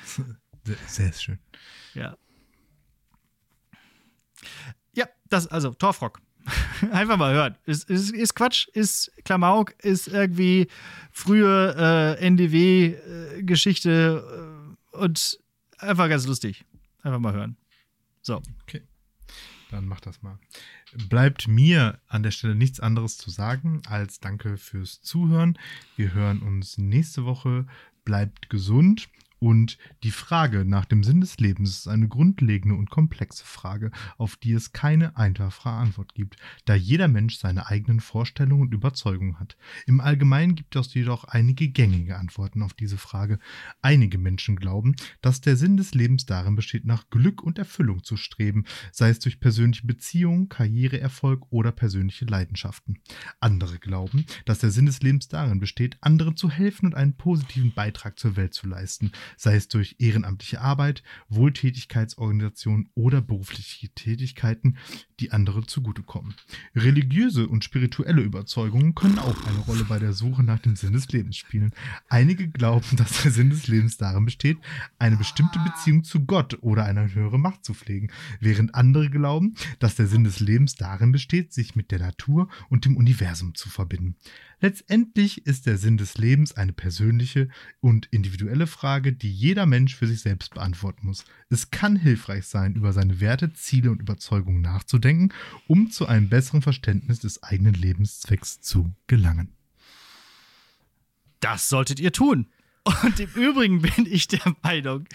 Sehr, 0.05 0.77
sehr 0.87 1.13
schön. 1.13 1.39
Ja. 1.95 2.17
Ja, 4.95 5.07
das, 5.29 5.47
also 5.49 5.73
Torfrock. 5.75 6.21
Einfach 6.93 7.17
mal 7.17 7.35
hören. 7.35 7.57
Ist, 7.67 7.91
ist, 7.91 8.13
ist 8.13 8.35
Quatsch, 8.35 8.69
ist 8.69 9.11
Klamauk, 9.25 9.75
ist 9.83 10.09
irgendwie 10.09 10.69
frühe 11.11 11.75
äh, 12.19 12.25
NDW-Geschichte 12.25 14.23
äh, 14.95 14.97
und 14.97 15.41
einfach 15.79 16.09
ganz 16.09 16.27
lustig. 16.27 16.65
Einfach 17.03 17.19
mal 17.19 17.33
hören. 17.33 17.57
So. 18.23 18.43
Okay. 18.63 18.83
Dann 19.71 19.87
mach 19.87 20.01
das 20.01 20.23
mal. 20.23 20.39
Bleibt 21.09 21.49
mir 21.49 22.01
an 22.07 22.23
der 22.23 22.31
Stelle 22.31 22.55
nichts 22.55 22.81
anderes 22.81 23.19
zu 23.19 23.31
sagen 23.31 23.83
als 23.87 24.21
Danke 24.21 24.57
fürs 24.57 25.03
Zuhören. 25.03 25.59
Wir 25.97 26.15
hören 26.15 26.41
uns 26.43 26.79
nächste 26.79 27.25
Woche. 27.25 27.67
Bleibt 28.05 28.49
gesund 28.49 29.09
und 29.39 29.77
die 30.03 30.11
Frage 30.11 30.65
nach 30.65 30.87
dem 30.87 31.05
Sinn 31.05 31.21
des 31.21 31.39
Lebens 31.39 31.71
ist 31.71 31.89
eine 31.89 32.09
grundlegende 32.09 32.75
und 32.75 32.91
komplexe 32.91 33.45
Frage, 33.45 33.91
auf 34.17 34.37
die 34.37 34.53
es 34.53 34.73
keine 34.73 35.17
einfache 35.17 35.69
Antwort 35.69 36.15
gibt, 36.15 36.37
da 36.65 36.75
jeder 36.75 37.09
Mensch 37.09 37.37
seine 37.37 37.67
eigenen 37.67 38.01
Vorstellungen 38.01 38.63
und 38.63 38.75
Überzeugungen 38.75 39.39
hat. 39.39 39.57
Im 39.87 40.01
Allgemeinen 40.01 40.55
gibt 40.55 40.75
es 40.77 40.95
jedoch 40.95 41.25
einige 41.25 41.69
gängige 41.69 42.17
Antworten 42.17 42.63
auf 42.63 42.73
diese 42.73 42.97
Frage. 42.97 43.39
Einige 43.83 44.19
Menschen 44.19 44.57
glauben, 44.57 44.97
dass 45.21 45.41
der 45.41 45.57
Sinn 45.57 45.77
des 45.77 45.95
Lebens 45.95 46.25
darin 46.25 46.57
besteht, 46.57 46.87
nach 46.87 47.11
Glück 47.11 47.43
und 47.43 47.59
Erfüllung 47.59 48.05
zu 48.05 48.17
streben, 48.17 48.65
sei 48.93 49.11
es 49.11 49.19
durch 49.19 49.41
persönliche 49.41 49.87
Beziehungen, 49.87 50.49
Karriereerfolg 50.49 51.47
oder 51.51 51.73
persönliche 51.73 52.25
Leidenschaften. 52.25 53.01
Andere 53.41 53.79
glauben, 53.79 54.25
dass 54.47 54.61
der 54.61 54.71
Sinn 54.71 54.87
des 54.87 55.03
Lebens 55.03 55.29
darin 55.29 55.61
besteht, 55.61 55.99
anderen 56.01 56.37
zu 56.37 56.51
helfen 56.51 56.87
und 56.87 56.95
einen 56.95 57.17
positiven 57.17 57.75
Beitrag 57.75 58.19
zur 58.19 58.37
Welt 58.37 58.55
zu 58.55 58.67
leisten 58.67 59.13
sei 59.37 59.57
es 59.57 59.69
durch 59.69 59.97
ehrenamtliche 59.99 60.61
Arbeit, 60.61 61.03
Wohltätigkeitsorganisationen 61.29 62.89
oder 62.95 63.21
berufliche 63.21 63.89
Tätigkeiten, 63.91 64.77
die 65.21 65.33
andere 65.33 65.67
zugutekommen. 65.67 66.35
Religiöse 66.75 67.49
und 67.49 67.65
spirituelle 67.65 68.23
Überzeugungen 68.23 68.95
können 68.95 69.19
auch 69.19 69.47
eine 69.47 69.59
Rolle 69.61 69.85
bei 69.85 69.99
der 69.99 70.13
Suche 70.13 70.43
nach 70.43 70.59
dem 70.59 70.77
Sinn 70.77 70.93
des 70.93 71.09
Lebens 71.09 71.37
spielen. 71.37 71.73
Einige 72.09 72.49
glauben, 72.49 72.97
dass 72.97 73.23
der 73.23 73.31
Sinn 73.31 73.51
des 73.51 73.67
Lebens 73.67 73.97
darin 73.97 74.25
besteht, 74.25 74.59
eine 74.99 75.17
bestimmte 75.17 75.59
Beziehung 75.61 76.05
zu 76.05 76.25
Gott 76.27 76.59
oder 76.63 76.85
eine 76.85 77.15
höhere 77.15 77.39
Macht 77.39 77.65
zu 77.65 77.75
pflegen, 77.75 78.11
während 78.41 78.75
andere 78.75 79.11
glauben, 79.11 79.55
dass 79.79 79.97
der 79.97 80.07
Sinn 80.07 80.25
des 80.25 80.41
Lebens 80.41 80.77
darin 80.77 81.13
besteht, 81.13 81.53
sich 81.53 81.75
mit 81.77 81.91
der 81.91 81.99
Natur 81.99 82.49
und 82.69 82.85
dem 82.85 82.97
Universum 82.97 83.55
zu 83.55 83.69
verbinden. 83.69 84.17
Letztendlich 84.61 85.47
ist 85.47 85.67
der 85.67 85.77
Sinn 85.77 85.99
des 85.99 86.17
Lebens 86.17 86.57
eine 86.57 86.73
persönliche 86.73 87.49
und 87.81 88.07
individuelle 88.07 88.67
Frage, 88.67 89.13
die 89.13 89.31
jeder 89.31 89.67
Mensch 89.67 89.95
für 89.95 90.07
sich 90.07 90.21
selbst 90.21 90.55
beantworten 90.55 91.07
muss. 91.07 91.25
Es 91.51 91.71
kann 91.71 91.97
hilfreich 91.97 92.47
sein, 92.47 92.75
über 92.75 92.95
seine 92.95 93.21
Werte, 93.21 93.53
Ziele 93.53 93.91
und 93.91 94.01
Überzeugungen 94.01 94.63
nachzudenken, 94.63 95.33
um 95.67 95.91
zu 95.91 96.07
einem 96.07 96.31
besseren 96.31 96.63
Verständnis 96.63 97.21
des 97.21 97.43
eigenen 97.43 97.75
Lebenszwecks 97.75 98.63
zu 98.63 98.95
gelangen. 99.07 99.53
Das 101.41 101.69
solltet 101.69 102.01
ihr 102.01 102.13
tun. 102.13 102.47
Und 103.03 103.19
im 103.19 103.31
Übrigen 103.35 103.83
bin 103.83 104.07
ich 104.09 104.29
der 104.29 104.55
Meinung, 104.63 105.07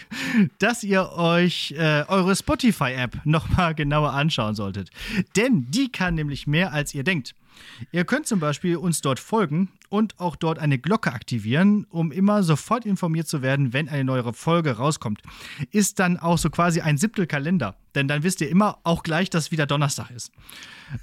dass 0.58 0.84
ihr 0.84 1.10
euch 1.12 1.72
äh, 1.72 2.04
eure 2.06 2.36
Spotify-App 2.36 3.24
nochmal 3.24 3.74
genauer 3.74 4.12
anschauen 4.12 4.54
solltet. 4.54 4.90
Denn 5.36 5.70
die 5.70 5.90
kann 5.90 6.14
nämlich 6.14 6.46
mehr, 6.46 6.72
als 6.72 6.94
ihr 6.94 7.02
denkt. 7.02 7.34
Ihr 7.90 8.04
könnt 8.04 8.26
zum 8.26 8.40
Beispiel 8.40 8.76
uns 8.76 9.00
dort 9.00 9.18
folgen 9.18 9.70
und 9.88 10.18
auch 10.18 10.36
dort 10.36 10.58
eine 10.58 10.78
Glocke 10.78 11.12
aktivieren, 11.12 11.86
um 11.90 12.12
immer 12.12 12.42
sofort 12.42 12.86
informiert 12.86 13.28
zu 13.28 13.42
werden, 13.42 13.72
wenn 13.72 13.88
eine 13.88 14.04
neue 14.04 14.32
Folge 14.32 14.76
rauskommt. 14.76 15.22
Ist 15.70 15.98
dann 15.98 16.18
auch 16.18 16.38
so 16.38 16.50
quasi 16.50 16.80
ein 16.80 16.98
Siebtelkalender, 16.98 17.76
denn 17.94 18.08
dann 18.08 18.22
wisst 18.22 18.40
ihr 18.40 18.48
immer 18.48 18.78
auch 18.84 19.02
gleich, 19.02 19.30
dass 19.30 19.50
wieder 19.50 19.66
Donnerstag 19.66 20.10
ist. 20.10 20.32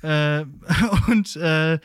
Äh, 0.02 0.45
und 1.08 1.36
äh, 1.36 1.80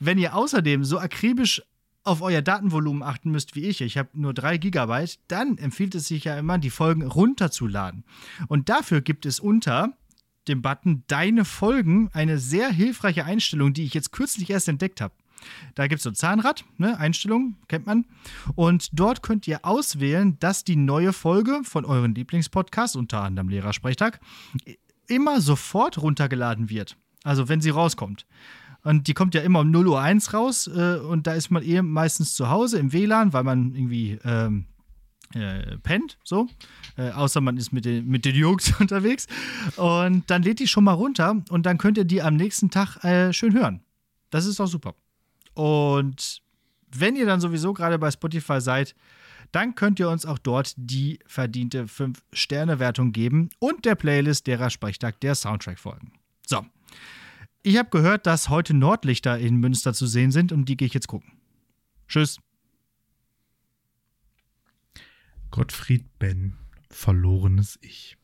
wenn 0.00 0.18
ihr 0.18 0.34
außerdem 0.34 0.84
so 0.84 0.98
akribisch 0.98 1.62
auf 2.04 2.22
euer 2.22 2.40
Datenvolumen 2.40 3.02
achten 3.02 3.32
müsst 3.32 3.56
wie 3.56 3.64
ich, 3.64 3.80
ich 3.80 3.98
habe 3.98 4.08
nur 4.12 4.32
3 4.32 4.58
Gigabyte, 4.58 5.18
dann 5.28 5.58
empfiehlt 5.58 5.94
es 5.96 6.06
sich 6.06 6.24
ja 6.24 6.38
immer, 6.38 6.58
die 6.58 6.70
Folgen 6.70 7.02
runterzuladen. 7.02 8.04
Und 8.46 8.68
dafür 8.68 9.00
gibt 9.00 9.26
es 9.26 9.40
unter 9.40 9.92
dem 10.48 10.62
Button 10.62 11.04
Deine 11.06 11.44
Folgen 11.44 12.10
eine 12.12 12.38
sehr 12.38 12.70
hilfreiche 12.70 13.24
Einstellung, 13.24 13.72
die 13.72 13.84
ich 13.84 13.94
jetzt 13.94 14.12
kürzlich 14.12 14.50
erst 14.50 14.68
entdeckt 14.68 15.00
habe. 15.00 15.14
Da 15.74 15.86
gibt 15.86 15.98
es 15.98 16.04
so 16.04 16.10
ein 16.10 16.14
Zahnrad, 16.14 16.64
ne, 16.78 16.98
Einstellungen, 16.98 17.56
kennt 17.68 17.86
man. 17.86 18.06
Und 18.54 18.88
dort 18.92 19.22
könnt 19.22 19.46
ihr 19.46 19.64
auswählen, 19.64 20.38
dass 20.40 20.64
die 20.64 20.76
neue 20.76 21.12
Folge 21.12 21.60
von 21.62 21.84
euren 21.84 22.14
Lieblingspodcasts, 22.14 22.96
unter 22.96 23.22
anderem 23.22 23.48
Lehrersprechtag, 23.48 24.20
immer 25.06 25.40
sofort 25.40 25.98
runtergeladen 25.98 26.70
wird. 26.70 26.96
Also 27.22 27.48
wenn 27.48 27.60
sie 27.60 27.70
rauskommt. 27.70 28.26
Und 28.82 29.08
die 29.08 29.14
kommt 29.14 29.34
ja 29.34 29.40
immer 29.40 29.60
um 29.60 29.70
0 29.70 29.88
Uhr 29.88 30.00
1 30.00 30.32
raus 30.32 30.68
äh, 30.68 30.98
und 30.98 31.26
da 31.26 31.34
ist 31.34 31.50
man 31.50 31.62
eh 31.62 31.82
meistens 31.82 32.34
zu 32.34 32.50
Hause 32.50 32.78
im 32.78 32.92
WLAN, 32.92 33.32
weil 33.32 33.42
man 33.42 33.74
irgendwie 33.74 34.18
ähm, 34.24 34.66
äh, 35.34 35.78
pennt, 35.78 36.18
so. 36.24 36.48
Äh, 36.96 37.10
außer 37.10 37.40
man 37.40 37.56
ist 37.56 37.72
mit 37.72 37.84
den, 37.84 38.06
mit 38.06 38.24
den 38.24 38.34
Jungs 38.34 38.72
unterwegs. 38.80 39.26
Und 39.76 40.30
dann 40.30 40.42
lädt 40.42 40.60
die 40.60 40.68
schon 40.68 40.84
mal 40.84 40.92
runter 40.92 41.42
und 41.50 41.66
dann 41.66 41.78
könnt 41.78 41.98
ihr 41.98 42.04
die 42.04 42.22
am 42.22 42.36
nächsten 42.36 42.70
Tag 42.70 43.02
äh, 43.04 43.32
schön 43.32 43.54
hören. 43.54 43.80
Das 44.30 44.46
ist 44.46 44.60
doch 44.60 44.66
super. 44.66 44.94
Und 45.54 46.42
wenn 46.92 47.16
ihr 47.16 47.26
dann 47.26 47.40
sowieso 47.40 47.72
gerade 47.72 47.98
bei 47.98 48.10
Spotify 48.10 48.60
seid, 48.60 48.94
dann 49.52 49.74
könnt 49.74 49.98
ihr 50.00 50.10
uns 50.10 50.26
auch 50.26 50.38
dort 50.38 50.74
die 50.76 51.18
verdiente 51.26 51.84
5-Sterne-Wertung 51.84 53.12
geben 53.12 53.50
und 53.58 53.84
der 53.84 53.94
Playlist 53.94 54.46
derer 54.46 54.70
Sprechtag 54.70 55.20
der 55.20 55.34
Soundtrack 55.34 55.78
folgen. 55.78 56.12
So. 56.46 56.64
Ich 57.62 57.78
habe 57.78 57.88
gehört, 57.90 58.26
dass 58.26 58.48
heute 58.48 58.74
Nordlichter 58.74 59.38
in 59.38 59.56
Münster 59.56 59.92
zu 59.92 60.06
sehen 60.06 60.30
sind 60.30 60.52
und 60.52 60.66
die 60.68 60.76
gehe 60.76 60.86
ich 60.86 60.94
jetzt 60.94 61.08
gucken. 61.08 61.32
Tschüss. 62.08 62.38
Gottfried 65.50 66.18
Benn, 66.18 66.56
Verlorenes 66.90 67.78
Ich. 67.80 68.18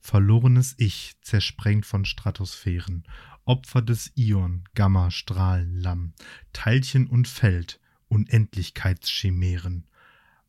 Verlorenes 0.00 0.74
Ich, 0.78 1.14
zersprengt 1.20 1.86
von 1.86 2.04
Stratosphären, 2.04 3.04
Opfer 3.44 3.82
des 3.82 4.12
Ion, 4.16 4.64
Gamma, 4.74 5.10
Strahlen, 5.10 5.76
Lamm, 5.76 6.14
Teilchen 6.52 7.06
und 7.06 7.28
Feld, 7.28 7.80
Unendlichkeitschimären, 8.08 9.86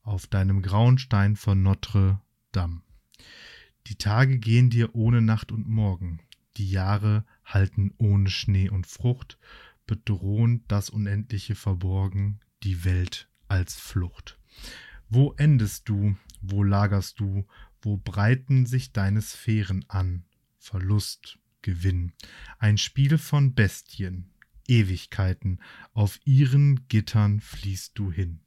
auf 0.01 0.25
deinem 0.25 0.61
grauen 0.61 0.97
Stein 0.97 1.35
von 1.35 1.61
Notre 1.61 2.21
Dame. 2.51 2.81
Die 3.87 3.95
Tage 3.95 4.39
gehen 4.39 4.69
dir 4.69 4.95
ohne 4.95 5.21
Nacht 5.21 5.51
und 5.51 5.67
Morgen, 5.67 6.21
die 6.57 6.69
Jahre 6.69 7.25
halten 7.45 7.93
ohne 7.97 8.29
Schnee 8.29 8.69
und 8.69 8.87
Frucht, 8.87 9.37
bedrohend 9.85 10.63
das 10.69 10.89
Unendliche 10.89 11.55
verborgen, 11.55 12.39
die 12.63 12.85
Welt 12.85 13.29
als 13.47 13.75
Flucht. 13.75 14.39
Wo 15.15 15.35
endest 15.37 15.89
du, 15.89 16.17
wo 16.41 16.63
lagerst 16.63 17.19
du, 17.19 17.45
wo 17.83 17.97
breiten 17.97 18.65
sich 18.65 18.93
deine 18.93 19.21
Sphären 19.21 19.85
an? 19.87 20.25
Verlust, 20.57 21.37
Gewinn, 21.61 22.13
ein 22.57 22.79
Spiel 22.79 23.19
von 23.19 23.53
Bestien, 23.53 24.31
Ewigkeiten, 24.67 25.59
auf 25.93 26.19
ihren 26.25 26.87
Gittern 26.87 27.41
fließt 27.41 27.91
du 27.93 28.11
hin. 28.11 28.39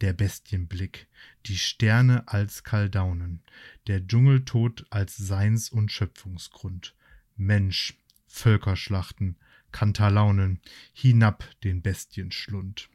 Der 0.00 0.12
Bestienblick, 0.12 1.06
die 1.46 1.56
Sterne 1.56 2.26
als 2.26 2.64
Kaldaunen, 2.64 3.44
der 3.86 4.04
Dschungeltod 4.04 4.86
als 4.90 5.16
Seins- 5.16 5.70
und 5.70 5.92
Schöpfungsgrund. 5.92 6.96
Mensch, 7.36 7.94
Völkerschlachten, 8.26 9.36
Kantalaunen, 9.70 10.62
hinab 10.92 11.48
den 11.62 11.80
Bestienschlund. 11.80 12.88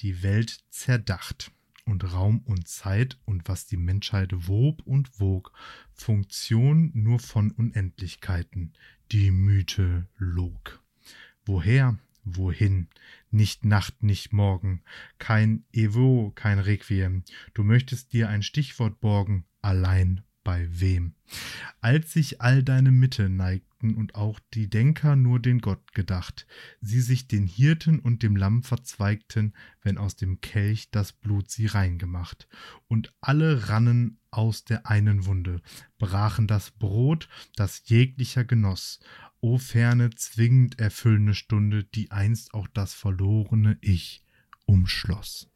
Die 0.00 0.22
Welt 0.22 0.64
zerdacht 0.70 1.52
und 1.86 2.12
Raum 2.12 2.40
und 2.40 2.68
Zeit 2.68 3.18
und 3.24 3.48
was 3.48 3.66
die 3.66 3.76
Menschheit 3.76 4.30
wob 4.32 4.82
und 4.82 5.18
wog, 5.20 5.52
Funktion 5.92 6.90
nur 6.94 7.18
von 7.18 7.50
Unendlichkeiten, 7.52 8.72
die 9.12 9.30
Mythe 9.30 10.06
log. 10.18 10.82
Woher, 11.46 11.96
wohin, 12.24 12.88
nicht 13.30 13.64
Nacht, 13.64 14.02
nicht 14.02 14.32
Morgen, 14.32 14.82
kein 15.18 15.64
Evo, 15.72 16.32
kein 16.34 16.58
Requiem, 16.58 17.22
du 17.54 17.62
möchtest 17.62 18.12
dir 18.12 18.28
ein 18.28 18.42
Stichwort 18.42 19.00
borgen, 19.00 19.44
allein 19.62 20.22
bei 20.42 20.68
wem? 20.70 21.14
Als 21.80 22.12
sich 22.12 22.40
all 22.40 22.62
deine 22.62 22.90
Mitte 22.90 23.28
neigt 23.28 23.65
sagten 23.76 23.94
und 23.94 24.14
auch 24.14 24.40
die 24.54 24.68
Denker 24.68 25.16
nur 25.16 25.40
den 25.40 25.60
Gott 25.60 25.92
gedacht, 25.92 26.46
sie 26.80 27.00
sich 27.00 27.28
den 27.28 27.46
Hirten 27.46 27.98
und 27.98 28.22
dem 28.22 28.36
Lamm 28.36 28.62
verzweigten, 28.62 29.54
wenn 29.82 29.98
aus 29.98 30.16
dem 30.16 30.40
Kelch 30.40 30.90
das 30.90 31.12
Blut 31.12 31.50
sie 31.50 31.66
reingemacht. 31.66 32.48
Und 32.88 33.12
alle 33.20 33.68
rannen 33.68 34.18
aus 34.30 34.64
der 34.64 34.86
einen 34.86 35.26
Wunde, 35.26 35.60
brachen 35.98 36.46
das 36.46 36.70
Brot, 36.70 37.28
das 37.56 37.82
jeglicher 37.86 38.44
genoss, 38.44 39.00
o 39.40 39.58
ferne 39.58 40.10
zwingend 40.10 40.78
erfüllende 40.78 41.34
Stunde, 41.34 41.84
die 41.84 42.10
einst 42.10 42.54
auch 42.54 42.68
das 42.68 42.94
verlorene 42.94 43.78
Ich 43.80 44.22
umschloss. 44.64 45.48